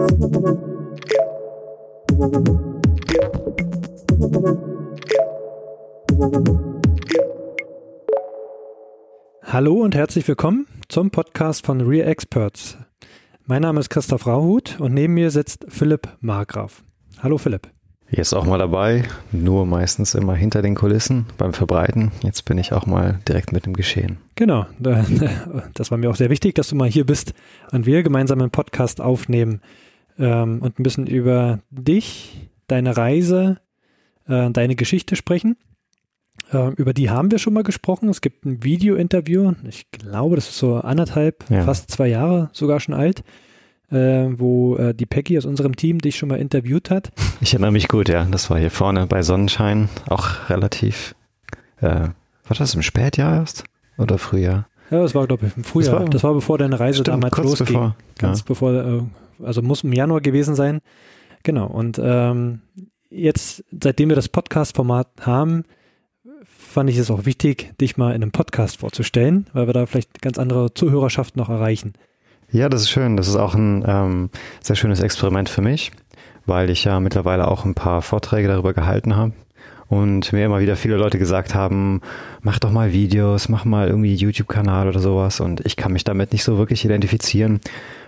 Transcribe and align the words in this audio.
Hallo 0.00 0.08
und 9.82 9.94
herzlich 9.94 10.26
willkommen 10.26 10.66
zum 10.88 11.10
Podcast 11.10 11.66
von 11.66 11.82
Real 11.82 12.08
Experts. 12.08 12.78
Mein 13.44 13.60
Name 13.60 13.80
ist 13.80 13.90
Christoph 13.90 14.26
Rauhut 14.26 14.80
und 14.80 14.94
neben 14.94 15.12
mir 15.12 15.30
sitzt 15.30 15.66
Philipp 15.68 16.08
Margraf. 16.20 16.82
Hallo 17.22 17.36
Philipp. 17.36 17.68
Jetzt 18.08 18.32
auch 18.32 18.46
mal 18.46 18.58
dabei, 18.58 19.04
nur 19.32 19.66
meistens 19.66 20.14
immer 20.14 20.34
hinter 20.34 20.62
den 20.62 20.76
Kulissen 20.76 21.26
beim 21.36 21.52
Verbreiten. 21.52 22.10
Jetzt 22.22 22.46
bin 22.46 22.56
ich 22.56 22.72
auch 22.72 22.86
mal 22.86 23.20
direkt 23.28 23.52
mit 23.52 23.66
dem 23.66 23.74
Geschehen. 23.74 24.16
Genau, 24.34 24.64
das 25.74 25.90
war 25.90 25.98
mir 25.98 26.08
auch 26.08 26.16
sehr 26.16 26.30
wichtig, 26.30 26.54
dass 26.54 26.70
du 26.70 26.76
mal 26.76 26.88
hier 26.88 27.04
bist 27.04 27.34
und 27.70 27.84
wir 27.84 28.02
gemeinsam 28.02 28.40
einen 28.40 28.50
Podcast 28.50 29.02
aufnehmen 29.02 29.60
ähm, 30.20 30.60
und 30.62 30.78
ein 30.78 30.82
bisschen 30.82 31.06
über 31.06 31.60
dich, 31.70 32.50
deine 32.68 32.96
Reise, 32.96 33.58
äh, 34.28 34.50
deine 34.50 34.76
Geschichte 34.76 35.16
sprechen. 35.16 35.56
Äh, 36.52 36.72
über 36.74 36.94
die 36.94 37.10
haben 37.10 37.30
wir 37.30 37.38
schon 37.38 37.54
mal 37.54 37.64
gesprochen. 37.64 38.08
Es 38.08 38.20
gibt 38.20 38.44
ein 38.46 38.62
Video-Interview, 38.62 39.54
ich 39.68 39.90
glaube, 39.90 40.36
das 40.36 40.48
ist 40.48 40.58
so 40.58 40.76
anderthalb, 40.76 41.44
ja. 41.50 41.64
fast 41.64 41.90
zwei 41.90 42.08
Jahre 42.08 42.50
sogar 42.52 42.78
schon 42.78 42.94
alt 42.94 43.24
äh, 43.90 44.28
wo 44.38 44.76
äh, 44.76 44.94
die 44.94 45.06
Peggy 45.06 45.36
aus 45.36 45.44
unserem 45.44 45.76
Team 45.76 45.98
dich 45.98 46.16
schon 46.16 46.28
mal 46.28 46.38
interviewt 46.38 46.90
hat. 46.90 47.12
Ich 47.42 47.54
erinnere 47.54 47.72
mich 47.72 47.88
gut, 47.88 48.10
ja. 48.10 48.26
Das 48.26 48.50
war 48.50 48.58
hier 48.58 48.70
vorne 48.70 49.06
bei 49.06 49.22
Sonnenschein, 49.22 49.88
auch 50.10 50.50
relativ, 50.50 51.14
äh, 51.80 51.86
war 51.86 52.56
das 52.58 52.74
im 52.74 52.82
Spätjahr 52.82 53.36
erst 53.36 53.64
oder 53.96 54.18
Frühjahr? 54.18 54.66
Ja, 54.90 55.00
das 55.00 55.14
war, 55.14 55.26
glaube 55.26 55.46
ich, 55.46 55.56
im 55.56 55.64
Frühjahr. 55.64 55.94
Das 55.94 56.02
war, 56.02 56.10
das 56.10 56.22
war 56.22 56.34
bevor 56.34 56.58
deine 56.58 56.78
Reise 56.78 57.00
stimmt, 57.00 57.24
damals 57.24 57.36
losging. 57.38 57.66
Bevor, 57.66 57.96
ganz 58.18 58.40
ja. 58.40 58.44
bevor, 58.46 58.72
äh, 58.74 59.02
also 59.42 59.62
muss 59.62 59.84
im 59.84 59.92
Januar 59.92 60.20
gewesen 60.20 60.54
sein. 60.54 60.80
Genau. 61.42 61.66
Und 61.66 62.00
ähm, 62.02 62.60
jetzt, 63.08 63.64
seitdem 63.80 64.08
wir 64.08 64.16
das 64.16 64.28
Podcast-Format 64.28 65.08
haben, 65.22 65.64
fand 66.44 66.90
ich 66.90 66.96
es 66.96 67.10
auch 67.10 67.24
wichtig, 67.24 67.72
dich 67.80 67.96
mal 67.96 68.14
in 68.14 68.22
einem 68.22 68.32
Podcast 68.32 68.78
vorzustellen, 68.78 69.46
weil 69.52 69.66
wir 69.66 69.72
da 69.72 69.86
vielleicht 69.86 70.22
ganz 70.22 70.38
andere 70.38 70.72
Zuhörerschaft 70.74 71.36
noch 71.36 71.48
erreichen. 71.48 71.94
Ja, 72.52 72.68
das 72.68 72.82
ist 72.82 72.90
schön. 72.90 73.16
Das 73.16 73.28
ist 73.28 73.36
auch 73.36 73.54
ein 73.54 73.84
ähm, 73.86 74.30
sehr 74.60 74.76
schönes 74.76 75.00
Experiment 75.00 75.48
für 75.48 75.62
mich, 75.62 75.92
weil 76.46 76.70
ich 76.70 76.84
ja 76.84 77.00
mittlerweile 77.00 77.48
auch 77.48 77.64
ein 77.64 77.74
paar 77.74 78.02
Vorträge 78.02 78.48
darüber 78.48 78.74
gehalten 78.74 79.16
habe 79.16 79.32
und 79.88 80.32
mir 80.32 80.46
immer 80.46 80.60
wieder 80.60 80.76
viele 80.76 80.96
Leute 80.96 81.18
gesagt 81.18 81.54
haben, 81.54 82.00
mach 82.42 82.60
doch 82.60 82.70
mal 82.70 82.92
Videos, 82.92 83.48
mach 83.48 83.64
mal 83.64 83.88
irgendwie 83.88 84.14
YouTube-Kanal 84.14 84.88
oder 84.88 85.00
sowas 85.00 85.40
und 85.40 85.66
ich 85.66 85.76
kann 85.76 85.92
mich 85.92 86.04
damit 86.04 86.32
nicht 86.32 86.44
so 86.44 86.58
wirklich 86.58 86.84
identifizieren. 86.84 87.60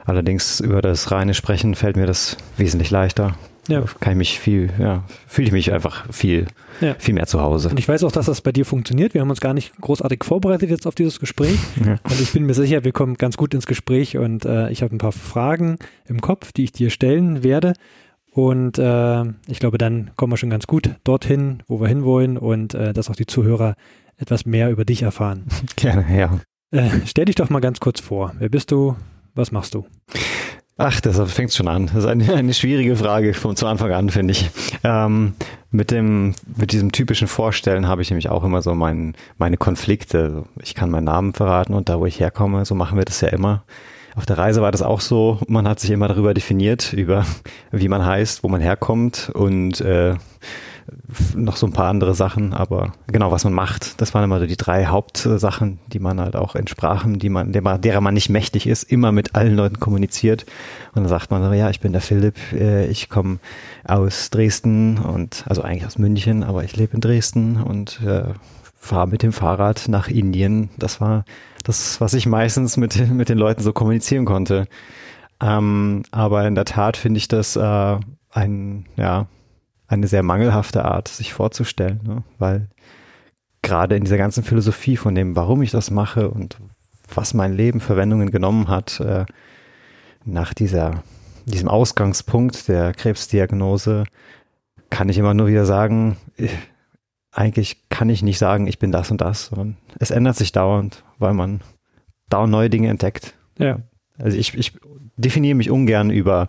Allerdings 0.05 0.61
über 0.61 0.83
das 0.83 1.11
reine 1.11 1.35
Sprechen 1.35 1.75
fällt 1.75 1.97
mir 1.97 2.07
das 2.07 2.37
wesentlich 2.57 2.91
leichter 2.91 3.35
ja. 3.69 3.85
kann 4.01 4.13
ich 4.13 4.19
mich 4.19 4.41
viel, 4.41 4.71
ja, 4.79 5.05
fühle 5.27 5.49
ich 5.49 5.53
mich 5.53 5.73
einfach 5.73 6.13
viel, 6.13 6.47
ja. 6.81 6.95
viel 6.99 7.15
mehr 7.15 7.27
zu 7.27 7.41
Hause. 7.41 7.69
Und 7.69 7.79
ich 7.79 7.89
weiß 7.89 8.05
auch, 8.05 8.13
dass 8.13 8.27
das 8.27 8.41
bei 8.41 8.53
dir 8.53 8.65
funktioniert. 8.65 9.15
Wir 9.15 9.21
haben 9.21 9.31
uns 9.31 9.41
gar 9.41 9.55
nicht 9.55 9.73
großartig 9.81 10.25
vorbereitet 10.25 10.71
jetzt 10.71 10.87
auf 10.87 10.95
dieses 10.95 11.21
Gespräch. 11.21 11.59
Ja. 11.85 11.99
Und 12.03 12.21
ich 12.21 12.33
bin 12.33 12.45
mir 12.45 12.55
sicher, 12.55 12.85
wir 12.85 12.93
kommen 12.93 13.15
ganz 13.15 13.37
gut 13.37 13.55
ins 13.55 13.67
Gespräch 13.67 14.17
und 14.19 14.45
äh, 14.45 14.71
ich 14.71 14.83
habe 14.83 14.95
ein 14.95 14.99
paar 14.99 15.13
Fragen 15.13 15.79
im 16.07 16.21
Kopf, 16.21 16.53
die 16.53 16.65
ich 16.65 16.73
dir 16.73 16.91
stellen 16.91 17.43
werde. 17.43 17.75
Und 18.33 18.79
äh, 18.79 19.23
ich 19.47 19.61
glaube, 19.61 19.79
dann 19.79 20.11
kommen 20.17 20.33
wir 20.33 20.39
schon 20.39 20.51
ganz 20.51 20.67
gut 20.67 20.91
dorthin, 21.05 21.63
wo 21.67 21.81
wir 21.81 21.89
hinwollen 21.89 22.39
und 22.39 22.75
äh, 22.75 22.93
dass 22.93 23.11
auch 23.11 23.17
die 23.17 23.27
Zuhörer 23.27 23.75
etwas 24.17 24.47
mehr 24.47 24.71
über 24.71 24.85
dich 24.85 25.03
erfahren. 25.03 25.45
Gerne, 25.77 26.07
ja. 26.17 26.41
Äh, 26.71 26.89
stell 27.05 27.27
dich 27.27 27.35
doch 27.37 27.51
mal 27.51 27.61
ganz 27.61 27.81
kurz 27.81 28.01
vor. 28.01 28.33
Wer 28.39 28.49
bist 28.49 28.71
du? 28.71 28.97
Was 29.35 29.53
machst 29.53 29.75
du? 29.75 29.87
Ach, 30.77 31.01
das 31.01 31.21
fängt 31.33 31.53
schon 31.53 31.69
an. 31.69 31.87
Das 31.87 31.97
ist 31.97 32.07
eine, 32.07 32.35
eine 32.35 32.55
schwierige 32.55 32.97
Frage 32.97 33.35
von 33.35 33.57
zu 33.57 33.67
Anfang 33.67 33.93
an, 33.93 34.11
finde 34.11 34.33
ich. 34.33 34.51
Ähm, 34.85 35.35
mit 35.71 35.91
dem, 35.91 36.35
mit 36.57 36.73
diesem 36.73 36.93
typischen 36.93 37.29
Vorstellen 37.29 37.87
habe 37.87 38.03
ich 38.03 38.11
nämlich 38.11 38.29
auch 38.29 38.45
immer 38.45 38.63
so 38.63 38.75
mein, 38.75 39.15
meine 39.39 39.57
Konflikte. 39.57 40.45
Ich 40.61 40.75
kann 40.75 40.91
meinen 40.91 41.05
Namen 41.05 41.35
verraten 41.35 41.75
und 41.75 41.89
da, 41.89 42.01
wo 42.01 42.07
ich 42.07 42.21
herkomme, 42.21 42.65
so 42.65 42.75
machen 42.75 42.99
wir 42.99 43.05
das 43.05 43.21
ja 43.21 43.29
immer. 43.29 43.65
Auf 44.15 44.27
der 44.27 44.37
Reise 44.39 44.61
war 44.61 44.73
das 44.73 44.83
auch 44.83 45.01
so. 45.01 45.39
Man 45.47 45.67
hat 45.67 45.81
sich 45.81 45.91
immer 45.91 46.09
darüber 46.09 46.35
definiert, 46.35 46.93
über 46.93 47.25
wie 47.71 47.89
man 47.89 48.05
heißt, 48.05 48.43
wo 48.43 48.49
man 48.49 48.61
herkommt 48.61 49.31
und 49.33 49.81
äh, 49.81 50.17
noch 51.35 51.57
so 51.57 51.67
ein 51.67 51.73
paar 51.73 51.89
andere 51.89 52.15
Sachen, 52.15 52.53
aber 52.53 52.93
genau, 53.07 53.31
was 53.31 53.45
man 53.45 53.53
macht, 53.53 54.01
das 54.01 54.15
waren 54.15 54.25
immer 54.25 54.41
so 54.41 54.47
die 54.47 54.57
drei 54.57 54.87
Hauptsachen, 54.87 55.79
die 55.89 55.99
man 55.99 56.21
halt 56.21 56.37
auch 56.37 56.55
in 56.55 56.67
Sprachen, 56.67 57.19
die 57.19 57.29
man, 57.29 57.53
der, 57.53 57.79
derer 57.79 58.01
man 58.01 58.15
nicht 58.15 58.29
mächtig 58.29 58.67
ist, 58.67 58.85
immer 58.85 59.13
mit 59.13 59.35
allen 59.35 59.55
Leuten 59.55 59.81
kommuniziert. 59.81 60.45
Und 60.95 61.03
dann 61.03 61.09
sagt 61.09 61.31
man 61.31 61.43
so, 61.43 61.53
ja, 61.53 61.71
ich 61.71 61.81
bin 61.81 61.93
der 61.93 62.01
Philipp, 62.01 62.37
äh, 62.53 62.87
ich 62.87 63.09
komme 63.09 63.39
aus 63.85 64.31
Dresden 64.31 64.99
und, 64.99 65.45
also 65.47 65.63
eigentlich 65.63 65.87
aus 65.87 65.99
München, 65.99 66.43
aber 66.43 66.65
ich 66.65 66.77
lebe 66.77 66.95
in 66.95 67.01
Dresden 67.01 67.63
und 67.63 68.01
äh, 68.03 68.25
fahre 68.75 69.09
mit 69.09 69.23
dem 69.23 69.33
Fahrrad 69.33 69.89
nach 69.89 70.09
Indien. 70.09 70.71
Das 70.79 71.01
war 71.01 71.25
das, 71.65 72.01
was 72.01 72.15
ich 72.15 72.27
meistens 72.27 72.77
mit, 72.77 73.11
mit 73.11 73.29
den 73.29 73.39
Leuten 73.39 73.63
so 73.63 73.73
kommunizieren 73.73 74.25
konnte. 74.25 74.67
Ähm, 75.41 76.03
aber 76.11 76.47
in 76.47 76.55
der 76.55 76.65
Tat 76.65 76.97
finde 76.97 77.19
ich 77.19 77.29
das 77.29 77.57
äh, 77.57 77.99
ein, 78.31 78.87
ja, 78.97 79.27
eine 79.93 80.07
sehr 80.07 80.23
mangelhafte 80.23 80.85
Art, 80.85 81.09
sich 81.09 81.33
vorzustellen, 81.33 82.01
ne? 82.03 82.23
weil 82.39 82.69
gerade 83.61 83.97
in 83.97 84.05
dieser 84.05 84.17
ganzen 84.17 84.43
Philosophie 84.43 84.97
von 84.97 85.15
dem, 85.15 85.37
warum 85.37 85.63
ich 85.63 85.71
das 85.71 85.91
mache 85.91 86.31
und 86.31 86.57
was 87.15 87.35
mein 87.35 87.53
Leben 87.53 87.81
für 87.81 87.97
Wendungen 87.97 88.31
genommen 88.31 88.69
hat, 88.69 89.01
äh, 89.01 89.27
nach 90.25 90.55
dieser, 90.55 91.03
diesem 91.45 91.69
Ausgangspunkt 91.69 92.69
der 92.69 92.95
Krebsdiagnose, 92.95 94.05
kann 94.89 95.09
ich 95.09 95.19
immer 95.19 95.35
nur 95.35 95.49
wieder 95.49 95.67
sagen, 95.67 96.17
ich, 96.37 96.53
äh, 96.53 96.57
eigentlich 97.35 97.89
kann 97.89 98.11
ich 98.11 98.23
nicht 98.23 98.39
sagen, 98.39 98.67
ich 98.67 98.79
bin 98.79 98.93
das 98.93 99.11
und 99.11 99.23
das, 99.23 99.47
sondern 99.47 99.79
es 99.99 100.11
ändert 100.11 100.37
sich 100.37 100.53
dauernd, 100.53 101.03
weil 101.19 101.33
man 101.33 101.63
dauernd 102.29 102.51
neue 102.51 102.69
Dinge 102.69 102.89
entdeckt. 102.89 103.35
Ja. 103.59 103.79
Also 104.19 104.37
ich, 104.37 104.55
ich 104.55 104.75
definiere 105.17 105.55
mich 105.55 105.71
ungern 105.71 106.11
über 106.11 106.49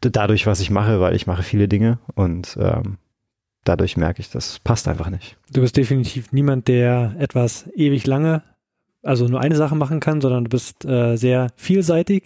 dadurch, 0.00 0.46
was 0.46 0.60
ich 0.60 0.70
mache, 0.70 1.00
weil 1.00 1.14
ich 1.14 1.26
mache 1.26 1.42
viele 1.42 1.68
Dinge 1.68 1.98
und 2.14 2.56
ähm, 2.60 2.98
dadurch 3.64 3.96
merke 3.96 4.20
ich, 4.20 4.30
das 4.30 4.58
passt 4.60 4.88
einfach 4.88 5.10
nicht. 5.10 5.36
Du 5.52 5.60
bist 5.60 5.76
definitiv 5.76 6.32
niemand, 6.32 6.68
der 6.68 7.14
etwas 7.18 7.68
ewig 7.74 8.06
lange, 8.06 8.42
also 9.02 9.26
nur 9.28 9.40
eine 9.40 9.56
Sache 9.56 9.76
machen 9.76 10.00
kann, 10.00 10.20
sondern 10.20 10.44
du 10.44 10.50
bist 10.50 10.84
äh, 10.84 11.16
sehr 11.16 11.48
vielseitig. 11.56 12.24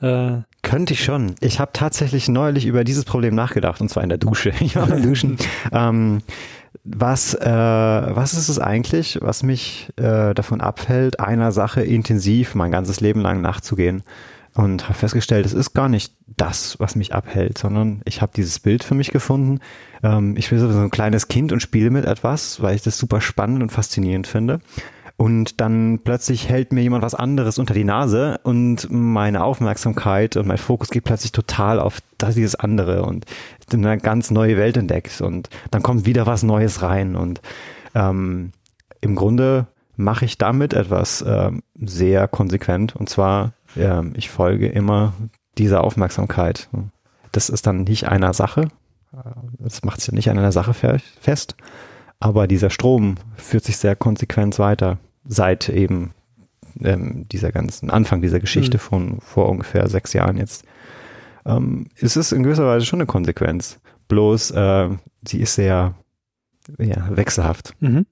Äh, 0.00 0.38
Könnte 0.62 0.94
ich 0.94 1.04
schon. 1.04 1.34
Ich 1.40 1.60
habe 1.60 1.72
tatsächlich 1.72 2.28
neulich 2.28 2.66
über 2.66 2.84
dieses 2.84 3.04
Problem 3.04 3.34
nachgedacht 3.34 3.80
und 3.80 3.88
zwar 3.88 4.02
in 4.02 4.08
der 4.08 4.18
Dusche. 4.18 4.52
Ich 4.60 4.76
war 4.76 4.86
beim 4.86 5.02
Duschen. 5.02 5.36
ähm, 5.72 6.22
was, 6.84 7.34
äh, 7.34 7.46
was 7.46 8.32
ist 8.32 8.48
es 8.48 8.58
eigentlich, 8.58 9.18
was 9.20 9.42
mich 9.42 9.90
äh, 9.96 10.34
davon 10.34 10.60
abhält, 10.60 11.20
einer 11.20 11.52
Sache 11.52 11.82
intensiv 11.82 12.54
mein 12.54 12.72
ganzes 12.72 13.00
Leben 13.00 13.20
lang 13.20 13.40
nachzugehen? 13.40 14.02
Und 14.54 14.84
habe 14.84 14.98
festgestellt, 14.98 15.46
es 15.46 15.54
ist 15.54 15.72
gar 15.72 15.88
nicht 15.88 16.14
das, 16.36 16.78
was 16.78 16.96
mich 16.96 17.14
abhält, 17.14 17.58
sondern 17.58 18.02
ich 18.04 18.20
habe 18.20 18.32
dieses 18.34 18.58
Bild 18.58 18.84
für 18.84 18.94
mich 18.94 19.10
gefunden. 19.10 19.60
Ähm, 20.02 20.36
ich 20.36 20.50
bin 20.50 20.58
so 20.58 20.66
ein 20.68 20.90
kleines 20.90 21.28
Kind 21.28 21.52
und 21.52 21.60
spiele 21.60 21.90
mit 21.90 22.04
etwas, 22.04 22.60
weil 22.60 22.74
ich 22.74 22.82
das 22.82 22.98
super 22.98 23.20
spannend 23.20 23.62
und 23.62 23.72
faszinierend 23.72 24.26
finde. 24.26 24.60
Und 25.16 25.60
dann 25.60 26.00
plötzlich 26.02 26.48
hält 26.48 26.72
mir 26.72 26.82
jemand 26.82 27.04
was 27.04 27.14
anderes 27.14 27.58
unter 27.58 27.74
die 27.74 27.84
Nase 27.84 28.40
und 28.42 28.88
meine 28.90 29.44
Aufmerksamkeit 29.44 30.36
und 30.36 30.46
mein 30.48 30.58
Fokus 30.58 30.90
geht 30.90 31.04
plötzlich 31.04 31.32
total 31.32 31.78
auf 31.78 32.00
das, 32.18 32.34
dieses 32.34 32.56
andere 32.56 33.04
und 33.04 33.26
eine 33.72 33.98
ganz 33.98 34.30
neue 34.30 34.56
Welt 34.56 34.76
entdeckt 34.76 35.20
und 35.20 35.48
dann 35.70 35.82
kommt 35.82 36.06
wieder 36.06 36.26
was 36.26 36.42
Neues 36.42 36.82
rein 36.82 37.14
und 37.14 37.40
ähm, 37.94 38.52
im 39.00 39.14
Grunde 39.14 39.66
mache 39.96 40.24
ich 40.24 40.38
damit 40.38 40.74
etwas 40.74 41.22
äh, 41.22 41.52
sehr 41.80 42.26
konsequent 42.28 42.96
und 42.96 43.08
zwar 43.08 43.52
äh, 43.76 44.02
ich 44.14 44.30
folge 44.30 44.68
immer 44.68 45.12
dieser 45.58 45.84
Aufmerksamkeit. 45.84 46.68
Das 47.32 47.48
ist 47.48 47.66
dann 47.66 47.84
nicht 47.84 48.08
einer 48.08 48.32
Sache, 48.32 48.68
das 49.58 49.82
macht 49.84 50.00
sich 50.00 50.08
ja 50.08 50.14
nicht 50.14 50.30
an 50.30 50.38
einer 50.38 50.52
Sache 50.52 50.74
fest, 50.74 51.56
aber 52.20 52.46
dieser 52.46 52.70
Strom 52.70 53.16
führt 53.36 53.64
sich 53.64 53.76
sehr 53.76 53.96
konsequent 53.96 54.58
weiter 54.58 54.98
seit 55.24 55.68
eben 55.68 56.14
ähm, 56.80 57.26
dieser 57.28 57.52
ganzen 57.52 57.90
Anfang 57.90 58.22
dieser 58.22 58.40
Geschichte 58.40 58.78
mhm. 58.78 58.80
von 58.80 59.20
vor 59.20 59.48
ungefähr 59.48 59.88
sechs 59.88 60.12
Jahren 60.12 60.36
jetzt. 60.36 60.64
Ähm, 61.44 61.88
es 62.00 62.16
ist 62.16 62.32
in 62.32 62.42
gewisser 62.42 62.66
Weise 62.66 62.86
schon 62.86 63.00
eine 63.00 63.06
Konsequenz, 63.06 63.80
bloß 64.08 64.52
äh, 64.52 64.88
sie 65.26 65.40
ist 65.40 65.54
sehr 65.54 65.94
ja, 66.78 67.16
wechselhaft. 67.16 67.74
Mhm 67.80 68.06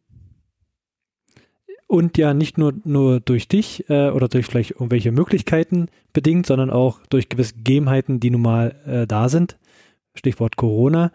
und 1.90 2.16
ja 2.18 2.34
nicht 2.34 2.56
nur, 2.56 2.72
nur 2.84 3.18
durch 3.18 3.48
dich 3.48 3.90
äh, 3.90 4.10
oder 4.10 4.28
durch 4.28 4.46
vielleicht 4.46 4.70
irgendwelche 4.72 5.10
Möglichkeiten 5.10 5.88
bedingt, 6.12 6.46
sondern 6.46 6.70
auch 6.70 7.00
durch 7.10 7.28
gewisse 7.28 7.54
Gegebenheiten, 7.54 8.20
die 8.20 8.30
nun 8.30 8.42
mal 8.42 8.76
äh, 8.86 9.06
da 9.08 9.28
sind. 9.28 9.58
Stichwort 10.14 10.56
Corona, 10.56 11.10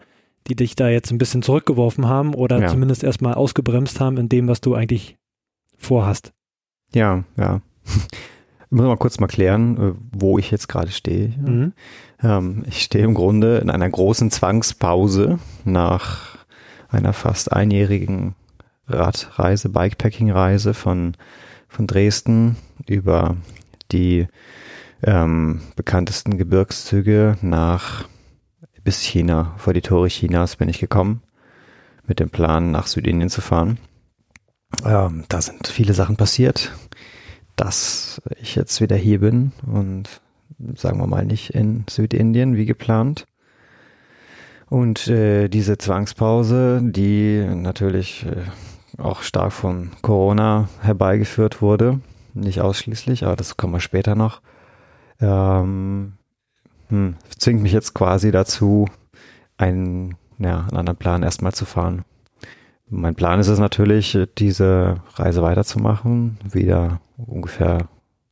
die 0.48 0.54
dich 0.54 0.76
da 0.76 0.90
jetzt 0.90 1.10
ein 1.10 1.16
bisschen 1.16 1.40
zurückgeworfen 1.40 2.06
haben 2.06 2.34
oder 2.34 2.60
ja. 2.60 2.68
zumindest 2.68 3.04
erstmal 3.04 3.32
ausgebremst 3.32 4.00
haben 4.00 4.18
in 4.18 4.28
dem, 4.28 4.48
was 4.48 4.60
du 4.60 4.74
eigentlich 4.74 5.16
vorhast. 5.78 6.32
Ja, 6.94 7.24
ja. 7.36 7.62
Ich 8.68 8.72
muss 8.72 8.84
mal 8.84 8.96
kurz 8.96 9.20
mal 9.20 9.28
klären, 9.28 9.76
äh, 9.76 9.92
wo 10.10 10.38
ich 10.38 10.50
jetzt 10.50 10.68
gerade 10.68 10.90
stehe. 10.90 11.28
Mhm. 11.28 11.72
Ähm, 12.20 12.64
ich 12.66 12.82
stehe 12.82 13.04
im 13.04 13.14
Grunde 13.14 13.58
in 13.58 13.70
einer 13.70 13.88
großen 13.88 14.32
Zwangspause 14.32 15.38
nach 15.64 16.36
einer 16.88 17.12
fast 17.12 17.52
einjährigen 17.52 18.34
Radreise, 18.88 19.68
Bikepacking-Reise 19.68 20.74
von, 20.74 21.14
von 21.68 21.86
Dresden 21.86 22.56
über 22.86 23.36
die 23.92 24.26
ähm, 25.02 25.60
bekanntesten 25.76 26.38
Gebirgszüge 26.38 27.36
nach 27.42 28.08
bis 28.82 29.02
China. 29.02 29.54
Vor 29.58 29.72
die 29.72 29.82
Tore 29.82 30.08
Chinas 30.08 30.56
bin 30.56 30.68
ich 30.68 30.78
gekommen 30.78 31.22
mit 32.06 32.20
dem 32.20 32.30
Plan, 32.30 32.70
nach 32.70 32.86
Südindien 32.86 33.30
zu 33.30 33.40
fahren. 33.40 33.78
Ähm, 34.84 35.24
da 35.28 35.40
sind 35.40 35.66
viele 35.66 35.94
Sachen 35.94 36.16
passiert, 36.16 36.72
dass 37.56 38.20
ich 38.40 38.54
jetzt 38.54 38.80
wieder 38.80 38.96
hier 38.96 39.20
bin 39.20 39.52
und 39.66 40.20
sagen 40.76 40.98
wir 40.98 41.06
mal 41.06 41.24
nicht 41.24 41.50
in 41.50 41.84
Südindien 41.88 42.56
wie 42.56 42.66
geplant. 42.66 43.26
Und 44.68 45.06
äh, 45.08 45.48
diese 45.48 45.78
Zwangspause, 45.78 46.80
die 46.82 47.44
natürlich 47.44 48.26
äh, 48.26 48.42
auch 48.98 49.22
stark 49.22 49.52
von 49.52 49.90
Corona 50.02 50.68
herbeigeführt 50.80 51.62
wurde, 51.62 52.00
nicht 52.34 52.60
ausschließlich, 52.60 53.24
aber 53.24 53.36
das 53.36 53.56
kommen 53.56 53.74
wir 53.74 53.80
später 53.80 54.14
noch, 54.14 54.40
ähm, 55.20 56.14
hm, 56.88 57.16
zwingt 57.38 57.62
mich 57.62 57.72
jetzt 57.72 57.94
quasi 57.94 58.30
dazu, 58.30 58.86
einen, 59.58 60.16
ja, 60.38 60.60
einen 60.60 60.76
anderen 60.76 60.98
Plan 60.98 61.22
erstmal 61.22 61.52
zu 61.52 61.64
fahren. 61.64 62.02
Mein 62.88 63.16
Plan 63.16 63.40
ist 63.40 63.48
es 63.48 63.58
natürlich, 63.58 64.16
diese 64.38 64.96
Reise 65.14 65.42
weiterzumachen, 65.42 66.38
wieder 66.48 67.00
ungefähr 67.16 67.88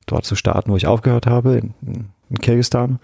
dort 0.07 0.25
zu 0.25 0.37
starten, 0.37 0.71
wo 0.71 0.77
ich 0.77 0.87
aufgehört 0.87 1.27
habe, 1.27 1.57
in, 1.57 1.75
in 2.31 2.39
Kirgistan. 2.39 3.01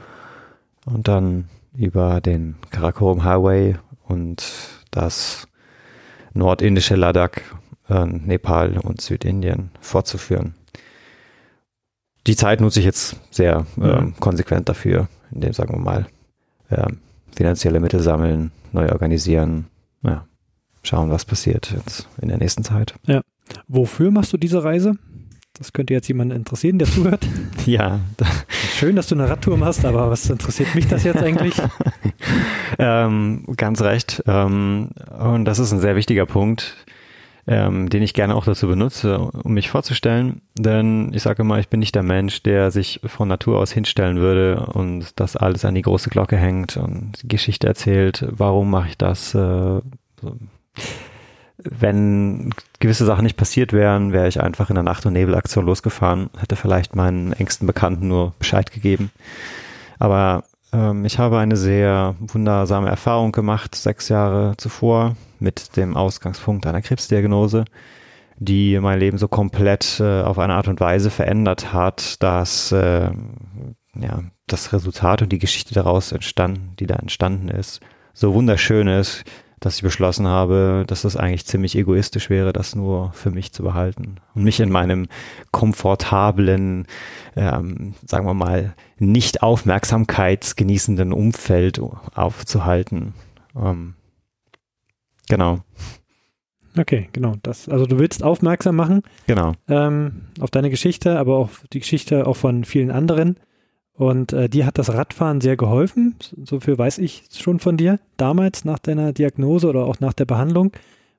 Und 0.86 1.08
dann 1.08 1.48
über 1.74 2.20
den 2.20 2.56
Karakorum 2.70 3.24
Highway 3.24 3.76
und 4.06 4.44
das 4.90 5.48
nordindische 6.34 6.96
Ladakh, 6.96 7.42
äh, 7.88 8.06
Nepal 8.06 8.78
und 8.78 9.00
Südindien 9.00 9.70
fortzuführen. 9.80 10.54
Die 12.26 12.36
Zeit 12.36 12.60
nutze 12.60 12.80
ich 12.80 12.86
jetzt 12.86 13.16
sehr 13.30 13.66
äh, 13.80 14.02
konsequent 14.20 14.68
dafür, 14.68 15.08
indem, 15.30 15.52
sagen 15.52 15.74
wir 15.74 15.80
mal, 15.80 16.06
äh, 16.68 16.86
finanzielle 17.34 17.80
Mittel 17.80 18.00
sammeln, 18.00 18.52
neu 18.72 18.90
organisieren, 18.90 19.66
ja, 20.02 20.26
schauen, 20.82 21.10
was 21.10 21.24
passiert 21.24 21.72
jetzt 21.72 22.08
in 22.20 22.28
der 22.28 22.38
nächsten 22.38 22.64
Zeit. 22.64 22.94
Ja. 23.06 23.22
Wofür 23.66 24.10
machst 24.10 24.32
du 24.32 24.36
diese 24.36 24.62
Reise? 24.62 24.96
Das 25.60 25.74
könnte 25.74 25.92
jetzt 25.92 26.08
jemanden 26.08 26.34
interessieren, 26.34 26.78
der 26.78 26.88
zuhört. 26.88 27.20
Ja. 27.66 28.00
Schön, 28.48 28.96
dass 28.96 29.08
du 29.08 29.14
eine 29.14 29.28
Radtour 29.28 29.58
machst, 29.58 29.84
aber 29.84 30.10
was 30.10 30.30
interessiert 30.30 30.74
mich 30.74 30.88
das 30.88 31.04
jetzt 31.04 31.22
eigentlich? 31.22 31.54
ähm, 32.78 33.44
ganz 33.58 33.82
recht. 33.82 34.22
Ähm, 34.26 34.88
und 35.18 35.44
das 35.44 35.58
ist 35.58 35.70
ein 35.70 35.80
sehr 35.80 35.94
wichtiger 35.94 36.24
Punkt, 36.24 36.74
ähm, 37.46 37.90
den 37.90 38.02
ich 38.02 38.14
gerne 38.14 38.34
auch 38.34 38.46
dazu 38.46 38.66
benutze, 38.66 39.18
um 39.18 39.52
mich 39.52 39.68
vorzustellen. 39.68 40.40
Denn 40.58 41.12
ich 41.12 41.22
sage 41.22 41.42
immer, 41.42 41.58
ich 41.58 41.68
bin 41.68 41.80
nicht 41.80 41.94
der 41.94 42.02
Mensch, 42.02 42.42
der 42.42 42.70
sich 42.70 43.00
von 43.04 43.28
Natur 43.28 43.58
aus 43.58 43.72
hinstellen 43.72 44.16
würde 44.16 44.64
und 44.72 45.20
das 45.20 45.36
alles 45.36 45.66
an 45.66 45.74
die 45.74 45.82
große 45.82 46.08
Glocke 46.08 46.38
hängt 46.38 46.78
und 46.78 47.12
Geschichte 47.24 47.66
erzählt, 47.66 48.26
warum 48.30 48.70
mache 48.70 48.88
ich 48.88 48.96
das. 48.96 49.34
Äh, 49.34 49.80
wenn 51.64 52.50
gewisse 52.78 53.04
Sachen 53.04 53.24
nicht 53.24 53.36
passiert 53.36 53.72
wären, 53.72 54.12
wäre 54.12 54.28
ich 54.28 54.40
einfach 54.40 54.70
in 54.70 54.74
der 54.74 54.84
Nacht- 54.84 55.06
und 55.06 55.12
Nebelaktion 55.12 55.66
losgefahren, 55.66 56.30
hätte 56.38 56.56
vielleicht 56.56 56.94
meinen 56.96 57.32
engsten 57.32 57.66
Bekannten 57.66 58.08
nur 58.08 58.34
Bescheid 58.38 58.70
gegeben. 58.70 59.10
Aber 59.98 60.44
ähm, 60.72 61.04
ich 61.04 61.18
habe 61.18 61.38
eine 61.38 61.56
sehr 61.56 62.14
wundersame 62.20 62.88
Erfahrung 62.88 63.32
gemacht, 63.32 63.74
sechs 63.74 64.08
Jahre 64.08 64.54
zuvor, 64.56 65.16
mit 65.38 65.76
dem 65.76 65.96
Ausgangspunkt 65.96 66.66
einer 66.66 66.82
Krebsdiagnose, 66.82 67.64
die 68.38 68.78
mein 68.80 68.98
Leben 68.98 69.18
so 69.18 69.28
komplett 69.28 70.00
äh, 70.00 70.22
auf 70.22 70.38
eine 70.38 70.54
Art 70.54 70.68
und 70.68 70.80
Weise 70.80 71.10
verändert 71.10 71.72
hat, 71.72 72.22
dass 72.22 72.72
äh, 72.72 73.10
ja, 73.94 74.22
das 74.46 74.72
Resultat 74.72 75.22
und 75.22 75.30
die 75.30 75.38
Geschichte 75.38 75.74
daraus 75.74 76.12
entstanden, 76.12 76.74
die 76.78 76.86
da 76.86 76.96
entstanden 76.96 77.48
ist, 77.48 77.80
so 78.12 78.34
wunderschön 78.34 78.88
ist, 78.88 79.24
dass 79.60 79.76
ich 79.76 79.82
beschlossen 79.82 80.26
habe, 80.26 80.84
dass 80.86 81.02
das 81.02 81.16
eigentlich 81.16 81.44
ziemlich 81.44 81.76
egoistisch 81.76 82.30
wäre, 82.30 82.52
das 82.52 82.74
nur 82.74 83.12
für 83.12 83.30
mich 83.30 83.52
zu 83.52 83.62
behalten 83.62 84.16
und 84.34 84.42
mich 84.42 84.58
in 84.58 84.70
meinem 84.70 85.06
komfortablen, 85.52 86.86
ähm, 87.36 87.94
sagen 88.06 88.26
wir 88.26 88.34
mal, 88.34 88.74
nicht 88.98 89.42
aufmerksamkeitsgenießenden 89.42 91.12
Umfeld 91.12 91.80
aufzuhalten. 92.14 93.14
Ähm, 93.54 93.94
genau. 95.28 95.60
Okay, 96.78 97.08
genau. 97.12 97.34
Das, 97.42 97.68
also 97.68 97.84
du 97.84 97.98
willst 97.98 98.22
aufmerksam 98.22 98.76
machen. 98.76 99.02
Genau. 99.26 99.52
Ähm, 99.68 100.22
auf 100.40 100.50
deine 100.50 100.70
Geschichte, 100.70 101.18
aber 101.18 101.36
auch 101.36 101.50
die 101.72 101.80
Geschichte 101.80 102.26
auch 102.26 102.36
von 102.36 102.64
vielen 102.64 102.90
anderen. 102.90 103.36
Und 104.00 104.32
äh, 104.32 104.48
dir 104.48 104.64
hat 104.64 104.78
das 104.78 104.94
Radfahren 104.94 105.42
sehr 105.42 105.58
geholfen, 105.58 106.16
so 106.42 106.58
viel 106.58 106.78
weiß 106.78 106.96
ich 106.96 107.24
schon 107.38 107.60
von 107.60 107.76
dir, 107.76 108.00
damals 108.16 108.64
nach 108.64 108.78
deiner 108.78 109.12
Diagnose 109.12 109.68
oder 109.68 109.84
auch 109.84 110.00
nach 110.00 110.14
der 110.14 110.24
Behandlung. 110.24 110.72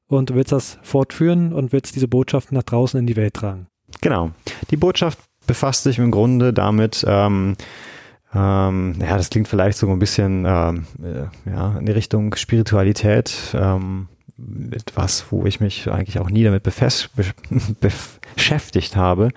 Und 0.07 0.31
du 0.31 0.33
willst 0.33 0.51
das 0.51 0.79
fortführen 0.81 1.53
und 1.53 1.73
willst 1.73 1.95
diese 1.95 2.07
Botschaft 2.07 2.51
nach 2.51 2.63
draußen 2.63 2.99
in 2.99 3.05
die 3.05 3.15
Welt 3.15 3.35
tragen. 3.35 3.67
Genau. 4.01 4.31
Die 4.71 4.77
Botschaft 4.77 5.19
befasst 5.45 5.83
sich 5.83 5.99
im 5.99 6.09
Grunde 6.09 6.53
damit, 6.53 7.05
ähm, 7.07 7.55
ähm, 8.33 8.95
ja, 8.99 9.15
das 9.15 9.29
klingt 9.29 9.47
vielleicht 9.47 9.77
so 9.77 9.87
ein 9.87 9.99
bisschen 9.99 10.45
ähm, 10.47 10.87
äh, 11.03 11.51
ja, 11.51 11.77
in 11.77 11.85
die 11.85 11.91
Richtung 11.91 12.33
Spiritualität, 12.33 13.53
ähm, 13.53 14.07
etwas, 14.71 15.25
wo 15.29 15.45
ich 15.45 15.59
mich 15.59 15.87
eigentlich 15.87 16.17
auch 16.17 16.31
nie 16.31 16.43
damit 16.43 16.63
beschäftigt 18.33 18.95
habe 18.95 19.29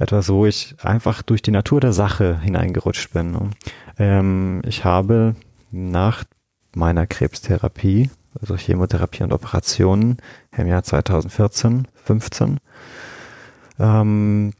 etwas, 0.00 0.30
wo 0.30 0.46
ich 0.46 0.74
einfach 0.82 1.22
durch 1.22 1.42
die 1.42 1.50
Natur 1.50 1.80
der 1.80 1.92
Sache 1.92 2.40
hineingerutscht 2.40 3.12
bin. 3.12 3.52
Ähm, 3.98 4.62
ich 4.66 4.84
habe 4.84 5.36
nach 5.70 6.24
meiner 6.74 7.06
Krebstherapie, 7.06 8.10
also 8.40 8.56
Chemotherapie 8.56 9.22
und 9.22 9.32
Operationen 9.32 10.16
im 10.56 10.66
Jahr 10.66 10.82
2014, 10.82 11.86
15, 12.02 12.58
ähm, 13.78 14.52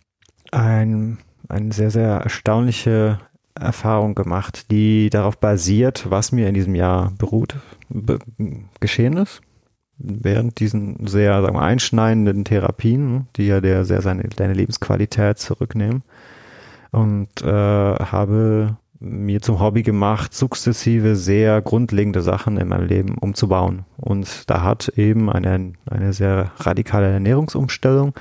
ein, 0.52 1.19
eine 1.48 1.72
sehr, 1.72 1.90
sehr 1.90 2.19
erstaunliche 2.19 3.19
Erfahrung 3.54 4.14
gemacht, 4.14 4.70
die 4.70 5.08
darauf 5.08 5.38
basiert, 5.38 6.11
was 6.11 6.32
mir 6.32 6.49
in 6.49 6.54
diesem 6.54 6.75
Jahr 6.75 7.12
beruht, 7.18 7.56
be 7.88 8.18
geschehen 8.78 9.16
ist 9.16 9.40
während 10.02 10.61
diesen 10.61 11.07
sehr 11.07 11.40
sagen 11.42 11.54
wir, 11.54 11.62
einschneidenden 11.62 12.45
Therapien, 12.45 13.26
die 13.37 13.47
ja 13.47 13.61
der 13.61 13.85
sehr 13.85 14.02
seine 14.02 14.25
deine 14.25 14.54
Lebensqualität 14.54 15.38
zurücknehmen 15.38 16.02
und 16.90 17.28
äh, 17.42 17.47
habe 17.47 18.76
mir 19.00 19.40
zum 19.40 19.61
Hobby 19.61 19.83
gemacht, 19.83 20.35
sukzessive 20.35 21.16
sehr 21.16 21.62
grundlegende 21.62 22.21
Sachen 22.21 22.59
in 22.59 22.69
meinem 22.69 22.87
Leben 22.87 23.16
umzubauen. 23.16 23.87
Und 23.97 24.49
da 24.50 24.62
hat 24.62 24.88
eben 24.97 25.30
eine, 25.30 25.73
eine 25.87 26.12
sehr 26.12 26.52
radikale 26.59 27.11
Ernährungsumstellung 27.11 28.12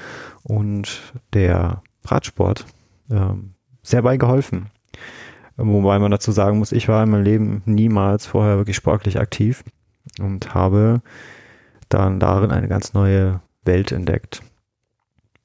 und 0.43 1.13
der 1.33 1.83
Radsport 2.05 2.65
ähm, 3.11 3.55
sehr 3.83 4.03
bei 4.03 4.15
geholfen. 4.15 4.67
Wobei 5.57 5.99
man 5.99 6.11
dazu 6.11 6.31
sagen 6.31 6.57
muss, 6.59 6.71
ich 6.71 6.87
war 6.87 7.03
in 7.03 7.09
meinem 7.09 7.23
Leben 7.23 7.61
niemals 7.65 8.25
vorher 8.25 8.55
wirklich 8.55 8.77
sportlich 8.77 9.19
aktiv 9.19 9.65
und 10.17 10.53
habe 10.53 11.01
dann 11.89 12.19
darin 12.19 12.51
eine 12.51 12.67
ganz 12.67 12.93
neue 12.93 13.41
Welt 13.63 13.91
entdeckt. 13.91 14.41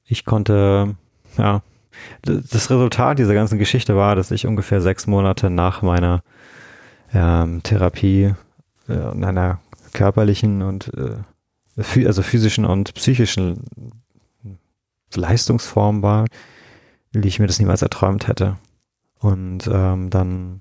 Ich 0.04 0.24
konnte, 0.24 0.94
ja, 1.38 1.62
das 2.22 2.70
Resultat 2.70 3.18
dieser 3.18 3.34
ganzen 3.34 3.58
Geschichte 3.58 3.96
war, 3.96 4.16
dass 4.16 4.30
ich 4.30 4.46
ungefähr 4.46 4.80
sechs 4.80 5.06
Monate 5.06 5.50
nach 5.50 5.82
meiner 5.82 6.22
ähm, 7.12 7.62
Therapie 7.62 8.34
äh, 8.88 9.12
in 9.12 9.24
einer 9.24 9.60
körperlichen 9.92 10.62
und 10.62 10.92
äh, 10.94 11.16
also 12.06 12.22
physischen 12.22 12.64
und 12.64 12.94
psychischen 12.94 13.64
Leistungsform 15.14 16.02
war, 16.02 16.26
die 17.12 17.26
ich 17.28 17.38
mir 17.38 17.46
das 17.46 17.58
niemals 17.58 17.82
erträumt 17.82 18.28
hätte. 18.28 18.56
Und 19.18 19.68
ähm, 19.72 20.10
dann 20.10 20.60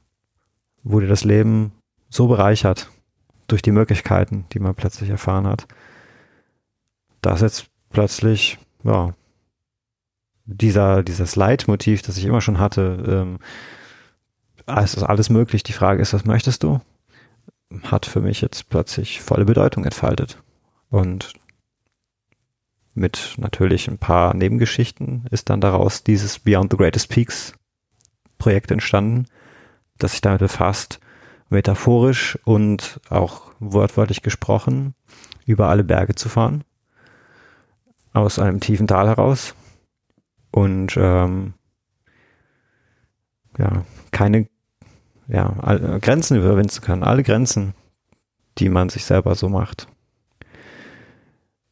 wurde 0.84 1.08
das 1.08 1.24
Leben 1.24 1.72
so 2.10 2.28
bereichert 2.28 2.90
durch 3.48 3.62
die 3.62 3.72
Möglichkeiten, 3.72 4.46
die 4.54 4.60
man 4.60 4.76
plötzlich 4.76 5.10
erfahren 5.10 5.48
hat, 5.48 5.68
dass 7.22 7.42
jetzt 7.42 7.68
plötzlich, 7.90 8.58
ja, 8.84 9.14
dieser, 10.46 11.04
dieses 11.04 11.36
Leitmotiv, 11.36 12.02
das 12.02 12.18
ich 12.18 12.26
immer 12.26 12.42
schon 12.42 12.60
hatte, 12.60 13.04
ähm, 13.08 13.40
es 14.66 14.94
ist 14.94 15.04
alles 15.04 15.30
möglich. 15.30 15.64
Die 15.64 15.74
Frage 15.74 16.02
ist, 16.02 16.14
was 16.14 16.26
möchtest 16.26 16.64
du? 16.64 16.82
Hat 17.84 18.06
für 18.06 18.22
mich 18.22 18.42
jetzt 18.42 18.70
plötzlich 18.70 19.22
volle 19.22 19.46
Bedeutung 19.46 19.86
entfaltet. 19.86 20.42
Und 20.90 21.34
mit 22.94 23.36
natürlich 23.38 23.88
ein 23.88 23.98
paar 23.98 24.34
Nebengeschichten 24.34 25.26
ist 25.32 25.50
dann 25.50 25.62
daraus 25.62 26.04
dieses 26.04 26.40
Beyond 26.40 26.72
the 26.72 26.78
Greatest 26.78 27.10
Peaks 27.10 27.54
Projekt 28.38 28.72
entstanden, 28.72 29.26
das 29.98 30.12
sich 30.12 30.22
damit 30.22 30.40
befasst, 30.40 31.00
metaphorisch 31.54 32.38
und 32.44 33.00
auch 33.10 33.52
wortwörtlich 33.60 34.22
gesprochen 34.22 34.94
über 35.46 35.70
alle 35.70 35.84
Berge 35.84 36.16
zu 36.16 36.30
fahren, 36.30 36.64
aus 38.12 38.40
einem 38.40 38.60
tiefen 38.60 38.88
Tal 38.88 39.08
heraus 39.08 39.56
und 40.52 40.98
ähm, 40.98 41.54
ja, 43.58 43.86
keine 44.12 44.48
ja, 45.28 45.54
alle, 45.62 46.00
Grenzen 46.00 46.38
überwinden 46.38 46.70
zu 46.70 46.82
können, 46.82 47.04
alle 47.04 47.24
Grenzen, 47.24 47.74
die 48.58 48.70
man 48.70 48.90
sich 48.90 49.06
selber 49.06 49.36
so 49.36 49.50
macht. 49.50 49.88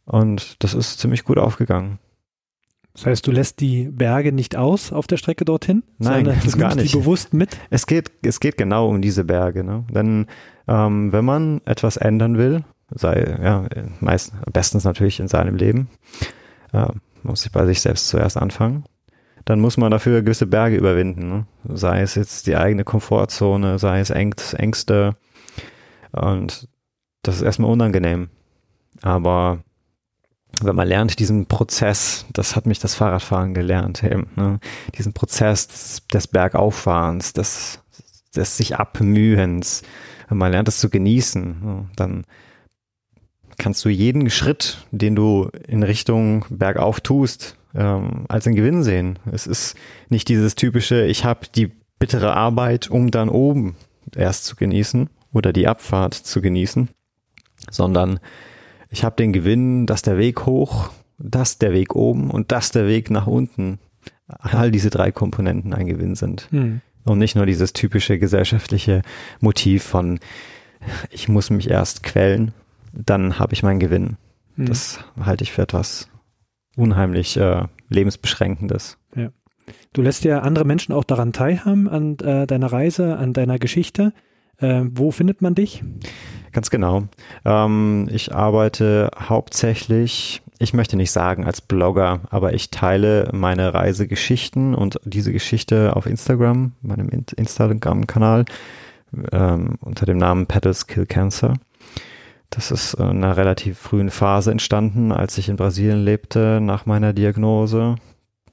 Und 0.06 0.64
das 0.64 0.74
ist 0.74 1.00
ziemlich 1.00 1.24
gut 1.24 1.38
aufgegangen. 1.38 2.00
Das 2.94 3.06
heißt, 3.06 3.26
du 3.26 3.32
lässt 3.32 3.62
die 3.62 3.90
Berge 3.90 4.32
nicht 4.32 4.56
aus 4.56 4.92
auf 4.92 5.08
der 5.08 5.18
Strecke 5.18 5.46
dorthin? 5.46 5.84
Nein, 5.98 6.26
das 6.44 6.58
gar 6.58 6.76
nicht. 6.76 6.94
Die 6.94 6.98
bewusst 6.98 7.34
mit? 7.34 7.58
Es 7.70 7.88
geht, 7.88 8.12
es 8.22 8.40
geht 8.40 8.58
genau 8.58 8.90
um 8.90 9.02
diese 9.02 9.24
Berge. 9.24 9.64
Ne? 9.64 9.86
Denn 9.90 10.28
ähm, 10.68 11.12
wenn 11.12 11.26
man 11.26 11.62
etwas 11.66 11.98
ändern 11.98 12.38
will, 12.38 12.64
sei 12.94 13.38
ja 13.42 13.66
meist, 14.00 14.34
bestens 14.52 14.84
natürlich 14.84 15.20
in 15.20 15.28
seinem 15.28 15.56
Leben, 15.56 15.90
äh, 16.74 16.88
muss 17.24 17.46
ich 17.46 17.52
bei 17.52 17.66
sich 17.66 17.82
selbst 17.82 18.10
zuerst 18.10 18.38
anfangen, 18.38 18.84
dann 19.46 19.60
muss 19.60 19.78
man 19.78 19.92
dafür 19.92 20.22
gewisse 20.22 20.48
Berge 20.48 20.76
überwinden. 20.76 21.30
Ne? 21.30 21.46
Sei 21.76 22.02
es 22.02 22.16
jetzt 22.16 22.48
die 22.48 22.58
eigene 22.58 22.84
Komfortzone, 22.84 23.80
sei 23.80 24.00
es 24.00 24.10
Ängst, 24.10 24.54
Ängste. 24.54 25.16
Und 26.12 26.68
das 27.24 27.38
ist 27.38 27.42
erstmal 27.42 27.72
unangenehm. 27.72 28.30
Aber 29.02 29.64
wenn 30.64 30.76
man 30.76 30.88
lernt, 30.88 31.20
diesen 31.20 31.46
Prozess, 31.48 32.26
das 32.34 32.56
hat 32.56 32.66
mich 32.66 32.80
das 32.80 32.96
Fahrradfahren 32.96 33.54
gelernt, 33.54 34.04
eben, 34.04 34.28
ne? 34.36 34.60
diesen 34.98 35.14
Prozess 35.14 35.68
des, 35.68 36.08
des 36.14 36.28
Bergauffahrens, 36.28 37.34
des, 37.34 37.80
des 38.36 38.58
sich 38.58 38.78
abmühens, 38.78 39.84
wenn 40.30 40.38
man 40.38 40.52
lernt 40.52 40.68
es 40.68 40.80
zu 40.80 40.90
genießen, 40.90 41.60
ne? 41.64 41.90
dann 41.96 42.26
kannst 43.58 43.86
du 43.86 43.90
jeden 43.90 44.30
Schritt, 44.30 44.86
den 44.92 45.16
du 45.16 45.50
in 45.68 45.84
Richtung 45.84 46.46
Bergauf 46.50 47.02
tust, 47.02 47.58
ähm, 47.76 48.26
als 48.28 48.48
einen 48.48 48.56
Gewinn 48.56 48.84
sehen. 48.84 49.20
Es 49.32 49.48
ist 49.48 49.76
nicht 50.10 50.30
dieses 50.30 50.56
typische, 50.56 51.06
ich 51.06 51.26
habe 51.26 51.48
die 51.54 51.72
bittere 52.00 52.36
Arbeit, 52.36 52.90
um 52.90 53.12
dann 53.12 53.30
oben 53.30 53.76
erst 54.16 54.46
zu 54.46 54.56
genießen 54.56 55.10
oder 55.32 55.54
die 55.54 55.68
Abfahrt 55.68 56.14
zu 56.14 56.42
genießen, 56.42 56.90
sondern 57.70 58.20
ich 58.92 59.04
habe 59.04 59.16
den 59.16 59.34
Gewinn, 59.34 59.88
dass 59.88 60.02
der 60.02 60.18
Weg 60.18 60.46
hoch, 60.46 60.92
dass 61.18 61.58
der 61.58 61.72
Weg 61.72 61.96
oben 61.96 62.30
und 62.30 62.52
dass 62.52 62.72
der 62.72 62.88
Weg 62.88 63.10
nach 63.10 63.26
unten, 63.26 63.80
all 64.28 64.70
diese 64.70 64.90
drei 64.90 65.12
Komponenten 65.12 65.74
ein 65.74 65.88
Gewinn 65.88 66.16
sind. 66.16 66.48
Hm. 66.52 66.82
Und 67.04 67.18
nicht 67.18 67.36
nur 67.36 67.46
dieses 67.46 67.74
typische 67.74 68.20
gesellschaftliche 68.20 69.02
Motiv 69.40 69.84
von, 69.84 70.20
ich 71.10 71.28
muss 71.30 71.50
mich 71.50 71.70
erst 71.70 72.04
quälen, 72.04 72.54
dann 72.94 73.40
habe 73.40 73.54
ich 73.54 73.64
meinen 73.64 73.80
Gewinn. 73.80 74.18
Hm. 74.56 74.66
Das 74.66 75.00
halte 75.20 75.44
ich 75.44 75.52
für 75.54 75.64
etwas 75.64 76.10
unheimlich 76.76 77.38
äh, 77.38 77.64
lebensbeschränkendes. 77.90 78.98
Ja. 79.16 79.30
Du 79.94 80.02
lässt 80.02 80.24
ja 80.24 80.40
andere 80.40 80.66
Menschen 80.66 80.94
auch 80.94 81.04
daran 81.04 81.34
teilhaben, 81.34 81.88
an 81.88 82.18
äh, 82.20 82.46
deiner 82.46 82.72
Reise, 82.72 83.18
an 83.18 83.34
deiner 83.34 83.58
Geschichte. 83.58 84.14
Äh, 84.62 84.84
wo 84.94 85.12
findet 85.12 85.42
man 85.42 85.56
dich? 85.56 85.84
Ganz 86.52 86.70
genau. 86.70 87.04
Ähm, 87.46 88.10
ich 88.12 88.34
arbeite 88.34 89.10
hauptsächlich, 89.18 90.42
ich 90.60 90.74
möchte 90.74 90.98
nicht 90.98 91.12
sagen 91.12 91.46
als 91.46 91.62
Blogger, 91.62 92.22
aber 92.30 92.54
ich 92.54 92.70
teile 92.72 93.30
meine 93.34 93.74
Reisegeschichten 93.74 94.76
und 94.76 95.00
diese 95.04 95.32
Geschichte 95.32 95.96
auf 95.96 96.06
Instagram, 96.06 96.74
meinem 96.82 97.10
Instagram-Kanal, 97.10 98.46
ähm, 99.32 99.76
unter 99.82 100.06
dem 100.06 100.18
Namen 100.18 100.46
Pedals 100.46 100.88
Kill 100.88 101.06
Cancer. 101.06 101.54
Das 102.50 102.70
ist 102.70 102.96
in 102.96 103.06
einer 103.06 103.38
relativ 103.38 103.80
frühen 103.80 104.10
Phase 104.10 104.52
entstanden, 104.52 105.14
als 105.14 105.38
ich 105.38 105.48
in 105.48 105.56
Brasilien 105.56 106.04
lebte, 106.04 106.60
nach 106.62 106.86
meiner 106.86 107.14
Diagnose. 107.14 107.96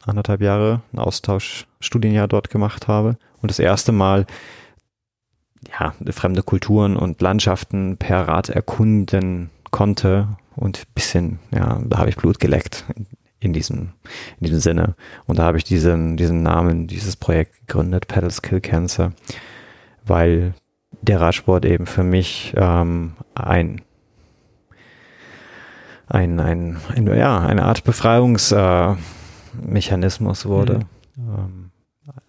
Anderthalb 0.06 0.40
Jahre 0.40 0.82
ein 0.92 1.00
Austauschstudienjahr 1.00 2.28
dort 2.28 2.48
gemacht 2.48 2.86
habe 2.86 3.18
und 3.42 3.50
das 3.50 3.58
erste 3.58 3.90
Mal 3.90 4.26
ja, 5.78 5.94
fremde 6.10 6.42
Kulturen 6.42 6.96
und 6.96 7.20
Landschaften 7.20 7.96
per 7.96 8.28
Rad 8.28 8.48
erkunden 8.48 9.50
konnte 9.70 10.28
und 10.56 10.92
bisschen, 10.94 11.38
ja, 11.52 11.80
da 11.84 11.98
habe 11.98 12.10
ich 12.10 12.16
Blut 12.16 12.40
geleckt 12.40 12.84
in 13.40 13.52
diesem, 13.52 13.90
in 14.40 14.46
diesem 14.46 14.60
Sinne. 14.60 14.94
Und 15.26 15.38
da 15.38 15.44
habe 15.44 15.58
ich 15.58 15.64
diesen, 15.64 16.16
diesen 16.16 16.42
Namen, 16.42 16.86
dieses 16.86 17.16
Projekt 17.16 17.66
gegründet, 17.66 18.08
Pedals 18.08 18.42
Kill 18.42 18.60
Cancer, 18.60 19.12
weil 20.04 20.54
der 21.02 21.20
Radsport 21.20 21.64
eben 21.64 21.86
für 21.86 22.02
mich 22.02 22.52
ähm, 22.56 23.12
ein, 23.34 23.82
ein, 26.08 26.40
ein, 26.40 26.78
ein, 26.94 27.06
ja, 27.16 27.38
eine 27.38 27.64
Art 27.64 27.84
Befreiungsmechanismus 27.84 30.44
äh, 30.44 30.48
wurde. 30.48 30.80
Mhm. 31.14 31.28
Ähm, 31.28 31.70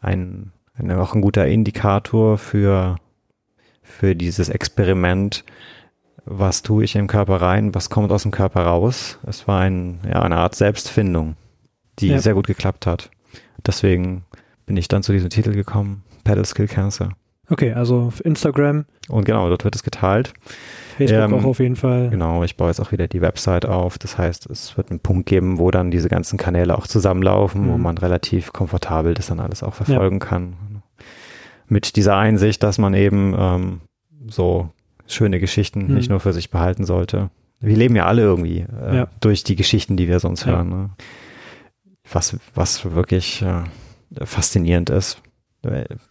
ein, 0.02 0.52
ein, 0.76 0.92
auch 0.92 1.16
ein 1.16 1.22
guter 1.22 1.48
Indikator 1.48 2.38
für 2.38 2.98
für 3.90 4.16
dieses 4.16 4.50
Experiment, 4.50 5.44
was 6.26 6.62
tue 6.62 6.84
ich 6.84 6.96
im 6.96 7.08
Körper 7.08 7.42
rein, 7.42 7.74
was 7.74 7.90
kommt 7.90 8.12
aus 8.12 8.24
dem 8.24 8.32
Körper 8.32 8.62
raus. 8.62 9.20
Es 9.26 9.48
war 9.48 9.62
ein, 9.62 10.00
ja, 10.08 10.22
eine 10.22 10.38
Art 10.38 10.56
Selbstfindung, 10.56 11.36
die 12.00 12.10
ja. 12.10 12.20
sehr 12.20 12.34
gut 12.34 12.48
geklappt 12.48 12.86
hat. 12.86 13.10
Deswegen 13.66 14.24
bin 14.66 14.78
ich 14.78 14.88
dann 14.88 15.04
zu 15.04 15.12
diesem 15.12 15.30
Titel 15.30 15.54
gekommen, 15.54 16.04
Pedal 16.24 16.46
Skill 16.46 16.68
Cancer. 16.68 17.12
Okay, 17.50 17.74
also 17.74 18.02
auf 18.02 18.24
Instagram. 18.24 18.86
Und 19.08 19.26
genau, 19.26 19.50
dort 19.50 19.64
wird 19.64 19.76
es 19.76 19.82
geteilt. 19.82 20.34
Facebook 20.98 21.20
ähm, 21.20 21.34
auch 21.34 21.46
auf 21.46 21.60
jeden 21.60 21.76
Fall. 21.76 22.12
Genau, 22.12 22.44
ich 22.44 22.58
baue 22.58 22.68
jetzt 22.68 22.80
auch 22.80 22.92
wieder 22.92 23.08
die 23.08 23.22
Website 23.22 23.66
auf. 23.66 23.98
Das 23.98 24.20
heißt, 24.20 24.48
es 24.52 24.78
wird 24.78 24.92
einen 24.92 25.00
Punkt 25.00 25.26
geben, 25.26 25.58
wo 25.58 25.72
dann 25.72 25.90
diese 25.90 26.10
ganzen 26.10 26.38
Kanäle 26.38 26.78
auch 26.78 26.86
zusammenlaufen, 26.86 27.66
mhm. 27.66 27.72
wo 27.72 27.78
man 27.78 27.98
relativ 27.98 28.54
komfortabel 28.54 29.16
das 29.16 29.28
dann 29.28 29.40
alles 29.40 29.64
auch 29.64 29.74
verfolgen 29.74 30.20
ja. 30.20 30.26
kann 30.28 30.54
mit 31.70 31.96
dieser 31.96 32.18
Einsicht, 32.18 32.64
dass 32.64 32.78
man 32.78 32.94
eben 32.94 33.36
ähm, 33.38 33.82
so 34.28 34.70
schöne 35.08 35.40
Geschichten 35.40 35.88
hm. 35.88 35.96
nicht 35.96 36.10
nur 36.10 36.20
für 36.20 36.34
sich 36.34 36.50
behalten 36.50 36.86
sollte. 36.86 37.30
Wir 37.60 37.76
leben 37.76 37.96
ja 37.96 38.06
alle 38.06 38.22
irgendwie 38.22 38.66
äh, 38.82 38.98
ja. 38.98 39.08
durch 39.20 39.44
die 39.44 39.56
Geschichten, 39.56 39.98
die 39.98 40.08
wir 40.08 40.20
sonst 40.20 40.46
ja. 40.46 40.54
hören. 40.54 40.70
Ne? 40.70 40.90
Was, 42.12 42.38
was 42.56 42.94
wirklich 42.94 43.42
äh, 43.42 43.64
faszinierend 44.26 44.90
ist. 44.90 45.22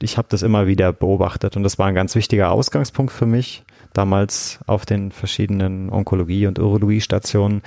Ich 0.02 0.18
habe 0.18 0.28
das 0.30 0.42
immer 0.42 0.66
wieder 0.66 0.92
beobachtet 0.92 1.56
und 1.56 1.62
das 1.62 1.78
war 1.78 1.86
ein 1.86 1.94
ganz 1.94 2.14
wichtiger 2.14 2.50
Ausgangspunkt 2.50 3.12
für 3.12 3.24
mich, 3.24 3.64
damals 3.94 4.58
auf 4.66 4.84
den 4.84 5.10
verschiedenen 5.10 5.88
Onkologie- 5.88 6.46
und 6.46 6.58
Urologiestationen 6.58 7.62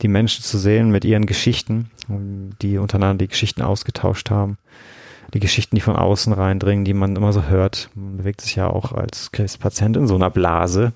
die 0.00 0.08
Menschen 0.08 0.42
zu 0.42 0.56
sehen 0.56 0.90
mit 0.90 1.04
ihren 1.04 1.26
Geschichten, 1.26 1.90
die 2.08 2.78
untereinander 2.78 3.18
die 3.24 3.28
Geschichten 3.28 3.60
ausgetauscht 3.60 4.30
haben 4.30 4.56
die 5.34 5.40
Geschichten, 5.40 5.76
die 5.76 5.82
von 5.82 5.96
außen 5.96 6.32
reindringen, 6.32 6.84
die 6.84 6.94
man 6.94 7.16
immer 7.16 7.32
so 7.32 7.44
hört. 7.44 7.90
Man 7.94 8.18
bewegt 8.18 8.40
sich 8.40 8.56
ja 8.56 8.68
auch 8.68 8.92
als 8.92 9.30
Patient 9.58 9.96
in 9.96 10.06
so 10.06 10.14
einer 10.14 10.30
Blase. 10.30 10.92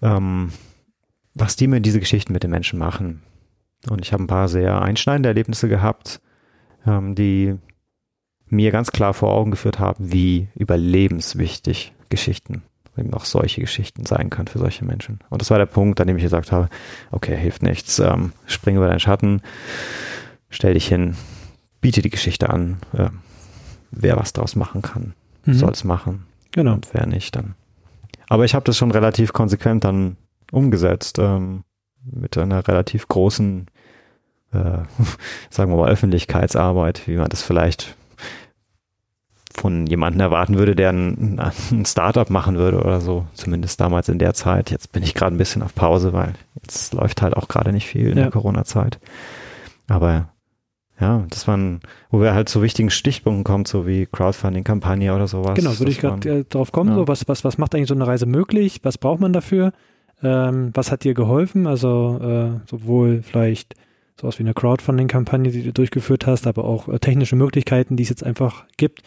Ähm, 0.00 0.52
was 1.34 1.56
die 1.56 1.66
mit 1.66 1.86
diese 1.86 2.00
Geschichten 2.00 2.32
mit 2.32 2.42
den 2.42 2.50
Menschen 2.50 2.78
machen. 2.78 3.22
Und 3.88 4.00
ich 4.00 4.12
habe 4.12 4.22
ein 4.22 4.28
paar 4.28 4.48
sehr 4.48 4.80
einschneidende 4.82 5.28
Erlebnisse 5.28 5.68
gehabt, 5.68 6.20
ähm, 6.86 7.14
die 7.14 7.56
mir 8.46 8.70
ganz 8.70 8.92
klar 8.92 9.14
vor 9.14 9.32
Augen 9.32 9.50
geführt 9.50 9.78
haben, 9.78 10.12
wie 10.12 10.48
überlebenswichtig 10.54 11.94
Geschichten, 12.10 12.62
eben 12.96 13.14
auch 13.14 13.24
solche 13.24 13.62
Geschichten 13.62 14.04
sein 14.04 14.28
können 14.28 14.48
für 14.48 14.58
solche 14.58 14.84
Menschen. 14.84 15.20
Und 15.30 15.40
das 15.40 15.50
war 15.50 15.58
der 15.58 15.66
Punkt, 15.66 16.00
an 16.00 16.06
dem 16.06 16.18
ich 16.18 16.22
gesagt 16.22 16.52
habe, 16.52 16.68
okay, 17.10 17.36
hilft 17.36 17.62
nichts, 17.62 17.98
ähm, 17.98 18.32
spring 18.46 18.76
über 18.76 18.88
deinen 18.88 19.00
Schatten, 19.00 19.40
stell 20.50 20.74
dich 20.74 20.86
hin, 20.86 21.16
biete 21.80 22.02
die 22.02 22.10
Geschichte 22.10 22.50
an, 22.50 22.76
äh, 22.92 23.08
wer 23.92 24.16
was 24.16 24.32
draus 24.32 24.56
machen 24.56 24.82
kann, 24.82 25.14
mhm. 25.44 25.54
soll 25.54 25.70
es 25.70 25.84
machen. 25.84 26.24
Genau. 26.50 26.74
Und 26.74 26.88
wer 26.92 27.06
nicht, 27.06 27.36
dann. 27.36 27.54
Aber 28.28 28.44
ich 28.44 28.54
habe 28.54 28.64
das 28.64 28.76
schon 28.76 28.90
relativ 28.90 29.32
konsequent 29.32 29.84
dann 29.84 30.16
umgesetzt, 30.50 31.18
ähm, 31.18 31.64
mit 32.04 32.36
einer 32.36 32.66
relativ 32.66 33.06
großen, 33.08 33.66
äh, 34.52 34.58
sagen 35.50 35.70
wir 35.70 35.76
mal, 35.76 35.90
Öffentlichkeitsarbeit, 35.90 37.06
wie 37.06 37.16
man 37.16 37.28
das 37.28 37.42
vielleicht 37.42 37.96
von 39.54 39.86
jemandem 39.86 40.20
erwarten 40.20 40.58
würde, 40.58 40.74
der 40.74 40.90
ein, 40.90 41.38
ein 41.70 41.84
Startup 41.84 42.28
machen 42.30 42.56
würde 42.56 42.80
oder 42.80 43.00
so, 43.00 43.26
zumindest 43.34 43.80
damals 43.80 44.08
in 44.08 44.18
der 44.18 44.34
Zeit. 44.34 44.70
Jetzt 44.70 44.92
bin 44.92 45.02
ich 45.02 45.14
gerade 45.14 45.34
ein 45.34 45.38
bisschen 45.38 45.62
auf 45.62 45.74
Pause, 45.74 46.12
weil 46.12 46.32
jetzt 46.62 46.94
läuft 46.94 47.20
halt 47.20 47.36
auch 47.36 47.48
gerade 47.48 47.72
nicht 47.72 47.86
viel 47.86 48.08
in 48.08 48.16
ja. 48.16 48.24
der 48.24 48.32
Corona-Zeit. 48.32 48.98
Aber 49.88 50.31
ja, 51.02 51.26
das 51.30 51.48
waren, 51.48 51.80
wo 52.10 52.20
wir 52.20 52.32
halt 52.32 52.48
zu 52.48 52.62
wichtigen 52.62 52.88
Stichpunkten 52.88 53.42
kommen, 53.42 53.64
so 53.64 53.88
wie 53.88 54.06
Crowdfunding-Kampagne 54.06 55.12
oder 55.12 55.26
sowas. 55.26 55.56
Genau, 55.56 55.76
würde 55.76 55.90
ich 55.90 55.98
gerade 55.98 56.28
äh, 56.28 56.44
drauf 56.44 56.70
kommen. 56.70 56.90
Ja. 56.90 56.94
So, 56.96 57.08
was, 57.08 57.26
was, 57.26 57.42
was 57.44 57.58
macht 57.58 57.74
eigentlich 57.74 57.88
so 57.88 57.94
eine 57.94 58.06
Reise 58.06 58.24
möglich? 58.26 58.78
Was 58.84 58.98
braucht 58.98 59.20
man 59.20 59.32
dafür? 59.32 59.72
Ähm, 60.22 60.70
was 60.74 60.92
hat 60.92 61.02
dir 61.02 61.14
geholfen? 61.14 61.66
Also 61.66 62.20
äh, 62.22 62.68
sowohl 62.70 63.22
vielleicht 63.22 63.74
sowas 64.20 64.38
wie 64.38 64.44
eine 64.44 64.54
Crowdfunding-Kampagne, 64.54 65.50
die 65.50 65.64
du 65.64 65.72
durchgeführt 65.72 66.28
hast, 66.28 66.46
aber 66.46 66.64
auch 66.64 66.86
äh, 66.88 67.00
technische 67.00 67.34
Möglichkeiten, 67.34 67.96
die 67.96 68.04
es 68.04 68.08
jetzt 68.08 68.22
einfach 68.24 68.64
gibt, 68.76 69.02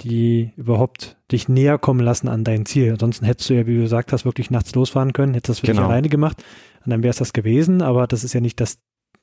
die 0.00 0.50
überhaupt 0.56 1.16
dich 1.30 1.48
näher 1.48 1.78
kommen 1.78 2.00
lassen 2.00 2.26
an 2.26 2.42
dein 2.42 2.66
Ziel. 2.66 2.90
Ansonsten 2.90 3.24
hättest 3.24 3.48
du 3.50 3.54
ja, 3.54 3.68
wie 3.68 3.76
du 3.76 3.82
gesagt 3.82 4.12
hast, 4.12 4.24
wirklich 4.24 4.50
nachts 4.50 4.74
losfahren 4.74 5.12
können, 5.12 5.34
hättest 5.34 5.50
das 5.50 5.60
für 5.60 5.66
Genau. 5.66 5.82
dich 5.82 5.88
alleine 5.90 6.08
gemacht 6.08 6.42
und 6.84 6.90
dann 6.90 7.04
wäre 7.04 7.10
es 7.10 7.18
das 7.18 7.32
gewesen, 7.32 7.82
aber 7.82 8.08
das 8.08 8.24
ist 8.24 8.32
ja 8.32 8.40
nicht 8.40 8.58
das 8.58 8.78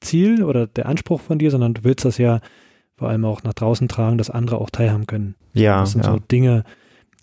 Ziel 0.07 0.43
oder 0.43 0.67
der 0.67 0.87
Anspruch 0.87 1.21
von 1.21 1.39
dir, 1.39 1.51
sondern 1.51 1.73
du 1.73 1.83
willst 1.83 2.05
das 2.05 2.17
ja 2.17 2.39
vor 2.95 3.09
allem 3.09 3.25
auch 3.25 3.43
nach 3.43 3.53
draußen 3.53 3.87
tragen, 3.87 4.17
dass 4.17 4.29
andere 4.29 4.59
auch 4.59 4.69
teilhaben 4.69 5.05
können. 5.05 5.35
Ja, 5.53 5.81
Das 5.81 5.91
sind 5.91 6.03
ja. 6.03 6.11
so 6.11 6.19
Dinge, 6.19 6.63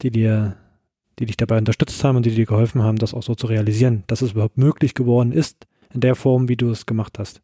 die 0.02 0.10
dir, 0.10 0.56
die 1.18 1.26
dich 1.26 1.36
dabei 1.36 1.58
unterstützt 1.58 2.02
haben 2.04 2.16
und 2.16 2.26
die 2.26 2.34
dir 2.34 2.46
geholfen 2.46 2.82
haben, 2.82 2.98
das 2.98 3.14
auch 3.14 3.22
so 3.22 3.34
zu 3.34 3.46
realisieren, 3.46 4.04
dass 4.06 4.22
es 4.22 4.32
überhaupt 4.32 4.58
möglich 4.58 4.94
geworden 4.94 5.32
ist, 5.32 5.66
in 5.92 6.00
der 6.00 6.14
Form, 6.14 6.48
wie 6.48 6.56
du 6.56 6.70
es 6.70 6.86
gemacht 6.86 7.18
hast. 7.18 7.42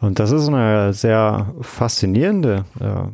Und 0.00 0.18
das 0.18 0.30
ist 0.32 0.48
eine 0.48 0.92
sehr 0.92 1.54
faszinierende 1.60 2.64
äh, 2.80 3.04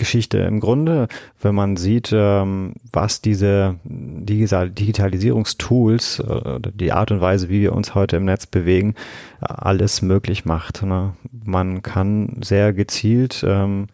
Geschichte 0.00 0.38
im 0.38 0.58
Grunde, 0.60 1.06
wenn 1.40 1.54
man 1.54 1.76
sieht, 1.76 2.10
ähm, 2.12 2.72
was 2.90 3.20
diese 3.20 3.76
Digital 3.84 4.70
Digitalisierungstools 4.70 6.20
äh, 6.20 6.58
die 6.74 6.92
Art 6.92 7.12
und 7.12 7.20
Weise, 7.20 7.50
wie 7.50 7.60
wir 7.60 7.74
uns 7.74 7.94
heute 7.94 8.16
im 8.16 8.24
Netz 8.24 8.46
bewegen, 8.46 8.94
äh, 9.40 9.46
alles 9.48 10.02
möglich 10.02 10.46
macht. 10.46 10.82
Ne? 10.82 11.12
Man 11.44 11.82
kann 11.82 12.38
sehr 12.40 12.72
gezielt 12.72 13.44
ähm, 13.46 13.88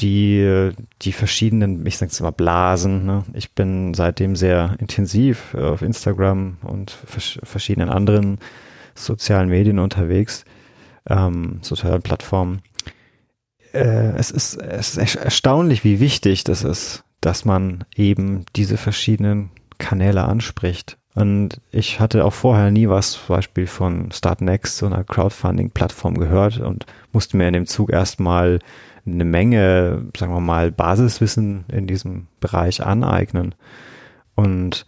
die, 0.00 0.70
die 1.02 1.12
verschiedenen, 1.12 1.84
ich 1.86 1.98
sage 1.98 2.10
es 2.10 2.20
immer 2.20 2.32
Blasen. 2.32 3.04
Ne? 3.04 3.24
Ich 3.34 3.52
bin 3.52 3.92
seitdem 3.94 4.34
sehr 4.34 4.76
intensiv 4.78 5.54
auf 5.54 5.82
Instagram 5.82 6.56
und 6.62 6.90
vers 6.90 7.38
verschiedenen 7.42 7.90
anderen 7.90 8.38
sozialen 8.94 9.50
Medien 9.50 9.78
unterwegs, 9.78 10.44
ähm, 11.08 11.58
sozialen 11.60 12.02
Plattformen. 12.02 12.62
Äh, 13.72 14.16
es, 14.16 14.30
ist, 14.30 14.56
es 14.56 14.96
ist 14.96 15.14
erstaunlich, 15.16 15.84
wie 15.84 16.00
wichtig 16.00 16.44
das 16.44 16.64
ist, 16.64 17.04
dass 17.20 17.44
man 17.44 17.84
eben 17.94 18.44
diese 18.56 18.76
verschiedenen 18.76 19.50
Kanäle 19.78 20.24
anspricht. 20.24 20.98
Und 21.14 21.60
ich 21.72 21.98
hatte 21.98 22.24
auch 22.24 22.32
vorher 22.32 22.70
nie 22.70 22.88
was 22.88 23.12
zum 23.12 23.34
Beispiel 23.34 23.66
von 23.66 24.12
Startnext, 24.12 24.78
so 24.78 24.86
einer 24.86 25.02
Crowdfunding-Plattform 25.02 26.16
gehört 26.16 26.58
und 26.60 26.86
musste 27.12 27.36
mir 27.36 27.48
in 27.48 27.54
dem 27.54 27.66
Zug 27.66 27.90
erstmal 27.90 28.60
eine 29.04 29.24
Menge, 29.24 30.06
sagen 30.16 30.32
wir 30.32 30.40
mal, 30.40 30.70
Basiswissen 30.70 31.64
in 31.72 31.86
diesem 31.86 32.28
Bereich 32.40 32.84
aneignen. 32.84 33.54
Und 34.36 34.86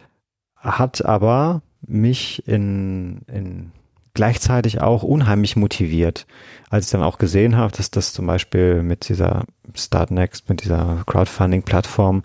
hat 0.55 1.05
aber 1.05 1.63
mich 1.87 2.47
in, 2.47 3.23
in 3.27 3.73
gleichzeitig 4.15 4.81
auch 4.81 5.03
unheimlich 5.03 5.57
motiviert, 5.57 6.27
als 6.69 6.87
ich 6.87 6.93
dann 6.93 7.03
auch 7.03 7.19
gesehen 7.19 7.57
habe, 7.57 7.73
dass 7.77 7.91
das 7.91 8.13
zum 8.13 8.27
Beispiel 8.27 8.83
mit 8.83 9.09
dieser 9.09 9.45
Startnext, 9.75 10.49
mit 10.49 10.65
dieser 10.65 11.03
Crowdfunding-Plattform 11.07 12.25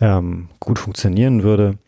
ähm, 0.00 0.48
gut 0.60 0.78
funktionieren 0.78 1.42
würde. 1.42 1.78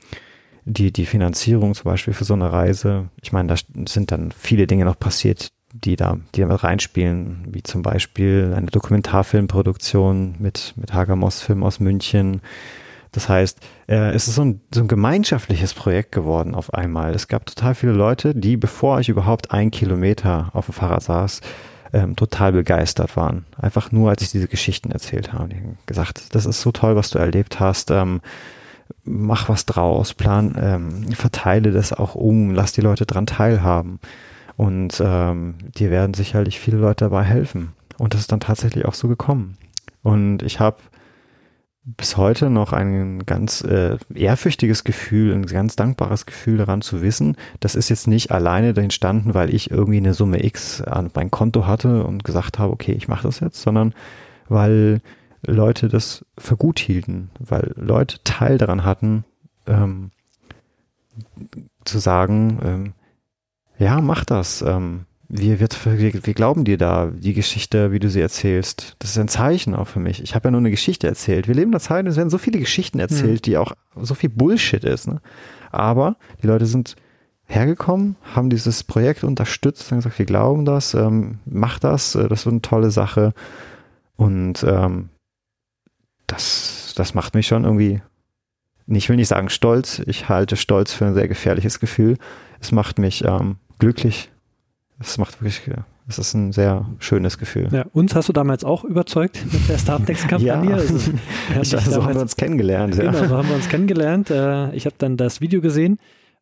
Die, 0.64 0.92
die 0.92 1.07
Finanzierung 1.07 1.75
zum 1.75 1.85
Beispiel 1.85 2.12
für 2.12 2.25
so 2.25 2.35
eine 2.35 2.52
Reise, 2.52 3.09
ich 3.23 3.33
meine, 3.33 3.49
da 3.49 3.57
sind 3.87 4.12
dann 4.12 4.33
viele 4.33 4.66
Dinge 4.66 4.85
noch 4.85 4.99
passiert, 4.99 5.50
die 5.73 5.97
da, 5.97 6.18
die 6.35 6.40
damit 6.40 6.62
reinspielen, 6.62 7.47
wie 7.50 7.62
zum 7.62 7.83
Beispiel 7.83 8.52
eine 8.54 8.66
Dokumentarfilmproduktion 8.66 10.37
mit, 10.38 10.75
mit 10.76 10.92
Hagermoss 10.92 11.40
Film 11.40 11.62
aus 11.62 11.80
München. 11.80 12.42
Das 13.12 13.28
heißt, 13.28 13.58
äh, 13.88 14.12
es 14.12 14.28
ist 14.28 14.34
so 14.34 14.42
ein, 14.42 14.60
so 14.72 14.80
ein 14.80 14.88
gemeinschaftliches 14.88 15.74
Projekt 15.74 16.12
geworden 16.12 16.54
auf 16.54 16.74
einmal. 16.74 17.14
Es 17.14 17.28
gab 17.28 17.46
total 17.46 17.74
viele 17.74 17.92
Leute, 17.92 18.34
die, 18.34 18.56
bevor 18.56 19.00
ich 19.00 19.08
überhaupt 19.08 19.50
ein 19.50 19.70
Kilometer 19.70 20.50
auf 20.52 20.66
dem 20.66 20.74
Fahrrad 20.74 21.02
saß, 21.02 21.40
ähm, 21.92 22.16
total 22.16 22.52
begeistert 22.52 23.16
waren. 23.16 23.46
Einfach 23.56 23.92
nur, 23.92 24.10
als 24.10 24.22
ich 24.22 24.30
diese 24.30 24.48
Geschichten 24.48 24.90
erzählt 24.90 25.32
habe. 25.32 25.48
Die 25.48 25.56
haben 25.56 25.78
gesagt, 25.86 26.34
das 26.34 26.46
ist 26.46 26.60
so 26.60 26.72
toll, 26.72 26.96
was 26.96 27.10
du 27.10 27.18
erlebt 27.18 27.60
hast. 27.60 27.90
Ähm, 27.90 28.20
mach 29.04 29.48
was 29.48 29.66
draus, 29.66 30.14
plan, 30.14 30.54
ähm, 30.60 31.12
verteile 31.12 31.72
das 31.72 31.92
auch 31.92 32.14
um, 32.14 32.54
lass 32.54 32.72
die 32.72 32.80
Leute 32.80 33.06
dran 33.06 33.26
teilhaben. 33.26 34.00
Und 34.56 35.00
ähm, 35.04 35.54
dir 35.78 35.90
werden 35.90 36.14
sicherlich 36.14 36.59
viele 36.59 36.78
Leute 36.78 37.04
dabei 37.04 37.22
helfen. 37.22 37.72
Und 37.96 38.14
das 38.14 38.22
ist 38.22 38.33
dann 38.33 38.40
tatsächlich 38.40 38.85
auch 38.85 38.94
so 38.94 39.09
gekommen. 39.09 39.56
Und 40.02 40.42
ich 40.42 40.61
habe 40.61 40.78
bis 41.96 42.18
heute 42.18 42.51
noch 42.51 42.74
ein 42.74 43.24
ganz 43.24 43.62
äh, 43.62 43.96
ehrfürchtiges 44.14 44.85
Gefühl, 44.85 45.33
ein 45.33 45.46
ganz 45.46 45.74
dankbares 45.74 46.27
Gefühl 46.27 46.59
daran 46.59 46.83
zu 46.83 47.01
wissen, 47.01 47.37
das 47.61 47.74
ist 47.74 47.88
jetzt 47.88 48.07
nicht 48.07 48.31
alleine 48.31 48.77
entstanden, 48.77 49.33
weil 49.33 49.55
ich 49.55 49.70
irgendwie 49.70 49.96
eine 49.96 50.12
Summe 50.12 50.44
X 50.44 50.83
an 50.83 51.11
mein 51.14 51.31
Konto 51.31 51.66
hatte 51.66 52.05
und 52.05 52.24
gesagt 52.24 52.59
habe, 52.59 52.72
okay, 52.72 52.92
ich 52.92 53.09
mache 53.09 53.22
das 53.22 53.40
jetzt, 53.40 53.62
sondern 53.62 53.94
weil 54.48 55.01
Leute 55.46 55.88
das 55.88 56.27
für 56.37 56.57
gut 56.57 56.79
hielten, 56.79 57.31
weil 57.38 57.72
Leute 57.77 58.18
Teil 58.22 58.59
daran 58.59 58.85
hatten, 58.85 59.24
ähm, 59.66 60.11
zu 61.85 61.98
sagen, 61.98 62.59
ähm, 62.62 62.92
ja, 63.79 64.01
mach 64.01 64.24
das. 64.24 64.61
Ähm, 64.62 65.07
wir, 65.28 65.60
wir, 65.60 66.26
wir, 66.26 66.34
glauben 66.34 66.64
dir 66.64 66.78
da, 66.78 67.10
die 67.14 67.34
Geschichte, 67.34 67.92
wie 67.92 67.98
du 67.98 68.08
sie 68.08 68.20
erzählst. 68.20 68.96
Das 68.98 69.10
ist 69.10 69.18
ein 69.18 69.28
Zeichen 69.28 69.74
auch 69.74 69.86
für 69.86 70.00
mich. 70.00 70.22
Ich 70.22 70.34
habe 70.34 70.46
ja 70.48 70.50
nur 70.50 70.60
eine 70.60 70.70
Geschichte 70.70 71.06
erzählt. 71.06 71.48
Wir 71.48 71.54
leben 71.54 71.70
in 71.70 71.74
einer 71.74 71.80
Zeit, 71.80 72.06
es 72.06 72.16
werden 72.16 72.30
so 72.30 72.38
viele 72.38 72.58
Geschichten 72.58 72.98
erzählt, 72.98 73.44
die 73.44 73.58
auch 73.58 73.72
so 73.94 74.14
viel 74.14 74.30
Bullshit 74.30 74.84
ist. 74.84 75.06
Ne? 75.06 75.20
Aber 75.70 76.16
die 76.42 76.46
Leute 76.46 76.64
sind 76.64 76.96
hergekommen, 77.44 78.16
haben 78.34 78.48
dieses 78.48 78.84
Projekt 78.84 79.22
unterstützt, 79.22 79.90
haben 79.90 79.98
gesagt, 79.98 80.18
wir 80.18 80.26
glauben 80.26 80.64
das, 80.64 80.94
ähm, 80.94 81.38
mach 81.44 81.78
das, 81.78 82.14
äh, 82.14 82.28
das 82.28 82.40
ist 82.40 82.46
eine 82.46 82.62
tolle 82.62 82.90
Sache. 82.90 83.34
Und 84.16 84.64
ähm, 84.64 85.10
das, 86.26 86.94
das 86.96 87.14
macht 87.14 87.34
mich 87.34 87.46
schon 87.46 87.64
irgendwie, 87.64 88.00
ich 88.86 89.08
will 89.08 89.16
nicht 89.16 89.28
sagen 89.28 89.50
stolz, 89.50 90.00
ich 90.06 90.30
halte 90.30 90.56
Stolz 90.56 90.92
für 90.92 91.06
ein 91.06 91.14
sehr 91.14 91.28
gefährliches 91.28 91.80
Gefühl. 91.80 92.16
Es 92.60 92.72
macht 92.72 92.98
mich 92.98 93.24
ähm, 93.24 93.56
glücklich. 93.78 94.30
Es 95.00 95.16
macht 95.18 95.40
wirklich, 95.40 95.62
es 96.08 96.18
ist 96.18 96.34
ein 96.34 96.52
sehr 96.52 96.87
schönes 96.98 97.38
Gefühl. 97.38 97.68
Ja, 97.70 97.84
uns 97.92 98.14
hast 98.14 98.28
du 98.28 98.32
damals 98.32 98.64
auch 98.64 98.84
überzeugt 98.84 99.40
mit 99.52 99.68
der 99.68 99.78
Startnext-Kampagne. 99.78 100.70
Ja. 100.70 100.76
Also, 100.76 101.12
Ich, 101.62 101.68
so 101.70 101.78
haben 101.78 101.90
damals- 101.92 102.14
wir 102.16 102.22
uns 102.22 102.37
kennengelernt. 102.37 102.96
Genau, 102.96 103.12
Ja. 103.12 103.28
so 103.28 103.37
haben 103.37 103.48
wir 103.48 103.54
uns 103.56 103.68
kennengelernt. 103.68 104.30
Äh, 104.30 104.74
Ich 104.74 104.87
habe 104.87 104.96
dann 104.98 105.16
das 105.16 105.40
Video 105.40 105.61
gesehen 105.61 105.98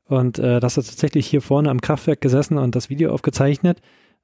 und 0.09 0.38
äh, 0.38 0.61
das 0.61 0.77
hat 0.77 0.87
tatsächlich 0.87 1.27
hier 1.27 1.42
vorne 1.42 1.69
am 1.71 1.81
Kraftwerk 1.81 2.21
gesessen 2.21 2.57
und 2.59 2.75
das 2.75 2.88
Video 2.90 3.12
aufgezeichnet. 3.12 3.81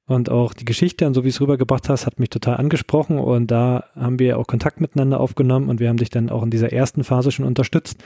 Und 0.06 0.30
auch 0.30 0.52
die 0.52 0.64
Geschichte 0.64 1.06
und 1.06 1.14
so 1.14 1.22
wie 1.24 1.28
es 1.28 1.40
rübergebracht 1.40 1.88
hast, 1.88 2.06
hat 2.06 2.18
mich 2.18 2.28
total 2.30 2.56
angesprochen. 2.56 3.18
Und 3.18 3.50
da 3.52 3.84
haben 3.94 4.18
wir 4.18 4.36
auch 4.38 4.46
Kontakt 4.48 4.80
miteinander 4.80 5.20
aufgenommen 5.20 5.68
und 5.68 5.78
wir 5.78 5.88
haben 5.88 5.96
dich 5.96 6.10
dann 6.10 6.28
auch 6.28 6.42
in 6.42 6.50
dieser 6.50 6.72
ersten 6.72 7.04
Phase 7.04 7.30
schon 7.30 7.46
unterstützt 7.46 8.02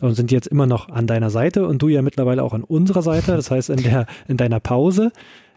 und 0.00 0.14
sind 0.14 0.30
jetzt 0.30 0.46
immer 0.46 0.66
noch 0.66 0.88
an 0.90 1.06
deiner 1.08 1.28
Seite 1.28 1.66
und 1.66 1.82
du 1.82 1.88
ja 1.88 2.02
mittlerweile 2.02 2.44
auch 2.44 2.52
an 2.54 2.62
unserer 2.62 3.02
Seite. 3.02 3.32
Das 3.34 3.50
heißt, 3.50 3.68
in 3.70 3.82
der, 3.82 4.06
in 4.28 4.36
deiner 4.36 4.60
Pause 4.60 5.10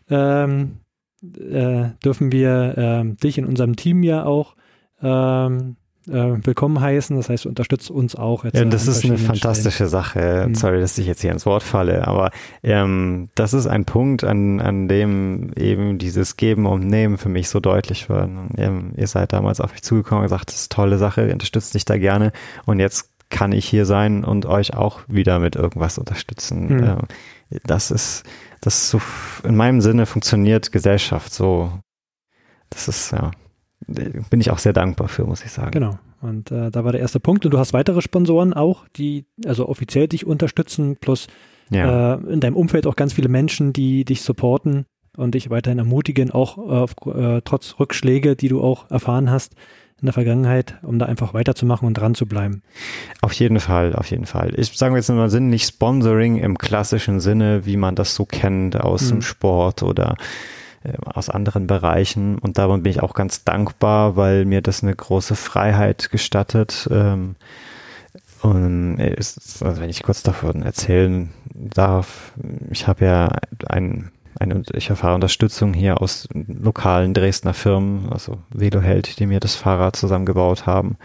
ähm, 0.10 0.80
äh, 1.24 1.90
dürfen 2.04 2.32
wir 2.32 2.76
ähm, 2.78 3.18
dich 3.18 3.38
in 3.38 3.46
unserem 3.46 3.76
Team 3.76 4.04
ja 4.04 4.26
auch 4.26 4.56
ähm, 5.02 5.78
äh, 6.08 6.36
willkommen 6.44 6.82
heißen. 6.82 7.16
Das 7.16 7.30
heißt, 7.30 7.46
du 7.46 7.50
unterstützt 7.50 7.90
uns 7.90 8.16
auch 8.16 8.44
jetzt. 8.44 8.56
Ja, 8.56 8.64
an 8.64 8.70
das 8.70 8.88
ist 8.88 9.06
eine 9.06 9.18
fantastische 9.18 9.88
Sache. 9.88 10.46
Mhm. 10.48 10.56
Sorry, 10.56 10.80
dass 10.80 10.98
ich 10.98 11.08
jetzt 11.08 11.22
hier 11.22 11.32
ins 11.32 11.46
Wort 11.46 11.64
falle, 11.64 12.08
aber 12.08 12.32
ähm, 12.62 13.30
das 13.36 13.54
ist 13.54 13.68
ein 13.68 13.86
Punkt, 13.86 14.24
an, 14.24 14.60
an 14.60 14.88
dem 14.88 15.54
eben 15.56 15.98
dieses 15.98 16.36
Geben 16.36 16.66
und 16.66 16.88
Nehmen 16.88 17.18
für 17.18 17.30
mich 17.30 17.50
so 17.50 17.60
deutlich 17.60 18.10
wird. 18.10 18.30
Ähm, 18.58 18.94
ihr 18.98 19.08
seid 19.08 19.34
damals 19.34 19.62
auf 19.62 19.72
mich 19.72 19.84
zugekommen 19.84 20.24
und 20.24 20.30
gesagt, 20.30 20.50
das 20.50 20.56
ist 20.62 20.72
eine 20.72 20.84
tolle 20.84 20.98
Sache, 20.98 21.28
ihr 21.28 21.34
unterstützt 21.34 21.74
dich 21.74 21.86
da 21.86 21.98
gerne 21.98 22.32
und 22.66 22.80
jetzt 22.80 23.10
kann 23.30 23.52
ich 23.52 23.66
hier 23.66 23.86
sein 23.86 24.24
und 24.24 24.46
euch 24.46 24.76
auch 24.76 25.00
wieder 25.08 25.40
mit 25.40 25.56
irgendwas 25.56 25.98
unterstützen. 25.98 26.68
Mhm. 26.68 26.84
Ähm, 26.84 26.98
das 27.66 27.92
ist, 27.92 28.24
das 28.62 28.76
ist 28.76 28.90
so, 28.90 29.02
in 29.44 29.56
meinem 29.56 29.82
Sinne 29.82 30.06
funktioniert 30.06 30.72
Gesellschaft 30.72 31.34
so. 31.34 31.72
Das 32.70 32.88
ist, 32.88 33.12
ja, 33.12 33.32
bin 33.88 34.42
ich 34.42 34.50
auch 34.52 34.58
sehr 34.60 34.74
dankbar 34.74 35.08
für, 35.08 35.26
muss 35.26 35.44
ich 35.44 35.52
sagen. 35.52 35.72
Genau. 35.72 36.00
Und 36.22 36.52
äh, 36.52 36.72
da 36.72 36.84
war 36.86 36.92
der 36.94 37.02
erste 37.02 37.20
Punkt. 37.20 37.46
Und 37.46 37.54
du 37.54 37.60
hast 37.60 37.74
weitere 37.74 38.02
Sponsoren 38.02 38.54
auch, 38.54 38.88
die 38.96 39.26
also 39.46 39.68
offiziell 39.68 40.08
dich 40.08 40.26
unterstützen, 40.26 40.96
plus 41.00 41.28
Ja. 41.70 42.16
äh, 42.16 42.32
in 42.32 42.40
deinem 42.40 42.56
Umfeld 42.56 42.88
auch 42.88 42.96
ganz 42.96 43.14
viele 43.14 43.30
Menschen, 43.30 43.74
die 43.74 44.06
dich 44.06 44.22
supporten 44.22 44.86
und 45.18 45.36
dich 45.36 45.50
weiterhin 45.50 45.80
ermutigen, 45.80 46.32
auch 46.32 46.58
äh, 46.58 46.62
auf, 46.62 46.96
äh, 47.06 47.42
trotz 47.44 47.76
Rückschläge, 47.80 48.36
die 48.36 48.48
du 48.48 48.62
auch 48.62 48.90
erfahren 48.90 49.30
hast 49.30 49.56
in 50.04 50.08
der 50.08 50.14
Vergangenheit, 50.14 50.76
um 50.82 51.00
da 51.00 51.06
einfach 51.06 51.34
weiterzumachen 51.34 51.88
und 51.88 51.94
dran 51.94 52.14
zu 52.14 52.26
bleiben. 52.26 52.62
Auf 53.22 53.32
jeden 53.32 53.62
Fall, 53.62 53.96
auf 53.96 54.12
jeden 54.12 54.26
Fall. 54.26 54.52
Ich 54.58 54.78
sage 54.78 54.98
jetzt 54.98 55.08
mal 55.08 55.30
Sinn, 55.30 55.48
nicht 55.50 55.66
Sponsoring 55.66 56.36
im 56.36 56.58
klassischen 56.58 57.22
Sinne, 57.22 57.66
wie 57.66 57.78
man 57.78 57.96
das 57.96 58.14
so 58.14 58.26
kennt 58.26 58.76
aus 58.80 59.04
Mhm. 59.04 59.10
dem 59.10 59.22
Sport 59.22 59.82
oder 59.82 60.18
äh, 60.84 60.92
aus 61.06 61.30
anderen 61.30 61.68
Bereichen. 61.68 62.38
Und 62.38 62.58
darum 62.58 62.84
bin 62.84 62.92
ich 62.92 63.02
auch 63.02 63.14
ganz 63.14 63.46
dankbar, 63.46 64.18
weil 64.18 64.44
mir 64.44 64.62
das 64.62 64.84
eine 64.84 64.94
große 64.94 65.36
Freiheit 65.38 66.10
gestattet. 66.12 66.90
Ähm, 66.92 67.36
und 68.42 69.00
es 69.00 69.38
ist, 69.38 69.64
also 69.64 69.80
wenn 69.80 69.90
ich 69.90 70.04
kurz 70.04 70.22
davon 70.22 70.64
erzählen 70.64 71.30
darf, 71.54 72.34
ich 72.72 72.88
habe 72.88 73.06
ja 73.06 73.38
ein 73.70 74.12
eine, 74.40 74.64
ich 74.74 74.90
erfahre 74.90 75.16
Unterstützung 75.16 75.74
hier 75.74 76.02
aus 76.02 76.28
lokalen 76.34 77.14
Dresdner 77.14 77.54
Firmen, 77.54 78.12
also 78.12 78.38
Veloheld, 78.50 79.20
die 79.20 79.26
mir 79.26 79.40
das 79.40 79.56
Fahrrad 79.56 79.96
zusammengebaut 79.96 80.66
haben, 80.66 80.98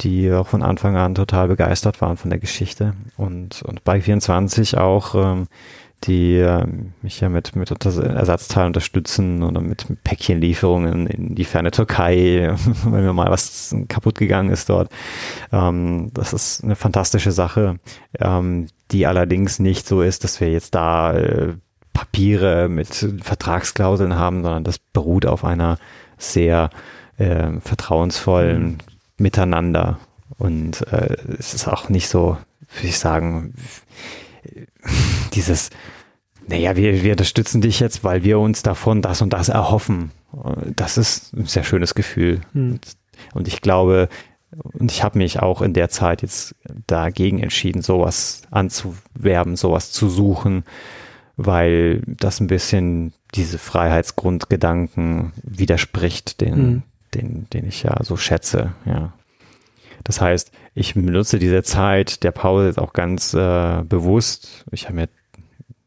die 0.00 0.32
auch 0.32 0.46
von 0.46 0.62
Anfang 0.62 0.96
an 0.96 1.14
total 1.14 1.48
begeistert 1.48 2.00
waren 2.00 2.16
von 2.16 2.30
der 2.30 2.38
Geschichte 2.38 2.94
und, 3.16 3.62
und 3.62 3.84
Bike 3.84 4.04
24 4.04 4.78
auch, 4.78 5.14
ähm, 5.14 5.46
die 6.06 6.36
äh, 6.36 6.66
mich 7.02 7.20
ja 7.20 7.28
mit, 7.28 7.56
mit 7.56 7.70
Ersatzteilen 7.70 8.68
unterstützen 8.68 9.42
oder 9.42 9.60
mit 9.60 9.86
Päckchenlieferungen 10.04 11.06
in 11.06 11.34
die 11.34 11.44
ferne 11.44 11.70
Türkei, 11.70 12.54
wenn 12.84 13.04
mir 13.04 13.12
mal 13.12 13.30
was 13.30 13.74
kaputt 13.88 14.18
gegangen 14.18 14.50
ist 14.50 14.68
dort. 14.68 14.90
Ähm, 15.52 16.10
das 16.12 16.32
ist 16.32 16.62
eine 16.62 16.76
fantastische 16.76 17.32
Sache, 17.32 17.78
ähm, 18.20 18.66
die 18.90 19.06
allerdings 19.06 19.58
nicht 19.58 19.86
so 19.86 20.02
ist, 20.02 20.24
dass 20.24 20.40
wir 20.40 20.50
jetzt 20.50 20.74
da 20.74 21.14
äh, 21.14 21.54
Papiere 21.94 22.68
mit 22.68 22.88
Vertragsklauseln 23.22 24.16
haben, 24.16 24.42
sondern 24.42 24.64
das 24.64 24.78
beruht 24.78 25.24
auf 25.24 25.44
einer 25.44 25.78
sehr 26.18 26.68
äh, 27.16 27.58
vertrauensvollen 27.60 28.64
mhm. 28.64 28.78
Miteinander. 29.16 29.98
Und 30.36 30.86
äh, 30.92 31.16
es 31.38 31.54
ist 31.54 31.68
auch 31.68 31.88
nicht 31.88 32.08
so, 32.08 32.36
würde 32.74 32.88
ich 32.88 32.98
sagen, 32.98 33.54
dieses, 35.32 35.70
naja, 36.48 36.76
wir, 36.76 37.02
wir 37.02 37.12
unterstützen 37.12 37.60
dich 37.60 37.80
jetzt, 37.80 38.04
weil 38.04 38.24
wir 38.24 38.38
uns 38.38 38.62
davon 38.62 39.00
das 39.00 39.22
und 39.22 39.32
das 39.32 39.48
erhoffen. 39.48 40.10
Das 40.74 40.98
ist 40.98 41.32
ein 41.32 41.46
sehr 41.46 41.64
schönes 41.64 41.94
Gefühl. 41.94 42.40
Mhm. 42.52 42.80
Und 43.32 43.46
ich 43.46 43.60
glaube, 43.60 44.08
und 44.72 44.90
ich 44.90 45.02
habe 45.02 45.18
mich 45.18 45.40
auch 45.40 45.62
in 45.62 45.72
der 45.72 45.88
Zeit 45.88 46.22
jetzt 46.22 46.56
dagegen 46.86 47.40
entschieden, 47.40 47.82
sowas 47.82 48.42
anzuwerben, 48.50 49.56
sowas 49.56 49.92
zu 49.92 50.08
suchen, 50.08 50.64
weil 51.36 52.02
das 52.06 52.40
ein 52.40 52.46
bisschen 52.46 53.12
diese 53.34 53.58
Freiheitsgrundgedanken 53.58 55.32
widerspricht, 55.42 56.40
den, 56.40 56.56
mhm. 56.56 56.82
den, 57.14 57.50
den 57.50 57.66
ich 57.66 57.82
ja 57.82 57.96
so 58.02 58.16
schätze, 58.16 58.72
ja. 58.84 59.12
Das 60.04 60.20
heißt, 60.20 60.52
ich 60.74 60.94
benutze 60.94 61.38
diese 61.38 61.62
Zeit 61.62 62.24
der 62.24 62.30
Pause 62.30 62.66
jetzt 62.66 62.78
auch 62.78 62.92
ganz 62.92 63.32
äh, 63.32 63.82
bewusst. 63.84 64.66
Ich 64.70 64.84
habe 64.84 64.96
mir 64.96 65.08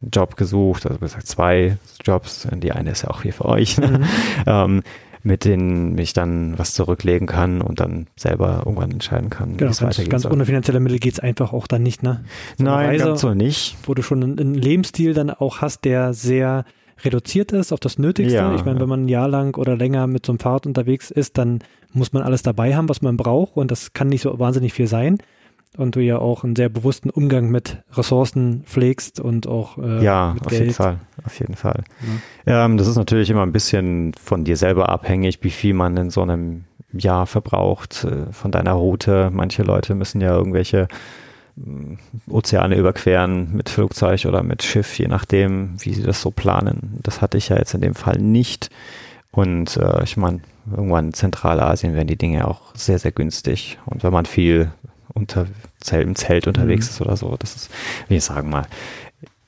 einen 0.02 0.12
Job 0.12 0.36
gesucht, 0.38 0.88
also 0.88 0.98
gesagt 0.98 1.28
zwei 1.28 1.78
Jobs. 2.04 2.48
Die 2.52 2.72
eine 2.72 2.92
ist 2.92 3.04
ja 3.04 3.12
auch 3.12 3.22
hier 3.22 3.34
für 3.34 3.46
euch. 3.46 3.78
Ne? 3.78 4.00
Mhm. 4.00 4.06
ähm, 4.48 4.84
mit 5.24 5.46
denen 5.46 5.98
ich 5.98 6.14
dann 6.14 6.58
was 6.58 6.74
zurücklegen 6.74 7.28
kann 7.28 7.62
und 7.62 7.80
dann 7.80 8.08
selber 8.16 8.64
irgendwann 8.66 8.92
entscheiden 8.92 9.30
kann, 9.30 9.58
genau, 9.58 9.70
wie 9.70 9.72
es 9.72 9.82
weitergeht. 9.82 10.12
Ganz 10.12 10.26
ohne 10.26 10.46
finanzielle 10.46 10.80
Mittel 10.80 11.00
geht 11.00 11.14
es 11.14 11.20
einfach 11.20 11.54
auch 11.54 11.68
dann 11.68 11.84
nicht, 11.84 12.04
ne? 12.04 12.24
So 12.58 12.64
Nein, 12.64 12.86
Reise, 12.88 13.06
ganz 13.06 13.22
so 13.22 13.34
nicht. 13.34 13.78
Wo 13.84 13.94
du 13.94 14.02
schon 14.02 14.24
einen 14.24 14.54
Lebensstil 14.54 15.14
dann 15.14 15.30
auch 15.30 15.62
hast, 15.62 15.86
der 15.86 16.14
sehr 16.14 16.66
reduziert 17.04 17.52
ist 17.52 17.72
auf 17.72 17.80
das 17.80 18.00
Nötigste. 18.00 18.36
Ja, 18.36 18.56
ich 18.56 18.66
meine, 18.66 18.80
wenn 18.80 18.90
man 18.90 19.06
ein 19.06 19.10
Jahr 19.10 19.28
lang 19.28 19.56
oder 19.58 19.76
länger 19.76 20.08
mit 20.08 20.26
so 20.26 20.32
einem 20.32 20.40
Fahrrad 20.40 20.66
unterwegs 20.66 21.12
ist, 21.12 21.38
dann 21.38 21.60
muss 21.94 22.14
man 22.14 22.24
alles 22.24 22.42
dabei 22.42 22.76
haben, 22.76 22.90
was 22.90 23.02
man 23.02 23.18
braucht 23.18 23.56
und 23.56 23.72
das 23.72 23.94
kann 23.94 24.10
nicht 24.10 24.22
so 24.22 24.40
wahnsinnig 24.40 24.74
viel 24.74 24.88
sein 24.88 25.18
und 25.76 25.96
du 25.96 26.02
ja 26.02 26.18
auch 26.18 26.44
einen 26.44 26.56
sehr 26.56 26.70
bewussten 26.70 27.10
Umgang 27.10 27.50
mit 27.50 27.84
Ressourcen 27.94 28.64
pflegst 28.66 29.20
und 29.20 29.48
auch 29.48 29.78
äh, 29.78 30.04
ja, 30.04 30.34
mit 30.34 30.46
auf 30.46 30.50
Geld. 30.50 30.62
jeden 30.62 30.74
Fall, 30.74 31.00
auf 31.26 31.40
jeden 31.40 31.56
Fall. 31.56 31.84
Ja. 32.46 32.66
Ähm, 32.66 32.78
das 32.78 32.88
ist 32.88 32.96
natürlich 32.96 33.30
immer 33.30 33.44
ein 33.44 33.52
bisschen 33.52 34.14
von 34.14 34.44
dir 34.44 34.58
selber 34.58 34.90
abhängig, 34.90 35.40
wie 35.42 35.50
viel 35.50 35.74
man 35.74 35.98
in 35.98 36.10
so 36.10 36.22
einem 36.22 36.66
Jahr 36.94 37.26
verbraucht, 37.26 38.06
äh, 38.06 38.32
von 38.32 38.52
deiner 38.52 38.74
Route. 38.74 39.30
Manche 39.32 39.64
Leute 39.64 39.96
müssen 39.96 40.22
ja 40.22 40.36
irgendwelche 40.36 40.88
äh, 41.58 42.32
Ozeane 42.32 42.76
überqueren 42.76 43.54
mit 43.54 43.70
Flugzeug 43.70 44.26
oder 44.26 44.44
mit 44.44 44.64
Schiff, 44.64 44.98
je 44.98 45.08
nachdem, 45.08 45.76
wie 45.80 45.94
sie 45.94 46.04
das 46.04 46.22
so 46.22 46.32
planen. 46.32 47.00
Das 47.04 47.22
hatte 47.22 47.38
ich 47.38 47.50
ja 47.50 47.58
jetzt 47.58 47.74
in 47.74 47.82
dem 47.82 47.96
Fall 47.96 48.18
nicht. 48.18 48.70
Und 49.32 49.78
äh, 49.78 50.04
ich 50.04 50.18
meine, 50.18 50.40
irgendwann 50.72 51.08
in 51.08 51.14
Zentralasien 51.14 51.94
werden 51.94 52.08
die 52.08 52.18
Dinge 52.18 52.48
auch 52.48 52.74
sehr, 52.76 52.98
sehr 52.98 53.12
günstig. 53.12 53.78
Und 53.86 54.04
wenn 54.04 54.14
man 54.14 54.26
viel 54.26 54.72
unter 55.18 55.48
im 55.92 56.16
Zelt 56.16 56.48
unterwegs 56.48 56.88
mhm. 56.88 56.90
ist 56.90 57.02
oder 57.02 57.18
so. 57.18 57.36
Das 57.38 57.56
ist, 57.56 57.72
wie 58.08 58.16
ich 58.16 58.24
sagen 58.24 58.50
mal, 58.50 58.68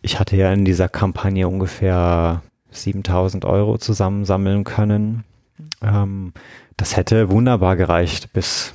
ich 0.02 0.20
hatte 0.20 0.36
ja 0.36 0.52
in 0.52 0.66
dieser 0.66 0.90
Kampagne 0.90 1.48
ungefähr 1.48 2.42
7000 2.72 3.46
Euro 3.46 3.78
zusammensammeln 3.78 4.64
können. 4.64 5.24
Ähm, 5.82 6.34
das 6.78 6.96
hätte 6.96 7.30
wunderbar 7.30 7.76
gereicht 7.76 8.32
bis 8.34 8.74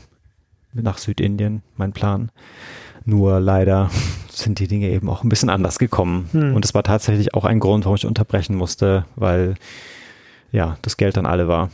nach 0.72 0.98
Südindien, 0.98 1.62
mein 1.76 1.92
Plan. 1.92 2.30
Nur 3.04 3.40
leider 3.40 3.90
sind 4.28 4.58
die 4.58 4.68
Dinge 4.68 4.88
eben 4.88 5.08
auch 5.08 5.22
ein 5.22 5.28
bisschen 5.28 5.50
anders 5.50 5.78
gekommen. 5.78 6.28
Mhm. 6.32 6.54
Und 6.54 6.64
es 6.64 6.74
war 6.74 6.82
tatsächlich 6.82 7.34
auch 7.34 7.44
ein 7.44 7.60
Grund, 7.60 7.84
warum 7.84 7.96
ich 7.96 8.06
unterbrechen 8.06 8.56
musste, 8.56 9.06
weil 9.16 9.54
ja, 10.52 10.76
das 10.82 10.96
Geld 10.96 11.16
dann 11.16 11.26
alle 11.26 11.48
war 11.48 11.70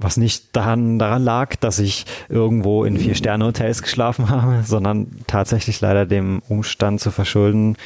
was 0.00 0.16
nicht 0.16 0.54
daran, 0.56 0.98
daran 0.98 1.22
lag, 1.24 1.56
dass 1.56 1.78
ich 1.80 2.06
irgendwo 2.28 2.84
in 2.84 2.96
Vier-Sterne-Hotels 2.96 3.82
geschlafen 3.82 4.28
habe, 4.30 4.62
sondern 4.64 5.08
tatsächlich 5.26 5.80
leider 5.80 6.06
dem 6.06 6.40
Umstand 6.48 7.00
zu 7.00 7.10
verschulden, 7.10 7.76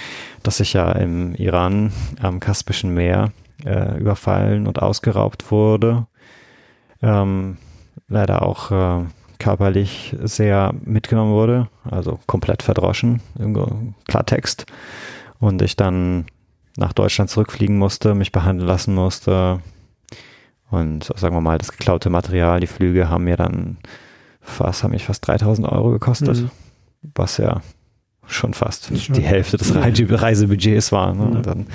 dass 0.43 0.61
ich 0.61 0.75
ja 0.75 0.93
im 0.93 1.35
Iran 1.35 1.93
am 2.21 2.39
Kaspischen 2.39 2.93
Meer 2.93 3.33
äh, 3.65 3.99
überfallen 3.99 4.67
und 4.67 4.83
ausgeraubt 4.83 5.51
wurde. 5.51 6.07
Ähm, 7.03 7.57
leider 8.09 8.43
auch 8.43 8.71
äh, 8.71 9.05
körperlich 9.39 10.15
sehr 10.23 10.75
mitgenommen 10.85 11.33
wurde, 11.33 11.69
also 11.91 12.21
komplett 12.27 12.63
verdroschen, 12.63 13.21
im 13.39 13.95
Klartext. 14.07 14.67
Und 15.41 15.63
ich 15.63 15.77
dann 15.77 16.27
nach 16.77 16.93
Deutschland 16.93 17.31
zurückfliegen 17.31 17.77
musste, 17.77 18.15
mich 18.15 18.33
behandeln 18.33 18.69
lassen 18.69 18.95
musste, 18.95 19.61
und 20.73 21.05
sagen 21.17 21.37
wir 21.37 21.41
mal, 21.41 21.59
das 21.59 21.71
geklaute 21.71 22.09
Material, 22.11 22.61
die 22.61 22.67
Flüge 22.67 23.11
haben 23.11 23.25
mir 23.25 23.37
dann 23.37 23.77
fast, 24.41 24.83
haben 24.83 24.93
mich 24.93 25.05
fast 25.05 25.27
3000 25.27 25.69
Euro 25.69 25.91
gekostet, 25.91 26.43
mhm. 26.43 26.51
was 27.15 27.37
ja 27.37 27.61
schon 28.27 28.55
fast 28.55 28.97
schon. 28.99 29.15
die 29.15 29.23
Hälfte 29.23 29.59
des 29.59 29.75
Reisebudgets 29.75 30.91
war. 30.91 31.15
Ne? 31.15 31.31
Ja. 31.35 31.41
Dann, 31.41 31.67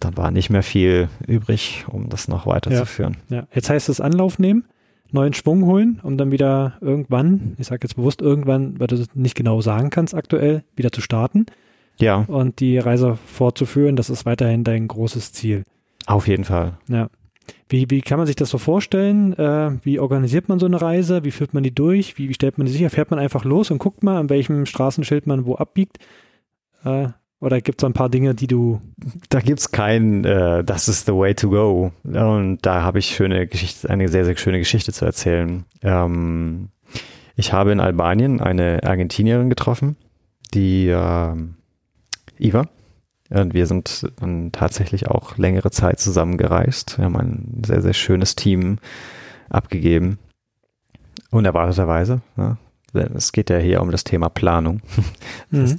dann 0.00 0.16
war 0.16 0.30
nicht 0.30 0.50
mehr 0.50 0.62
viel 0.62 1.08
übrig, 1.26 1.86
um 1.88 2.10
das 2.10 2.28
noch 2.28 2.46
weiterzuführen. 2.46 3.16
Ja. 3.30 3.36
ja. 3.38 3.46
Jetzt 3.54 3.70
heißt 3.70 3.88
es 3.88 4.00
Anlauf 4.00 4.38
nehmen, 4.38 4.66
neuen 5.10 5.32
Schwung 5.32 5.64
holen, 5.64 6.00
um 6.02 6.18
dann 6.18 6.30
wieder 6.30 6.76
irgendwann, 6.82 7.54
ich 7.58 7.68
sage 7.68 7.80
jetzt 7.84 7.96
bewusst 7.96 8.20
irgendwann, 8.20 8.78
weil 8.78 8.88
du 8.88 8.96
das 8.96 9.08
nicht 9.14 9.34
genau 9.34 9.62
sagen 9.62 9.88
kannst 9.88 10.14
aktuell, 10.14 10.62
wieder 10.74 10.92
zu 10.92 11.00
starten. 11.00 11.46
Ja. 11.98 12.24
Und 12.26 12.60
die 12.60 12.76
Reise 12.76 13.16
fortzuführen, 13.24 13.96
das 13.96 14.10
ist 14.10 14.26
weiterhin 14.26 14.62
dein 14.62 14.88
großes 14.88 15.32
Ziel. 15.32 15.62
Auf 16.04 16.28
jeden 16.28 16.44
Fall. 16.44 16.74
Ja. 16.88 17.08
Wie, 17.68 17.90
wie 17.90 18.00
kann 18.00 18.18
man 18.18 18.26
sich 18.26 18.36
das 18.36 18.50
so 18.50 18.58
vorstellen? 18.58 19.32
Äh, 19.34 19.78
wie 19.82 19.98
organisiert 19.98 20.48
man 20.48 20.58
so 20.58 20.66
eine 20.66 20.80
Reise? 20.80 21.24
Wie 21.24 21.30
führt 21.30 21.54
man 21.54 21.62
die 21.62 21.74
durch? 21.74 22.18
Wie, 22.18 22.28
wie 22.28 22.34
stellt 22.34 22.58
man 22.58 22.66
die 22.66 22.72
sicher? 22.72 22.90
Fährt 22.90 23.10
man 23.10 23.18
einfach 23.18 23.44
los 23.44 23.70
und 23.70 23.78
guckt 23.78 24.02
mal, 24.02 24.18
an 24.18 24.30
welchem 24.30 24.66
Straßenschild 24.66 25.26
man 25.26 25.46
wo 25.46 25.56
abbiegt? 25.56 25.98
Äh, 26.84 27.08
oder 27.40 27.60
gibt 27.60 27.82
es 27.82 27.84
ein 27.84 27.92
paar 27.92 28.08
Dinge, 28.08 28.34
die 28.34 28.46
du. 28.46 28.80
Da 29.28 29.40
gibt 29.40 29.60
es 29.60 29.70
kein, 29.70 30.24
äh, 30.24 30.64
das 30.64 30.88
ist 30.88 31.06
the 31.06 31.12
way 31.12 31.34
to 31.34 31.50
go. 31.50 31.92
Und 32.04 32.58
da 32.62 32.82
habe 32.82 32.98
ich 32.98 33.14
schöne 33.14 33.46
Geschichte, 33.46 33.90
eine 33.90 34.08
sehr, 34.08 34.24
sehr 34.24 34.36
schöne 34.36 34.58
Geschichte 34.58 34.92
zu 34.92 35.04
erzählen. 35.04 35.64
Ähm, 35.82 36.70
ich 37.36 37.52
habe 37.52 37.72
in 37.72 37.80
Albanien 37.80 38.40
eine 38.40 38.80
Argentinierin 38.82 39.50
getroffen, 39.50 39.96
die 40.54 40.88
äh, 40.88 41.36
Iva. 42.38 42.68
Und 43.30 43.54
wir 43.54 43.66
sind 43.66 44.06
dann 44.20 44.52
tatsächlich 44.52 45.08
auch 45.08 45.36
längere 45.36 45.70
Zeit 45.70 45.98
zusammen 45.98 46.36
gereist. 46.36 46.98
Wir 46.98 47.06
haben 47.06 47.16
ein 47.16 47.62
sehr, 47.66 47.82
sehr 47.82 47.92
schönes 47.92 48.36
Team 48.36 48.78
abgegeben. 49.48 50.18
Unerwarteterweise. 51.30 52.20
Ne? 52.36 52.56
Es 52.92 53.32
geht 53.32 53.50
ja 53.50 53.58
hier 53.58 53.82
um 53.82 53.90
das 53.90 54.04
Thema 54.04 54.28
Planung. 54.28 54.80
Das 55.50 55.58
mhm. 55.58 55.62
heißt, 55.62 55.78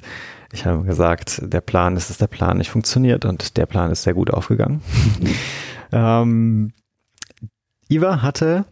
ich 0.53 0.65
habe 0.65 0.83
gesagt, 0.83 1.41
der 1.43 1.61
Plan, 1.61 1.97
ist 1.97 2.21
der 2.21 2.27
Plan 2.27 2.57
nicht 2.57 2.69
funktioniert 2.69 3.25
und 3.25 3.57
der 3.57 3.65
Plan 3.65 3.91
ist 3.91 4.03
sehr 4.03 4.13
gut 4.13 4.31
aufgegangen. 4.31 4.81
ähm, 5.91 6.71
Iva 7.89 8.21
hatte 8.21 8.65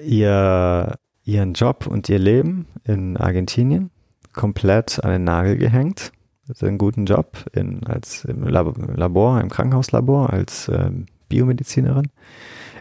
ihr, 0.00 0.96
ihren 1.24 1.54
Job 1.54 1.86
und 1.86 2.08
ihr 2.08 2.18
Leben 2.18 2.66
in 2.84 3.16
Argentinien 3.16 3.90
komplett 4.32 5.02
an 5.04 5.10
den 5.10 5.24
Nagel 5.24 5.56
gehängt 5.56 6.12
einen 6.60 6.78
guten 6.78 7.06
Job 7.06 7.44
in, 7.52 7.84
als 7.86 8.24
im 8.24 8.46
Labor, 8.46 9.40
im 9.40 9.48
Krankenhauslabor 9.48 10.32
als 10.32 10.68
ähm, 10.68 11.06
Biomedizinerin. 11.28 12.08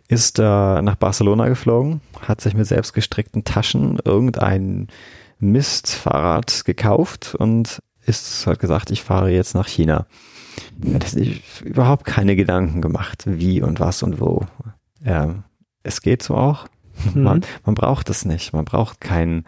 Ist 0.08 0.40
äh, 0.40 0.44
nach 0.44 0.96
Barcelona 0.96 1.48
geflogen, 1.48 2.02
hat 2.22 2.42
sich 2.42 2.54
mit 2.54 2.68
selbstgestrickten 2.68 3.46
Taschen 3.46 3.98
irgendein 4.04 4.88
Mistfahrrad 5.40 6.66
gekauft 6.66 7.34
und 7.36 7.82
ist, 8.06 8.46
hat 8.46 8.60
gesagt, 8.60 8.92
ich 8.92 9.04
fahre 9.04 9.32
jetzt 9.32 9.56
nach 9.56 9.68
China. 9.68 10.06
Hat 10.94 11.08
sich 11.08 11.42
überhaupt 11.64 12.06
keine 12.06 12.36
Gedanken 12.36 12.82
gemacht, 12.82 13.24
wie 13.26 13.62
und 13.62 13.80
was 13.80 14.04
und 14.04 14.20
wo. 14.20 14.46
Ähm, 15.06 15.44
es 15.84 16.02
geht 16.02 16.24
so 16.24 16.36
auch. 16.36 16.68
Mhm. 17.14 17.24
Man, 17.24 17.42
man 17.66 17.76
braucht 17.76 18.10
es 18.10 18.26
nicht. 18.26 18.54
Man 18.54 18.66
braucht 18.66 19.00
keinen 19.02 19.46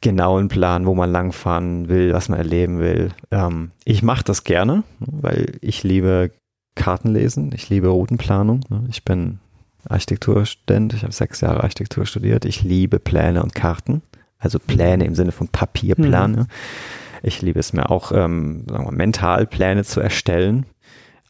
genauen 0.00 0.48
Plan, 0.48 0.86
wo 0.86 0.94
man 0.94 1.10
langfahren 1.10 1.88
will, 1.88 2.12
was 2.12 2.28
man 2.28 2.38
erleben 2.38 2.78
will. 2.78 3.12
Ähm, 3.30 3.70
ich 3.84 4.02
mache 4.02 4.24
das 4.24 4.44
gerne, 4.44 4.82
weil 5.00 5.52
ich 5.60 5.82
liebe 5.82 6.30
Karten 6.74 7.12
lesen. 7.12 7.50
Ich 7.54 7.68
liebe 7.70 7.88
Routenplanung. 7.88 8.60
Ne? 8.68 8.84
Ich 8.90 9.04
bin 9.04 9.38
Architekturstudent. 9.88 10.94
Ich 10.94 11.02
habe 11.02 11.12
sechs 11.12 11.40
Jahre 11.40 11.62
Architektur 11.62 12.06
studiert. 12.06 12.44
Ich 12.44 12.62
liebe 12.62 12.98
Pläne 12.98 13.42
und 13.42 13.54
Karten. 13.54 14.02
Also 14.38 14.58
Pläne 14.58 15.04
im 15.04 15.14
Sinne 15.14 15.32
von 15.32 15.48
Papierpläne. 15.48 16.42
Mhm. 16.42 16.46
Ich 17.22 17.42
liebe 17.42 17.58
es 17.58 17.72
mir 17.72 17.90
auch, 17.90 18.12
ähm, 18.12 18.64
sagen 18.68 18.84
wir, 18.84 18.92
mental 18.92 19.46
Pläne 19.46 19.84
zu 19.84 20.00
erstellen. 20.00 20.66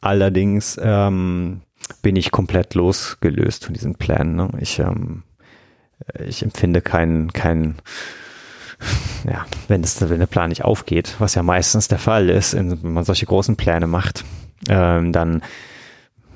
Allerdings 0.01 0.79
ähm, 0.83 1.63
bin 2.03 2.17
ich 2.17 2.31
komplett 2.31 2.75
losgelöst 2.75 3.65
von 3.65 3.75
diesen 3.75 3.95
Plänen. 3.95 4.37
Ne? 4.37 4.51
Ich, 4.61 4.79
ähm, 4.81 5.23
ich 6.19 6.43
empfinde 6.43 6.81
keinen, 6.81 7.33
kein, 7.33 7.77
ja, 9.25 9.47
wenn, 9.69 9.83
es, 9.83 10.01
wenn 10.09 10.19
der 10.19 10.27
Plan 10.27 10.49
nicht 10.49 10.65
aufgeht, 10.65 11.17
was 11.19 11.35
ja 11.35 11.43
meistens 11.43 11.89
der 11.89 11.99
Fall 11.99 12.29
ist, 12.29 12.55
wenn 12.55 12.79
man 12.83 13.05
solche 13.05 13.27
großen 13.27 13.57
Pläne 13.57 13.87
macht, 13.87 14.25
ähm, 14.69 15.13
dann, 15.13 15.43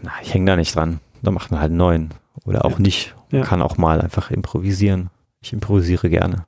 na, 0.02 0.12
ich 0.22 0.34
hänge 0.34 0.46
da 0.46 0.56
nicht 0.56 0.74
dran. 0.74 1.00
Da 1.22 1.30
macht 1.30 1.50
man 1.50 1.60
halt 1.60 1.70
einen 1.70 1.78
neuen. 1.78 2.10
Oder 2.44 2.64
auch 2.64 2.72
ja. 2.72 2.78
nicht. 2.78 3.14
Man 3.30 3.42
ja. 3.42 3.46
kann 3.46 3.62
auch 3.62 3.76
mal 3.76 4.00
einfach 4.00 4.30
improvisieren. 4.30 5.10
Ich 5.42 5.52
improvisiere 5.52 6.08
gerne. 6.08 6.46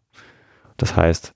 Das 0.77 0.97
heißt, 0.97 1.35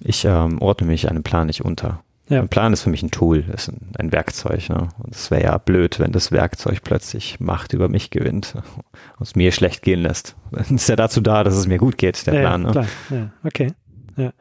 ich 0.00 0.24
ähm, 0.24 0.60
ordne 0.60 0.86
mich 0.86 1.08
einem 1.08 1.22
Plan 1.22 1.46
nicht 1.46 1.64
unter. 1.64 2.02
Ja. 2.28 2.40
Ein 2.40 2.48
Plan 2.48 2.72
ist 2.72 2.82
für 2.82 2.90
mich 2.90 3.02
ein 3.02 3.10
Tool, 3.10 3.44
ist 3.54 3.68
ein, 3.68 3.92
ein 3.98 4.12
Werkzeug. 4.12 4.68
Ne? 4.70 4.88
Und 4.98 5.14
es 5.14 5.30
wäre 5.30 5.42
ja 5.42 5.58
blöd, 5.58 6.00
wenn 6.00 6.12
das 6.12 6.32
Werkzeug 6.32 6.82
plötzlich 6.82 7.38
Macht 7.38 7.74
über 7.74 7.88
mich 7.88 8.10
gewinnt 8.10 8.54
und 9.18 9.26
es 9.26 9.36
mir 9.36 9.52
schlecht 9.52 9.82
gehen 9.82 10.00
lässt. 10.00 10.36
Es 10.52 10.70
ist 10.70 10.88
ja 10.88 10.96
dazu 10.96 11.20
da, 11.20 11.44
dass 11.44 11.54
es 11.54 11.66
mir 11.66 11.78
gut 11.78 11.98
geht, 11.98 12.26
der 12.26 12.34
ja, 12.34 12.40
Plan. 12.40 12.62
Ja, 12.62 12.66
ne? 12.66 12.72
klar. 12.72 12.86
Ja, 13.10 13.30
okay. 13.44 13.72
Ja. 14.16 14.32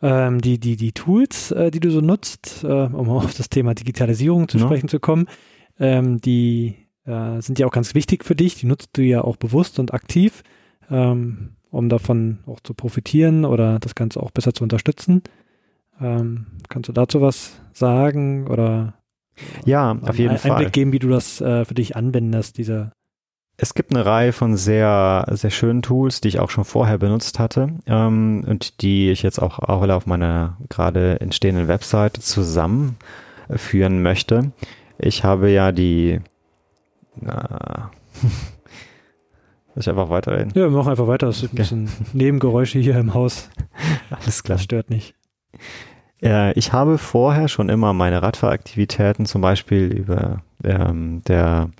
Ähm, 0.00 0.40
die, 0.40 0.58
die, 0.58 0.76
die 0.76 0.92
Tools, 0.92 1.50
äh, 1.50 1.70
die 1.70 1.80
du 1.80 1.90
so 1.90 2.00
nutzt, 2.00 2.62
äh, 2.62 2.66
um 2.66 3.08
auf 3.10 3.34
das 3.34 3.48
Thema 3.48 3.74
Digitalisierung 3.74 4.48
zu 4.48 4.58
sprechen 4.58 4.88
zu 4.88 5.00
kommen, 5.00 5.26
ähm, 5.80 6.20
die 6.20 6.76
äh, 7.04 7.40
sind 7.40 7.58
ja 7.58 7.66
auch 7.66 7.72
ganz 7.72 7.94
wichtig 7.94 8.24
für 8.24 8.36
dich. 8.36 8.54
Die 8.56 8.66
nutzt 8.66 8.90
du 8.92 9.02
ja 9.02 9.22
auch 9.22 9.36
bewusst 9.36 9.78
und 9.78 9.92
aktiv, 9.92 10.42
ähm, 10.90 11.56
um 11.70 11.88
davon 11.88 12.38
auch 12.46 12.60
zu 12.60 12.74
profitieren 12.74 13.44
oder 13.44 13.78
das 13.80 13.94
Ganze 13.94 14.22
auch 14.22 14.30
besser 14.30 14.54
zu 14.54 14.62
unterstützen. 14.62 15.22
Ähm, 16.00 16.46
kannst 16.68 16.88
du 16.88 16.92
dazu 16.92 17.20
was 17.20 17.60
sagen 17.72 18.46
oder 18.46 18.94
ja, 19.64 19.98
auf 20.02 20.18
jeden 20.18 20.30
einen 20.30 20.38
Fall. 20.38 20.52
Einblick 20.52 20.72
geben, 20.72 20.92
wie 20.92 20.98
du 20.98 21.08
das 21.08 21.40
äh, 21.40 21.64
für 21.64 21.74
dich 21.74 21.96
anwendest, 21.96 22.58
diese 22.58 22.92
es 23.58 23.74
gibt 23.74 23.92
eine 23.94 24.06
Reihe 24.06 24.32
von 24.32 24.56
sehr, 24.56 25.26
sehr 25.32 25.50
schönen 25.50 25.82
Tools, 25.82 26.20
die 26.20 26.28
ich 26.28 26.38
auch 26.40 26.48
schon 26.48 26.64
vorher 26.64 26.96
benutzt 26.96 27.38
hatte 27.38 27.68
ähm, 27.86 28.44
und 28.46 28.82
die 28.82 29.10
ich 29.10 29.22
jetzt 29.22 29.40
auch, 29.40 29.58
auch 29.58 29.86
auf 29.88 30.06
meiner 30.06 30.56
gerade 30.68 31.20
entstehenden 31.20 31.68
Webseite 31.68 32.20
zusammenführen 32.20 34.00
möchte. 34.00 34.52
Ich 34.98 35.24
habe 35.24 35.50
ja 35.50 35.72
die 35.72 36.20
na, 37.20 37.90
Soll 39.74 39.80
ich 39.82 39.88
einfach 39.90 40.10
weiterreden? 40.10 40.52
Ja, 40.54 40.62
wir 40.62 40.70
machen 40.70 40.90
einfach 40.90 41.06
weiter. 41.06 41.28
Es 41.28 41.40
sind 41.40 41.52
ein 41.52 41.56
bisschen 41.56 41.88
Nebengeräusche 42.12 42.78
hier 42.78 42.98
im 42.98 43.14
Haus. 43.14 43.48
Alles 44.10 44.42
klar. 44.42 44.56
Das 44.56 44.64
stört 44.64 44.90
nicht. 44.90 45.14
Äh, 46.22 46.52
ich 46.54 46.72
habe 46.72 46.98
vorher 46.98 47.48
schon 47.48 47.68
immer 47.68 47.92
meine 47.92 48.22
Radfahraktivitäten 48.22 49.26
zum 49.26 49.40
Beispiel 49.40 49.84
über 49.92 50.42
ähm, 50.64 51.22
der, 51.28 51.70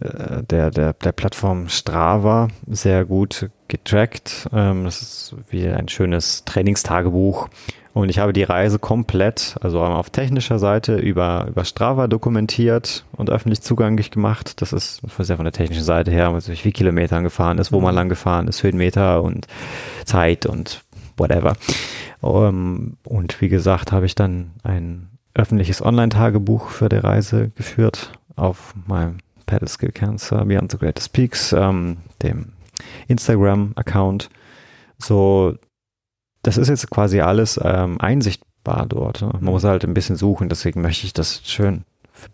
äh, 0.00 0.42
der, 0.42 0.70
der, 0.70 0.92
der 0.94 1.12
Plattform 1.12 1.68
Strava 1.68 2.48
sehr 2.66 3.04
gut 3.04 3.50
getrackt. 3.68 4.48
Ähm, 4.52 4.84
das 4.84 5.02
ist 5.02 5.36
wie 5.50 5.68
ein 5.68 5.88
schönes 5.88 6.44
Trainingstagebuch. 6.44 7.48
Und 7.92 8.08
ich 8.08 8.18
habe 8.18 8.32
die 8.32 8.42
Reise 8.42 8.80
komplett, 8.80 9.56
also 9.60 9.80
auf 9.80 10.10
technischer 10.10 10.58
Seite 10.58 10.96
über, 10.96 11.46
über 11.48 11.64
Strava 11.64 12.08
dokumentiert 12.08 13.04
und 13.12 13.30
öffentlich 13.30 13.62
zugänglich 13.62 14.10
gemacht. 14.10 14.60
Das 14.60 14.72
ist 14.72 15.00
sehr 15.16 15.36
von 15.36 15.44
der 15.44 15.52
technischen 15.52 15.84
Seite 15.84 16.10
her, 16.10 16.30
also 16.30 16.52
wie 16.52 16.72
Kilometern 16.72 17.22
gefahren 17.22 17.58
ist, 17.58 17.70
wo 17.70 17.80
man 17.80 17.94
mhm. 17.94 17.96
lang 17.96 18.08
gefahren 18.08 18.48
ist, 18.48 18.64
Höhenmeter 18.64 19.22
und 19.22 19.46
Zeit 20.04 20.44
und 20.44 20.82
whatever. 21.16 21.54
Um, 22.20 22.48
ähm, 22.48 22.96
und 23.04 23.40
wie 23.40 23.48
gesagt, 23.48 23.92
habe 23.92 24.06
ich 24.06 24.16
dann 24.16 24.50
ein 24.64 25.10
öffentliches 25.34 25.80
Online-Tagebuch 25.80 26.70
für 26.70 26.88
die 26.88 26.96
Reise 26.96 27.50
geführt 27.54 28.12
auf 28.34 28.74
meinem 28.86 29.18
Pedal 29.46 29.68
Skill 29.68 29.92
Cancer 29.92 30.44
Beyond 30.44 30.72
the 30.72 30.78
Greatest 30.78 31.12
Peaks, 31.12 31.52
ähm, 31.52 31.98
dem 32.22 32.52
Instagram-Account. 33.08 34.30
So, 34.98 35.54
das 36.42 36.56
ist 36.58 36.68
jetzt 36.68 36.90
quasi 36.90 37.20
alles 37.20 37.58
ähm, 37.62 38.00
einsichtbar 38.00 38.86
dort. 38.86 39.22
Ne? 39.22 39.30
Man 39.40 39.52
muss 39.52 39.64
halt 39.64 39.84
ein 39.84 39.94
bisschen 39.94 40.16
suchen, 40.16 40.48
deswegen 40.48 40.80
möchte 40.80 41.06
ich 41.06 41.12
das 41.12 41.42
schön 41.44 41.84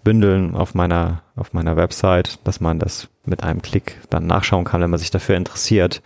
bündeln 0.04 0.54
auf 0.54 0.74
meiner, 0.74 1.22
auf 1.36 1.52
meiner 1.52 1.76
Website, 1.76 2.38
dass 2.44 2.60
man 2.60 2.78
das 2.78 3.08
mit 3.24 3.42
einem 3.42 3.62
Klick 3.62 3.96
dann 4.10 4.26
nachschauen 4.26 4.64
kann, 4.64 4.80
wenn 4.80 4.90
man 4.90 4.98
sich 4.98 5.10
dafür 5.10 5.36
interessiert. 5.36 6.02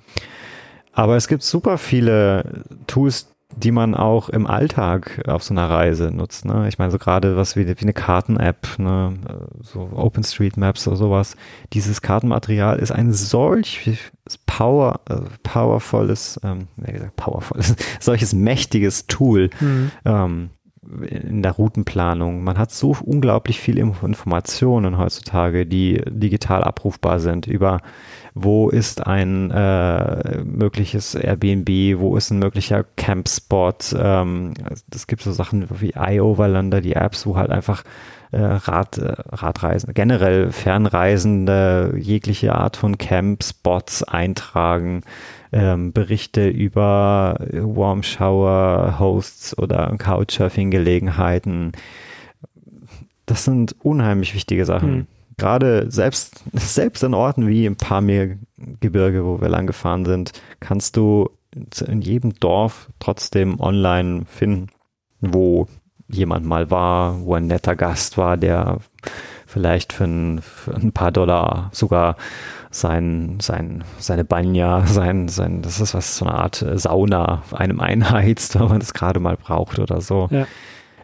Aber 0.93 1.17
es 1.17 1.27
gibt 1.27 1.43
super 1.43 1.77
viele 1.77 2.65
Tools, 2.87 3.34
die 3.57 3.71
man 3.71 3.95
auch 3.95 4.29
im 4.29 4.47
Alltag 4.47 5.23
auf 5.29 5.43
so 5.43 5.55
einer 5.55 5.69
Reise 5.69 6.11
nutzt. 6.11 6.45
Ne? 6.45 6.67
Ich 6.69 6.79
meine, 6.79 6.91
so 6.91 6.99
gerade 6.99 7.37
was 7.37 7.57
wie, 7.57 7.67
wie 7.67 7.83
eine 7.83 7.93
Karten-App, 7.93 8.79
ne? 8.79 9.15
so 9.61 9.91
OpenStreetMaps 9.95 10.89
oder 10.89 10.97
sowas. 10.97 11.37
Dieses 11.73 12.03
Kartenmaterial 12.03 12.79
ist 12.79 12.91
ein 12.91 13.13
solch 13.13 13.99
power, 14.47 15.01
äh, 15.09 15.21
powervolles, 15.43 16.41
ähm, 16.43 16.69
gesagt, 16.77 17.17
powervolles, 17.17 17.77
solches 18.01 18.33
mächtiges 18.33 19.07
Tool. 19.07 19.51
Mhm. 19.61 19.91
Ähm, 20.05 20.51
in 21.09 21.43
der 21.43 21.53
Routenplanung. 21.53 22.45
Man 22.45 22.59
hat 22.59 22.71
so 22.71 22.97
unglaublich 23.03 23.61
viel 23.61 23.79
Informationen 23.79 24.99
heutzutage, 24.99 25.67
die 25.67 26.03
digital 26.07 26.63
abrufbar 26.63 27.21
sind 27.21 27.47
über 27.47 27.81
wo 28.35 28.69
ist 28.69 29.07
ein 29.07 29.53
äh, 29.53 30.43
mögliches 30.43 31.15
Airbnb, 31.15 32.01
wo 32.01 32.17
ist 32.17 32.31
ein 32.31 32.41
möglicher 32.41 32.85
Campspot. 32.97 33.95
Ähm, 33.97 34.55
es 34.93 35.07
gibt 35.07 35.23
so 35.23 35.31
Sachen 35.31 35.69
wie 35.81 35.95
iOverlander, 35.97 36.81
die 36.81 36.95
Apps, 36.95 37.27
wo 37.27 37.37
halt 37.37 37.51
einfach 37.51 37.85
äh, 38.33 38.43
Rad, 38.43 38.99
äh, 38.99 39.15
Radreisen, 39.29 39.95
generell 39.95 40.51
Fernreisende 40.51 41.95
jegliche 41.97 42.57
Art 42.57 42.77
von 42.77 42.99
Campspots 42.99 44.03
eintragen. 44.03 45.03
Ähm, 45.53 45.93
Berichte 45.93 46.49
über 46.49 47.37
Warm 47.53 48.03
Shower 48.03 48.99
Hosts 48.99 49.57
oder 49.57 49.95
Couchsurfing 49.97 50.73
Gelegenheiten. 50.73 51.71
Das 53.27 53.45
sind 53.45 53.77
unheimlich 53.81 54.35
wichtige 54.35 54.65
Sachen. 54.65 54.93
Hm 54.93 55.07
gerade 55.37 55.91
selbst, 55.91 56.43
selbst 56.53 57.03
in 57.03 57.15
Orten 57.15 57.49
wie 57.49 57.67
im 57.67 57.77
Pamir-Gebirge, 57.77 59.25
wo 59.25 59.41
wir 59.41 59.49
lang 59.49 59.67
gefahren 59.67 60.05
sind, 60.05 60.33
kannst 60.61 60.97
du 60.97 61.31
in 61.87 62.01
jedem 62.01 62.35
Dorf 62.41 62.89
trotzdem 62.99 63.61
online 63.61 64.25
finden, 64.27 64.69
wo 65.21 65.69
jemand 66.09 66.45
mal 66.45 66.71
war, 66.71 67.21
wo 67.25 67.35
ein 67.35 67.47
netter 67.47 67.77
Gast 67.77 68.19
war, 68.19 68.37
der 68.37 68.79
vielleicht 69.47 69.93
für 69.93 70.05
ein, 70.05 70.43
für 70.43 70.75
ein 70.75 70.93
paar 70.93 71.13
Dollar 71.13 71.71
sogar 71.73 72.17
sein, 72.71 73.39
sein, 73.41 73.85
seine 73.99 74.25
Banya, 74.25 74.83
sein, 74.87 75.29
sein, 75.29 75.63
das 75.63 75.81
ist 75.81 75.95
was, 75.95 76.17
so 76.17 76.27
eine 76.27 76.35
Art 76.35 76.65
Sauna 76.75 77.43
einem 77.53 77.81
einheizt, 77.81 78.59
wenn 78.59 78.69
man 78.69 78.81
das 78.81 78.95
gerade 78.95 79.21
mal 79.21 79.37
braucht 79.37 79.79
oder 79.79 80.01
so. 80.01 80.29
Ja. 80.31 80.47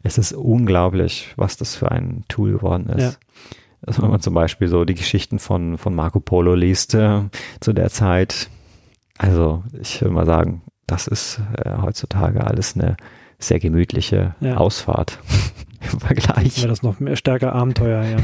Es 0.02 0.18
ist 0.18 0.32
unglaublich, 0.32 1.32
was 1.36 1.58
das 1.58 1.76
für 1.76 1.92
ein 1.92 2.24
Tool 2.28 2.52
geworden 2.52 2.88
ist. 2.88 3.02
Ja. 3.02 3.12
Also 3.86 4.02
wenn 4.02 4.10
man 4.10 4.20
zum 4.20 4.34
Beispiel 4.34 4.68
so 4.68 4.84
die 4.84 4.94
Geschichten 4.94 5.38
von, 5.38 5.78
von 5.78 5.94
Marco 5.94 6.20
Polo 6.20 6.54
liest 6.54 6.94
äh, 6.94 7.22
zu 7.60 7.72
der 7.72 7.90
Zeit. 7.90 8.48
Also 9.18 9.64
ich 9.80 10.00
würde 10.00 10.14
mal 10.14 10.26
sagen, 10.26 10.62
das 10.86 11.06
ist 11.06 11.40
äh, 11.64 11.70
heutzutage 11.80 12.46
alles 12.46 12.74
eine 12.74 12.96
sehr 13.38 13.58
gemütliche 13.58 14.34
ja. 14.40 14.56
Ausfahrt 14.56 15.18
im 15.92 16.00
Vergleich. 16.00 16.58
Wäre 16.58 16.68
das 16.68 16.82
noch 16.82 17.00
mehr 17.00 17.16
stärker 17.16 17.54
Abenteuer, 17.54 18.04
ja. 18.04 18.18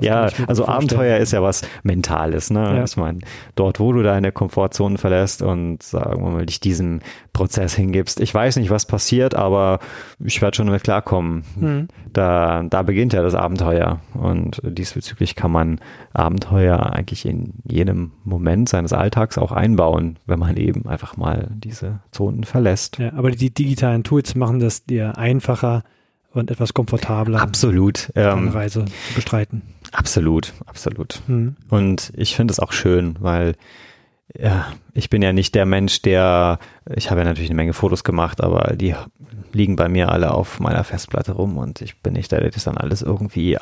ja, 0.00 0.46
also 0.46 0.66
Abenteuer 0.66 1.18
ist 1.18 1.32
ja 1.32 1.42
was 1.42 1.62
Mentales, 1.82 2.50
ne? 2.50 2.76
Ja. 2.76 2.84
Ich 2.84 2.96
meine, 2.96 3.18
dort, 3.54 3.80
wo 3.80 3.92
du 3.92 4.02
deine 4.02 4.32
Komfortzone 4.32 4.98
verlässt 4.98 5.42
und 5.42 5.82
sagen 5.82 6.22
wir 6.24 6.30
mal, 6.30 6.46
dich 6.46 6.60
diesem 6.60 7.00
Prozess 7.32 7.74
hingibst. 7.74 8.20
Ich 8.20 8.34
weiß 8.34 8.56
nicht, 8.56 8.70
was 8.70 8.86
passiert, 8.86 9.34
aber 9.34 9.78
ich 10.18 10.42
werde 10.42 10.56
schon 10.56 10.66
damit 10.66 10.82
klarkommen. 10.84 11.44
Mhm. 11.58 11.88
Da, 12.12 12.62
da 12.68 12.82
beginnt 12.82 13.12
ja 13.12 13.22
das 13.22 13.34
Abenteuer. 13.34 14.00
Und 14.14 14.60
diesbezüglich 14.64 15.36
kann 15.36 15.52
man 15.52 15.80
Abenteuer 16.12 16.92
eigentlich 16.92 17.24
in 17.24 17.54
jedem 17.64 18.12
Moment 18.24 18.68
seines 18.68 18.92
Alltags 18.92 19.38
auch 19.38 19.52
einbauen, 19.52 20.18
wenn 20.26 20.38
man 20.38 20.56
eben 20.56 20.86
einfach 20.86 21.16
mal 21.16 21.48
diese 21.54 22.00
Zonen 22.10 22.44
verlässt. 22.44 22.98
Ja, 22.98 23.12
aber 23.14 23.30
die 23.30 23.52
digitalen 23.52 24.02
Tools 24.02 24.34
machen 24.34 24.60
das 24.60 24.84
dir 24.84 25.16
einfacher, 25.16 25.82
und 26.32 26.50
etwas 26.50 26.74
komfortabler 26.74 27.40
absolut 27.40 28.10
ähm, 28.14 28.48
Reise 28.48 28.84
zu 28.84 29.14
bestreiten. 29.14 29.62
Absolut, 29.92 30.52
absolut. 30.66 31.20
Mhm. 31.26 31.56
Und 31.68 32.12
ich 32.16 32.36
finde 32.36 32.52
es 32.52 32.60
auch 32.60 32.72
schön, 32.72 33.16
weil 33.20 33.56
ja, 34.38 34.72
ich 34.94 35.10
bin 35.10 35.22
ja 35.22 35.32
nicht 35.32 35.54
der 35.54 35.66
Mensch, 35.66 36.02
der, 36.02 36.58
ich 36.94 37.10
habe 37.10 37.20
ja 37.20 37.24
natürlich 37.24 37.50
eine 37.50 37.56
Menge 37.56 37.72
Fotos 37.72 38.04
gemacht, 38.04 38.40
aber 38.40 38.76
die 38.76 38.94
liegen 39.52 39.74
bei 39.74 39.88
mir 39.88 40.10
alle 40.10 40.32
auf 40.32 40.60
meiner 40.60 40.84
Festplatte 40.84 41.32
rum 41.32 41.58
und 41.58 41.80
ich 41.80 42.00
bin 42.00 42.12
nicht 42.12 42.30
der, 42.30 42.40
der 42.40 42.50
das 42.50 42.64
dann 42.64 42.76
alles 42.76 43.02
irgendwie 43.02 43.58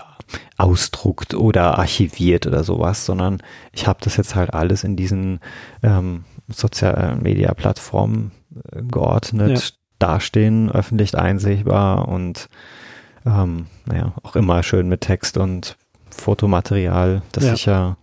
ausdruckt 0.59 1.33
oder 1.35 1.79
archiviert 1.79 2.47
oder 2.47 2.65
sowas, 2.65 3.07
sondern 3.07 3.43
ich 3.73 3.87
habe 3.87 4.01
das 4.03 4.19
jetzt 4.19 4.35
halt 4.35 4.53
alles 4.53 4.85
in 4.85 4.97
diesen 4.97 5.41
ähm, 5.83 6.25
sozialen 6.49 7.23
Media 7.23 7.55
Plattformen 7.55 8.33
äh, 8.73 8.83
geordnet, 8.83 9.59
ja. 9.59 9.88
Dastehen, 9.99 10.71
öffentlich 10.71 11.17
einsehbar 11.17 12.09
und 12.09 12.49
ähm, 13.27 13.67
naja, 13.87 14.15
auch 14.23 14.37
immer 14.37 14.63
schön 14.63 14.89
mit 14.89 15.03
Text 15.03 15.37
und 15.37 15.77
Fotomaterial, 16.11 17.23
das 17.33 17.45
ja. 17.45 17.55
ich 17.55 17.67
ja 17.67 17.97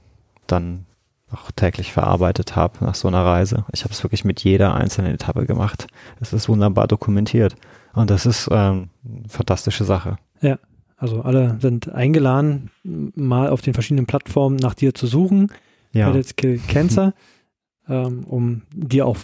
dann 0.48 0.86
auch 1.32 1.52
täglich 1.52 1.92
verarbeitet 1.92 2.56
habe 2.56 2.84
nach 2.86 2.96
so 2.96 3.08
einer 3.08 3.26
Reise. 3.26 3.66
Ich 3.74 3.84
habe 3.84 3.94
es 3.94 4.04
wirklich 4.04 4.26
mit 4.26 4.44
jeder 4.44 4.76
einzelnen 4.76 5.14
Etappe 5.14 5.46
gemacht. 5.46 5.88
Es 6.22 6.34
ist 6.34 6.48
wunderbar 6.48 6.88
dokumentiert. 6.88 7.56
Und 7.94 8.10
das 8.10 8.26
ist 8.26 8.48
ähm, 8.52 8.90
eine 9.04 9.30
fantastische 9.30 9.84
Sache. 9.84 10.18
Ja, 10.42 10.60
also 10.98 11.22
alle 11.22 11.58
sind 11.60 11.90
eingeladen, 11.90 12.70
mal 12.84 13.50
auf 13.50 13.62
den 13.62 13.74
verschiedenen 13.74 14.06
Plattformen 14.06 14.58
nach 14.58 14.76
dir 14.76 14.94
zu 14.94 15.08
suchen. 15.08 15.52
Ja. 15.92 16.14
Kill 16.38 16.60
Cancer, 16.68 17.14
ähm, 17.90 18.24
um 18.26 18.62
dir 18.74 19.06
auch 19.06 19.18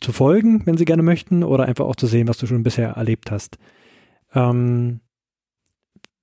zu 0.00 0.12
folgen, 0.12 0.66
wenn 0.66 0.76
sie 0.76 0.84
gerne 0.84 1.02
möchten, 1.02 1.44
oder 1.44 1.64
einfach 1.64 1.84
auch 1.84 1.96
zu 1.96 2.06
sehen, 2.06 2.28
was 2.28 2.38
du 2.38 2.46
schon 2.46 2.62
bisher 2.62 2.90
erlebt 2.90 3.30
hast. 3.30 3.58
Ähm, 4.34 5.00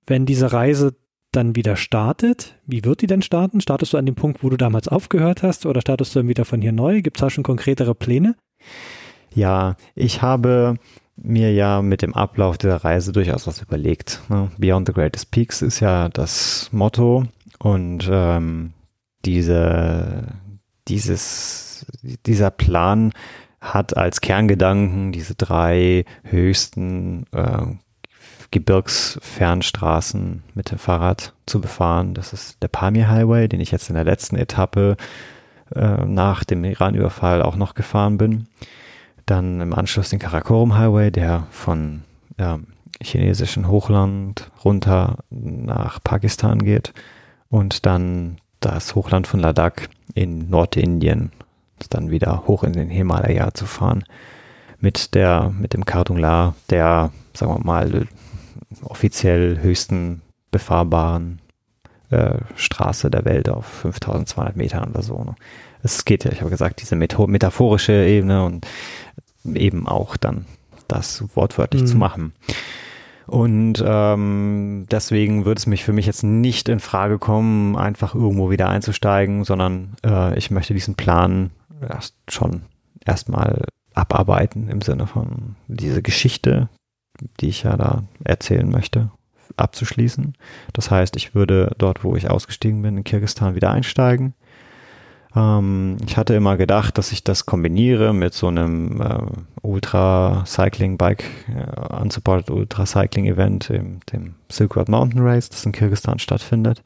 wenn 0.06 0.26
diese 0.26 0.52
Reise 0.52 0.96
dann 1.32 1.56
wieder 1.56 1.76
startet, 1.76 2.56
wie 2.66 2.84
wird 2.84 3.02
die 3.02 3.08
denn 3.08 3.22
starten? 3.22 3.62
Startest 3.62 3.94
du 3.94 3.98
an 3.98 4.06
dem 4.06 4.16
Punkt, 4.16 4.44
wo 4.44 4.50
du 4.50 4.58
damals 4.58 4.88
aufgehört 4.88 5.44
hast 5.44 5.66
oder 5.66 5.82
startest 5.82 6.16
du 6.16 6.20
dann 6.20 6.28
wieder 6.28 6.46
von 6.46 6.62
hier 6.62 6.72
neu? 6.72 7.02
Gibt 7.02 7.18
es 7.18 7.22
da 7.22 7.30
schon 7.30 7.44
konkretere 7.44 7.94
Pläne? 7.94 8.36
Ja, 9.34 9.76
ich 9.94 10.22
habe 10.22 10.76
mir 11.16 11.54
ja 11.54 11.82
mit 11.82 12.02
dem 12.02 12.14
Ablauf 12.14 12.58
der 12.58 12.78
Reise 12.78 13.12
durchaus 13.12 13.46
was 13.46 13.62
überlegt. 13.62 14.22
Ne? 14.30 14.50
Beyond 14.58 14.88
the 14.88 14.94
Greatest 14.94 15.32
Peaks 15.32 15.62
ist 15.62 15.80
ja 15.80 16.10
das 16.10 16.70
Motto 16.72 17.26
und 17.60 18.10
ähm, 18.12 18.74
diese, 19.26 20.30
dieses, 20.88 21.86
dieser 22.26 22.52
Plan 22.52 23.12
hat 23.62 23.98
als 23.98 24.22
Kerngedanken 24.22 25.12
diese 25.12 25.36
drei 25.36 26.06
höchsten 26.24 27.26
äh, 27.32 27.66
Gebirgsfernstraßen 28.52 30.44
mit 30.56 30.72
dem 30.72 30.80
Fahrrad 30.80 31.34
zu 31.46 31.62
befahren. 31.62 32.14
Das 32.14 32.34
ist 32.34 32.62
der 32.64 32.68
Pamir 32.68 33.10
Highway, 33.10 33.48
den 33.48 33.60
ich 33.60 33.72
jetzt 33.72 33.90
in 33.90 33.96
der 33.96 34.06
letzten 34.06 34.38
Etappe 34.38 34.98
äh, 35.76 36.06
nach 36.06 36.44
dem 36.44 36.64
Iran-Überfall 36.64 37.42
auch 37.42 37.56
noch 37.56 37.76
gefahren 37.76 38.18
bin. 38.18 38.48
Dann 39.26 39.62
im 39.62 39.74
Anschluss 39.74 40.10
den 40.10 40.20
Karakorum 40.20 40.76
Highway, 40.76 41.12
der 41.12 41.46
von 41.52 42.04
ja, 42.40 42.60
chinesischen 43.02 43.68
Hochland 43.68 44.50
runter 44.66 45.18
nach 45.30 46.00
Pakistan 46.04 46.60
geht. 46.60 46.94
Und 47.50 47.86
dann 47.86 48.38
das 48.60 48.96
Hochland 48.96 49.28
von 49.28 49.40
Ladakh 49.40 49.88
in 50.16 50.50
Nordindien, 50.50 51.32
dann 51.90 52.12
wieder 52.12 52.44
hoch 52.48 52.64
in 52.64 52.74
den 52.74 52.90
Himalaya 52.90 53.54
zu 53.54 53.66
fahren. 53.66 54.04
Mit 54.80 55.14
der, 55.16 55.54
mit 55.58 55.74
dem 55.74 55.86
Kardungla, 55.86 56.56
der, 56.70 57.12
sagen 57.34 57.54
wir 57.54 57.64
mal, 57.64 58.08
offiziell 58.82 59.60
höchsten 59.62 60.22
befahrbaren 60.52 61.40
äh, 62.10 62.40
Straße 62.56 63.12
der 63.12 63.26
Welt 63.26 63.50
auf 63.50 63.66
5200 63.66 64.56
Metern 64.56 64.90
oder 64.90 65.02
so. 65.02 65.24
Ne? 65.24 65.36
Es 65.84 66.06
geht 66.06 66.24
ja, 66.24 66.32
ich 66.32 66.42
habe 66.42 66.50
gesagt, 66.50 66.82
diese 66.82 66.96
metaphorische 66.96 68.06
Ebene 68.06 68.44
und 68.46 68.66
eben 69.46 69.88
auch 69.88 70.18
dann 70.18 70.46
das 70.88 71.24
wortwörtlich 71.36 71.84
mhm. 71.84 71.88
zu 71.88 71.98
machen. 71.98 72.34
Und 73.28 73.84
ähm, 73.86 74.88
deswegen 74.90 75.46
würde 75.46 75.60
es 75.60 75.68
mich 75.68 75.84
für 75.84 75.94
mich 75.94 76.08
jetzt 76.08 76.24
nicht 76.24 76.68
in 76.68 76.80
Frage 76.80 77.20
kommen, 77.20 77.78
einfach 77.78 78.16
irgendwo 78.16 78.50
wieder 78.50 78.70
einzusteigen, 78.70 79.44
sondern 79.44 79.96
äh, 80.04 80.36
ich 80.38 80.50
möchte 80.50 80.74
diesen 80.74 80.96
Plan 80.96 81.52
erst 81.82 82.16
schon 82.30 82.64
erstmal 83.06 83.66
abarbeiten 83.94 84.70
im 84.70 84.82
Sinne 84.82 85.08
von 85.08 85.56
diese 85.68 86.02
Geschichte, 86.02 86.70
die 87.40 87.50
ich 87.50 87.64
ja 87.64 87.76
da 87.76 88.04
erzählen 88.24 88.70
möchte, 88.70 89.12
abzuschließen. 89.58 90.36
Das 90.74 90.92
heißt, 90.92 91.16
ich 91.16 91.36
würde 91.36 91.76
dort, 91.78 92.04
wo 92.04 92.16
ich 92.16 92.30
ausgestiegen 92.30 92.82
bin, 92.82 92.98
in 92.98 93.04
Kirgistan 93.04 93.56
wieder 93.56 93.72
einsteigen. 93.72 94.34
Ähm, 95.36 95.98
ich 96.06 96.18
hatte 96.18 96.34
immer 96.34 96.58
gedacht, 96.58 96.98
dass 96.98 97.12
ich 97.12 97.24
das 97.24 97.46
kombiniere 97.46 98.14
mit 98.14 98.34
so 98.34 98.48
einem 98.48 99.02
äh, 99.02 99.20
Ultra 99.62 100.44
Cycling 100.46 100.98
Bike, 100.98 101.24
äh, 101.50 101.96
Unsupported 102.02 102.50
Ultra 102.50 102.86
Cycling 102.86 103.26
Event, 103.26 103.70
dem, 103.70 104.00
dem 104.12 104.36
Silk 104.50 104.76
Road 104.76 104.90
Mountain 104.90 105.22
Race, 105.22 105.50
das 105.50 105.66
in 105.66 105.72
Kirgistan 105.72 106.20
stattfindet. 106.20 106.84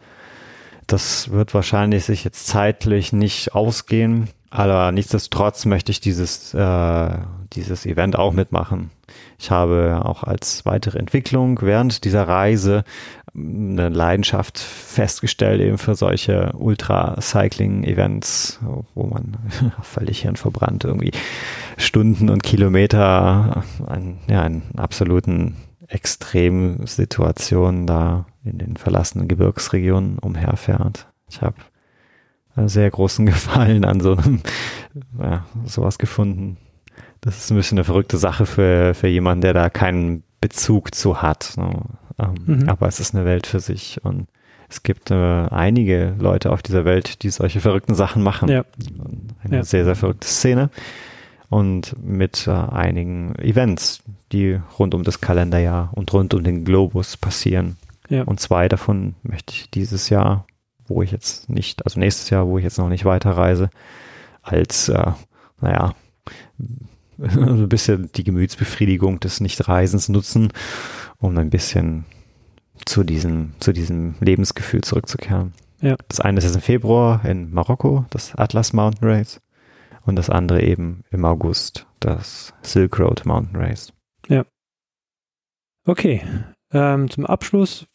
Das 0.88 1.32
wird 1.32 1.54
wahrscheinlich 1.54 2.04
sich 2.04 2.26
jetzt 2.26 2.48
zeitlich 2.48 3.14
nicht 3.14 3.56
ausgehen, 3.56 4.30
aber 4.54 4.92
nichtsdestotrotz 4.92 5.66
möchte 5.66 5.92
ich 5.92 6.00
dieses, 6.00 6.54
äh, 6.54 7.10
dieses 7.54 7.88
Event 7.88 8.20
auch 8.20 8.34
mitmachen. 8.34 8.92
Ich 9.40 9.50
habe 9.50 10.04
auch 10.06 10.24
als 10.24 10.64
weitere 10.64 11.00
Entwicklung 11.00 11.60
während 11.64 12.06
dieser 12.06 12.28
Reise 12.28 12.84
eine 13.34 13.90
Leidenschaft 13.90 14.60
festgestellt 14.60 15.60
eben 15.60 15.80
für 15.80 15.96
solche 15.96 16.54
Ultra-Cycling-Events, 16.56 18.60
wo 18.94 19.08
man 19.08 19.38
völlig 19.82 20.22
hirnverbrannt 20.22 20.84
irgendwie 20.84 21.14
Stunden 21.78 22.30
und 22.30 22.44
Kilometer 22.44 23.64
an, 23.88 24.20
ja, 24.30 24.46
in 24.46 24.62
absoluten 24.78 25.56
Extremsituationen 25.88 27.88
da 27.88 28.28
in 28.44 28.60
den 28.60 28.78
verlassenen 28.78 29.28
Gebirgsregionen 29.28 30.20
umherfährt. 30.20 31.08
Ich 31.28 31.42
habe 31.42 31.56
sehr 32.56 32.90
großen 32.90 33.26
Gefallen 33.28 33.86
an 33.86 34.00
so 34.00 34.16
einem, 34.16 34.42
ja, 35.20 35.46
sowas 35.66 35.98
gefunden. 35.98 36.58
Das 37.22 37.38
ist 37.38 37.52
ein 37.52 37.58
bisschen 37.58 37.78
eine 37.78 37.86
verrückte 37.86 38.18
Sache 38.18 38.46
für, 38.46 38.94
für 38.94 39.08
jemanden, 39.08 39.42
der 39.42 39.54
da 39.54 39.70
keinen 39.70 40.24
Bezug 40.42 40.94
zu 40.94 41.22
hat. 41.22 41.54
Ne? 41.58 41.82
Ähm, 42.20 42.36
mhm. 42.46 42.70
Aber 42.70 42.88
es 42.88 43.00
ist 43.00 43.16
eine 43.16 43.26
Welt 43.26 43.48
für 43.48 43.60
sich 43.60 44.04
und 44.04 44.28
es 44.70 44.84
gibt 44.84 45.12
äh, 45.12 45.14
einige 45.14 46.16
Leute 46.20 46.52
auf 46.52 46.64
dieser 46.64 46.84
Welt, 46.84 47.24
die 47.24 47.30
solche 47.30 47.62
verrückten 47.62 47.96
Sachen 47.96 48.24
machen. 48.24 48.50
Ja. 48.50 48.66
Eine 49.44 49.58
ja. 49.58 49.64
sehr, 49.64 49.86
sehr 49.86 49.96
verrückte 49.96 50.28
Szene 50.28 50.70
und 51.50 51.96
mit 52.04 52.48
äh, 52.48 52.52
einigen 52.52 53.36
Events, 53.36 54.02
die 54.32 54.60
rund 54.80 54.96
um 54.96 55.04
das 55.04 55.22
Kalenderjahr 55.22 55.92
und 55.94 56.12
rund 56.12 56.34
um 56.34 56.44
den 56.44 56.66
Globus 56.66 57.16
passieren. 57.16 57.78
Ja. 58.10 58.24
Und 58.24 58.40
zwei 58.40 58.68
davon 58.68 59.14
möchte 59.22 59.54
ich 59.54 59.70
dieses 59.70 60.10
Jahr, 60.10 60.48
wo 60.88 61.02
ich 61.02 61.12
jetzt 61.12 61.50
nicht, 61.50 61.86
also 61.86 62.00
nächstes 62.00 62.30
Jahr, 62.30 62.48
wo 62.48 62.58
ich 62.58 62.64
jetzt 62.64 62.78
noch 62.78 62.90
nicht 62.90 63.06
weiterreise, 63.06 63.70
als, 64.42 64.90
äh, 64.90 65.12
naja, 65.62 65.96
ein 67.18 67.70
bisschen 67.70 68.12
die 68.14 68.24
Gemütsbefriedigung 68.24 69.20
des 69.20 69.40
Nichtreisens 69.40 70.10
nutzen, 70.10 70.52
um 71.18 71.38
ein 71.38 71.50
bisschen 71.50 72.06
zu 72.86 73.04
diesem, 73.04 73.54
zu 73.60 73.72
diesem 73.72 74.16
Lebensgefühl 74.20 74.82
zurückzukehren. 74.82 75.54
Ja. 75.82 75.96
Das 76.08 76.20
eine 76.20 76.38
ist 76.38 76.46
jetzt 76.46 76.56
im 76.56 76.62
Februar 76.62 77.24
in 77.26 77.54
Marokko, 77.54 78.06
das 78.10 78.36
Atlas 78.36 78.74
Mountain 78.74 79.08
Race. 79.08 79.42
Und 80.06 80.18
das 80.18 80.30
andere 80.30 80.62
eben 80.62 81.04
im 81.12 81.24
August, 81.24 81.88
das 82.02 82.54
Silk 82.62 83.00
Road 83.00 83.26
Mountain 83.26 83.56
Race. 83.56 83.94
Ja. 84.28 84.44
Okay. 85.86 86.22
Ähm, 86.72 87.10
zum 87.10 87.26
Abschluss 87.26 87.88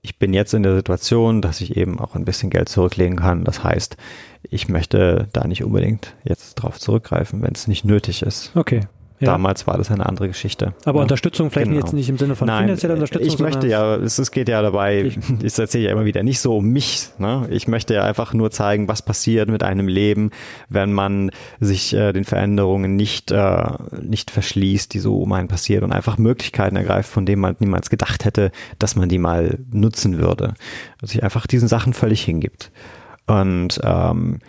ich 0.02 0.20
bin 0.20 0.34
jetzt 0.34 0.54
in 0.54 0.64
der 0.64 0.76
Situation, 0.76 1.42
dass 1.42 1.62
ich 1.62 1.76
eben 1.76 2.00
auch 2.00 2.16
ein 2.16 2.26
bisschen 2.26 2.50
Geld 2.50 2.70
zurücklegen 2.70 3.18
kann. 3.18 3.44
Das 3.44 3.64
heißt, 3.64 3.98
ich 4.44 4.70
möchte 4.70 5.28
da 5.34 5.48
nicht 5.48 5.64
unbedingt 5.64 6.16
jetzt 6.24 6.56
drauf 6.56 6.80
zurückgreifen, 6.80 7.42
wenn 7.42 7.54
es 7.54 7.68
nicht 7.68 7.86
nötig 7.86 8.22
ist. 8.22 8.52
Okay. 8.56 8.82
Ja. 9.20 9.32
Damals 9.32 9.66
war 9.66 9.78
das 9.78 9.90
eine 9.90 10.06
andere 10.06 10.28
Geschichte. 10.28 10.74
Aber 10.86 11.00
ja. 11.00 11.04
Unterstützung 11.04 11.50
vielleicht 11.50 11.72
genau. 11.72 11.80
jetzt 11.80 11.94
nicht 11.94 12.08
im 12.08 12.20
Sinne 12.20 12.36
von 12.36 12.46
Nein, 12.46 12.66
finanzieller 12.66 12.94
Unterstützung. 12.94 13.28
Ich 13.28 13.40
möchte 13.40 13.68
ja, 13.68 13.96
es, 13.96 14.20
es 14.20 14.30
geht 14.30 14.48
ja 14.48 14.62
dabei, 14.62 15.02
ich, 15.02 15.18
ich 15.44 15.58
erzähle 15.58 15.86
ja 15.86 15.92
immer 15.92 16.06
wieder 16.06 16.22
nicht 16.22 16.40
so 16.40 16.58
um 16.58 16.66
mich. 16.66 17.10
Ne? 17.18 17.48
Ich 17.50 17.68
möchte 17.68 17.96
ja 17.96 18.04
einfach 18.04 18.34
nur 18.34 18.52
zeigen, 18.52 18.88
was 18.88 19.02
passiert 19.02 19.50
mit 19.50 19.64
einem 19.64 19.88
Leben, 19.88 20.30
wenn 20.70 20.94
man 20.94 21.32
sich 21.60 21.96
äh, 21.96 22.14
den 22.14 22.26
Veränderungen 22.26 22.96
nicht, 22.96 23.32
äh, 23.32 23.64
nicht 24.00 24.30
verschließt, 24.30 24.94
die 24.94 25.00
so 25.00 25.20
um 25.20 25.34
einen 25.34 25.48
passiert 25.48 25.82
und 25.82 25.92
einfach 25.92 26.20
Möglichkeiten 26.20 26.76
ergreift, 26.76 27.10
von 27.10 27.26
denen 27.26 27.42
man 27.42 27.56
niemals 27.58 27.90
gedacht 27.90 28.24
hätte, 28.24 28.52
dass 28.78 28.96
man 28.96 29.10
die 29.10 29.18
mal 29.18 29.58
nutzen 29.72 30.20
würde. 30.20 30.54
Also 31.02 31.14
sich 31.14 31.24
einfach 31.24 31.48
diesen 31.48 31.68
Sachen 31.68 31.94
völlig 31.94 32.24
hingibt. 32.24 32.72
Und 33.26 33.80
ähm, 33.84 34.40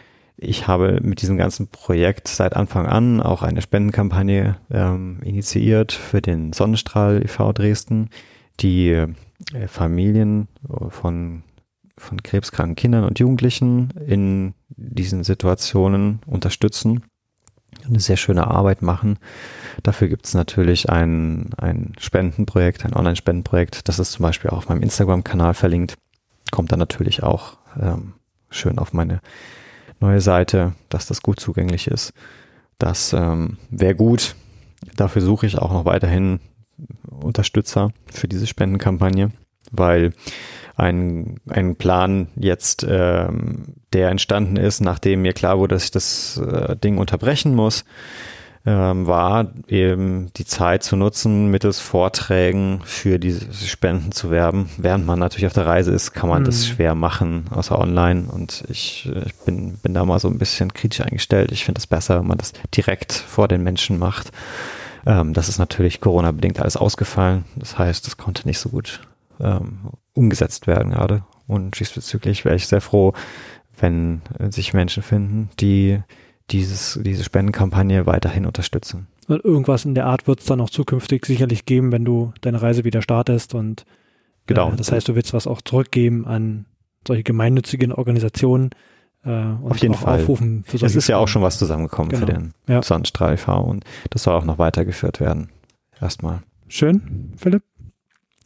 ich 0.41 0.69
habe 0.69 1.01
mit 1.03 1.21
diesem 1.21 1.37
ganzen 1.37 1.69
Projekt 1.69 2.29
seit 2.29 2.55
Anfang 2.55 2.87
an 2.87 3.21
auch 3.21 3.43
eine 3.43 3.61
Spendenkampagne 3.61 4.57
ähm, 4.71 5.21
initiiert 5.23 5.93
für 5.93 6.23
den 6.23 6.53
Sonnenstrahl 6.53 7.23
e.V. 7.25 7.53
Dresden, 7.53 8.11
die 8.61 8.91
äh, 8.91 9.09
Familien 9.67 10.49
von, 10.89 11.43
von 11.97 12.23
krebskranken 12.23 12.77
Kindern 12.77 13.05
und 13.05 13.19
Jugendlichen 13.19 13.91
in 14.07 14.55
diesen 14.77 15.25
Situationen 15.25 16.21
unterstützen 16.27 17.03
eine 17.87 18.01
sehr 18.01 18.17
schöne 18.17 18.47
Arbeit 18.47 18.83
machen. 18.83 19.19
Dafür 19.83 20.09
gibt 20.09 20.27
es 20.27 20.35
natürlich 20.35 20.91
ein, 20.91 21.51
ein 21.57 21.93
Spendenprojekt, 21.99 22.85
ein 22.85 22.95
Online-Spendenprojekt. 22.95 23.89
Das 23.89 23.99
ist 23.99 24.13
zum 24.13 24.23
Beispiel 24.23 24.51
auch 24.51 24.59
auf 24.59 24.69
meinem 24.69 24.83
Instagram-Kanal 24.83 25.55
verlinkt. 25.55 25.95
Kommt 26.51 26.73
dann 26.73 26.79
natürlich 26.79 27.23
auch 27.23 27.59
ähm, 27.81 28.15
schön 28.51 28.79
auf 28.79 28.93
meine 28.93 29.21
neue 30.01 30.21
Seite, 30.21 30.75
dass 30.89 31.07
das 31.07 31.23
gut 31.23 31.41
zugänglich 31.41 31.89
ist. 31.89 32.13
Das 32.79 33.13
ähm, 33.13 33.59
wäre 33.71 33.95
gut. 33.95 34.35
Dafür 34.97 35.23
suche 35.23 35.47
ich 35.47 35.59
auch 35.59 35.73
noch 35.73 35.85
weiterhin 35.85 36.41
Unterstützer 37.11 37.91
für 38.07 38.29
diese 38.29 38.47
Spendenkampagne, 38.47 39.33
weil 39.73 40.13
ein, 40.77 41.41
ein 41.49 41.75
Plan 41.75 42.29
jetzt, 42.37 42.87
ähm, 42.89 43.75
der 43.93 44.11
entstanden 44.11 44.57
ist, 44.57 44.81
nachdem 44.81 45.23
mir 45.23 45.33
klar 45.33 45.59
wurde, 45.59 45.75
dass 45.75 45.85
ich 45.85 45.91
das 45.91 46.37
äh, 46.39 46.77
Ding 46.77 46.99
unterbrechen 46.99 47.55
muss, 47.55 47.85
ähm, 48.67 49.07
war 49.07 49.47
eben 49.69 50.33
die 50.37 50.45
Zeit 50.45 50.83
zu 50.83 50.97
nutzen, 50.97 51.51
mittels 51.51 51.81
Vorträgen 51.81 52.81
für 52.85 53.19
diese 53.19 53.53
Spenden 53.67 54.13
zu 54.13 54.31
werben. 54.31 54.69
Während 54.77 55.07
man 55.07 55.19
natürlich 55.19 55.47
auf 55.47 55.53
der 55.53 55.67
Reise 55.67 55.93
ist, 55.93 56.13
kann 56.13 56.29
man 56.29 56.43
mhm. 56.43 56.47
das 56.47 56.67
schwer 56.67 56.95
machen, 56.95 57.47
außer 57.51 57.79
online. 57.79 58.29
Und 58.31 58.65
ich, 58.69 59.11
ich 59.27 59.35
bin, 59.45 59.79
bin 59.79 59.95
da 59.95 60.05
mal 60.05 60.19
so 60.19 60.29
ein 60.29 60.39
bisschen 60.39 60.73
kritisch 60.75 61.01
eingestellt. 61.01 61.53
Ich 61.53 61.65
finde 61.65 61.79
es 61.79 61.87
besser, 61.87 62.19
wenn 62.21 62.27
man 62.27 62.39
das 62.39 62.53
direkt 62.75 63.13
vor 63.13 63.49
den 63.49 63.63
Menschen 63.63 63.99
macht. 63.99 64.33
Ähm, 65.07 65.33
das 65.33 65.49
ist 65.49 65.59
natürlich 65.59 66.01
Corona-bedingt 66.01 66.61
alles 66.61 66.77
ausgefallen. 66.77 67.45
Das 67.57 67.79
heißt, 67.79 68.07
es 68.07 68.17
konnte 68.17 68.47
nicht 68.47 68.59
so 68.59 68.69
gut 68.69 69.01
ähm, 69.41 69.91
umgesetzt 70.15 70.67
werden 70.67 70.93
gerade. 70.93 71.23
Und 71.47 71.79
diesbezüglich 71.81 72.45
wäre 72.45 72.57
ich 72.57 72.67
sehr 72.67 72.81
froh, 72.81 73.15
wenn 73.81 74.23
sich 74.51 74.75
Menschen 74.75 75.03
finden, 75.03 75.49
die 75.61 76.01
dieses, 76.51 76.99
diese 77.03 77.25
Spendenkampagne 77.25 78.07
weiterhin 78.07 78.47
unterstützen. 78.47 79.07
Und 79.29 79.45
irgendwas 79.45 79.85
in 79.85 79.95
der 79.95 80.07
Art 80.07 80.27
wird 80.27 80.41
es 80.41 80.47
dann 80.47 80.61
auch 80.61 80.71
zukünftig 80.71 81.27
sicherlich 81.27 81.67
geben, 81.67 81.93
wenn 81.93 82.05
du 82.05 82.33
deine 82.41 82.63
Reise 82.63 82.85
wieder 82.85 83.03
startest 83.03 83.55
und 83.55 83.85
genau. 84.47 84.73
Äh, 84.73 84.77
das 84.77 84.91
heißt, 84.91 85.09
du 85.09 85.15
willst 85.15 85.35
was 85.35 85.47
auch 85.47 85.61
zurückgeben 85.61 86.27
an 86.27 86.65
solche 87.07 87.23
gemeinnützigen 87.23 87.93
Organisationen. 87.93 88.71
Äh, 89.25 89.31
und 89.31 89.71
Auf 89.71 89.79
jeden 89.79 89.95
Fall. 89.95 90.21
Aufrufen 90.21 90.65
für 90.65 90.85
es 90.85 90.97
ist 90.97 91.09
ja 91.09 91.19
auch 91.19 91.29
schon 91.29 91.43
was 91.43 91.59
zusammengekommen 91.59 92.11
genau. 92.11 92.27
für 92.27 92.33
den 92.33 92.55
ja. 92.67 92.81
E.V. 92.81 93.61
und 93.63 93.85
das 94.11 94.23
soll 94.23 94.35
auch 94.35 94.45
noch 94.45 94.59
weitergeführt 94.59 95.21
werden. 95.21 95.51
Erstmal. 96.01 96.43
Schön, 96.69 97.33
Philipp. 97.37 97.63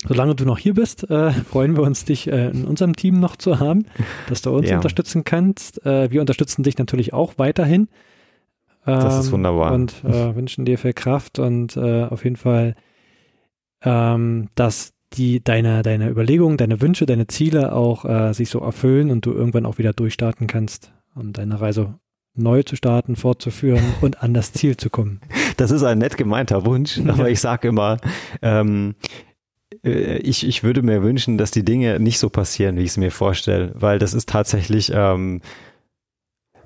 Solange 0.07 0.35
du 0.35 0.45
noch 0.45 0.59
hier 0.59 0.75
bist, 0.75 1.09
äh, 1.11 1.31
freuen 1.31 1.77
wir 1.77 1.83
uns, 1.83 2.05
dich 2.05 2.31
äh, 2.31 2.49
in 2.51 2.65
unserem 2.65 2.97
Team 2.97 3.21
noch 3.21 3.37
zu 3.37 3.61
haben, 3.61 3.87
dass 4.29 4.43
du 4.43 4.51
uns 4.51 4.69
ja. 4.69 4.77
unterstützen 4.77 5.25
kannst. 5.25 5.85
Äh, 5.87 6.11
wir 6.11 6.21
unterstützen 6.21 6.63
dich 6.63 6.77
natürlich 6.79 7.13
auch 7.13 7.35
weiterhin. 7.37 7.89
Ähm, 8.87 9.01
das 9.01 9.21
ist 9.21 9.27
ähm, 9.27 9.33
wunderbar. 9.33 9.73
Und 9.73 10.03
äh, 10.05 10.35
wünschen 10.35 10.65
dir 10.65 10.79
viel 10.79 10.93
Kraft 10.93 11.39
und 11.39 11.77
äh, 11.77 12.05
auf 12.05 12.25
jeden 12.25 12.37
Fall, 12.37 12.75
ähm, 13.83 14.49
dass 14.55 14.93
die 15.13 15.43
deine, 15.43 15.83
deine 15.83 16.09
Überlegungen, 16.09 16.57
deine 16.57 16.81
Wünsche, 16.81 17.07
deine 17.07 17.27
Ziele 17.27 17.75
auch 17.75 18.05
äh, 18.05 18.33
sich 18.33 18.51
so 18.51 18.61
erfüllen 18.61 19.11
und 19.11 19.27
du 19.27 19.33
irgendwann 19.33 19.67
auch 19.67 19.79
wieder 19.79 19.93
durchstarten 19.93 20.47
kannst, 20.47 20.93
um 21.15 21.33
deine 21.33 21.61
Reise 21.61 21.95
neu 22.35 22.63
zu 22.63 22.77
starten, 22.77 23.15
fortzuführen 23.15 23.85
und 24.01 24.23
an 24.23 24.35
das 24.35 24.53
Ziel 24.53 24.77
zu 24.77 24.91
kommen. 24.91 25.21
Das 25.59 25.71
ist 25.71 25.83
ein 25.83 25.99
nett 25.99 26.17
gemeinter 26.17 26.65
Wunsch, 26.65 26.99
aber 27.07 27.29
ich 27.29 27.41
sage 27.41 27.69
immer, 27.69 27.99
ähm, 28.41 28.95
äh, 29.01 29.32
ich, 29.91 30.47
ich 30.47 30.63
würde 30.63 30.83
mir 30.83 31.03
wünschen, 31.03 31.39
dass 31.39 31.51
die 31.51 31.65
Dinge 31.65 31.99
nicht 31.99 32.19
so 32.19 32.31
passieren, 32.31 32.77
wie 32.77 32.83
ich 32.83 32.91
es 32.91 32.97
mir 32.97 33.11
vorstelle, 33.11 33.73
weil 33.75 33.99
das 33.99 34.15
ist 34.15 34.29
tatsächlich, 34.29 34.93
ähm, 34.95 35.41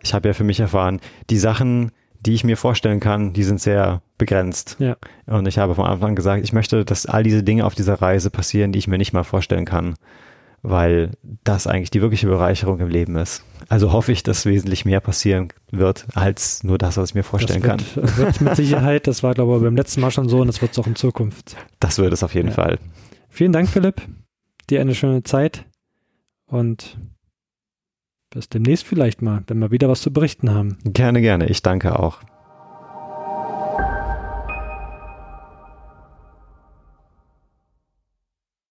ich 0.02 0.12
habe 0.12 0.28
ja 0.28 0.34
für 0.34 0.44
mich 0.44 0.60
erfahren, 0.60 1.00
die 1.30 1.38
Sachen, 1.38 1.92
die 2.20 2.34
ich 2.34 2.44
mir 2.44 2.56
vorstellen 2.56 3.00
kann, 3.00 3.32
die 3.32 3.44
sind 3.44 3.60
sehr 3.60 4.02
begrenzt. 4.18 4.76
Ja. 4.78 4.96
Und 5.26 5.46
ich 5.46 5.58
habe 5.58 5.74
von 5.74 5.86
Anfang 5.86 6.10
an 6.10 6.16
gesagt, 6.16 6.44
ich 6.44 6.52
möchte, 6.52 6.84
dass 6.84 7.06
all 7.06 7.22
diese 7.22 7.42
Dinge 7.42 7.64
auf 7.64 7.74
dieser 7.74 7.94
Reise 7.94 8.30
passieren, 8.30 8.72
die 8.72 8.78
ich 8.78 8.88
mir 8.88 8.98
nicht 8.98 9.12
mal 9.12 9.24
vorstellen 9.24 9.64
kann, 9.64 9.94
weil 10.62 11.12
das 11.44 11.66
eigentlich 11.66 11.90
die 11.90 12.02
wirkliche 12.02 12.26
Bereicherung 12.26 12.80
im 12.80 12.88
Leben 12.88 13.16
ist. 13.16 13.44
Also 13.68 13.92
hoffe 13.92 14.12
ich, 14.12 14.22
dass 14.22 14.44
wesentlich 14.44 14.84
mehr 14.84 15.00
passieren 15.00 15.48
wird, 15.70 16.06
als 16.14 16.64
nur 16.64 16.78
das, 16.78 16.96
was 16.96 17.10
ich 17.10 17.14
mir 17.14 17.22
vorstellen 17.22 17.62
das 17.62 17.96
wird, 17.96 18.06
kann. 18.06 18.16
Wird 18.18 18.40
mit 18.40 18.56
Sicherheit, 18.56 19.06
das 19.06 19.22
war 19.22 19.34
glaube 19.34 19.56
ich 19.56 19.62
beim 19.62 19.76
letzten 19.76 20.00
Mal 20.00 20.10
schon 20.10 20.28
so 20.28 20.40
und 20.40 20.48
das 20.48 20.60
wird 20.60 20.72
es 20.72 20.78
auch 20.78 20.86
in 20.86 20.96
Zukunft. 20.96 21.56
Das 21.80 21.98
wird 21.98 22.12
es 22.12 22.22
auf 22.22 22.34
jeden 22.34 22.48
ja. 22.48 22.54
Fall. 22.54 22.78
Vielen 23.36 23.52
Dank, 23.52 23.68
Philipp. 23.68 24.00
Dir 24.70 24.80
eine 24.80 24.94
schöne 24.94 25.22
Zeit 25.22 25.66
und 26.46 26.96
bis 28.30 28.48
demnächst 28.48 28.86
vielleicht 28.86 29.20
mal, 29.20 29.44
wenn 29.46 29.58
wir 29.58 29.70
wieder 29.70 29.90
was 29.90 30.00
zu 30.00 30.10
berichten 30.10 30.50
haben. 30.50 30.78
Gerne, 30.84 31.20
gerne. 31.20 31.46
Ich 31.50 31.60
danke 31.60 31.98
auch. 31.98 32.22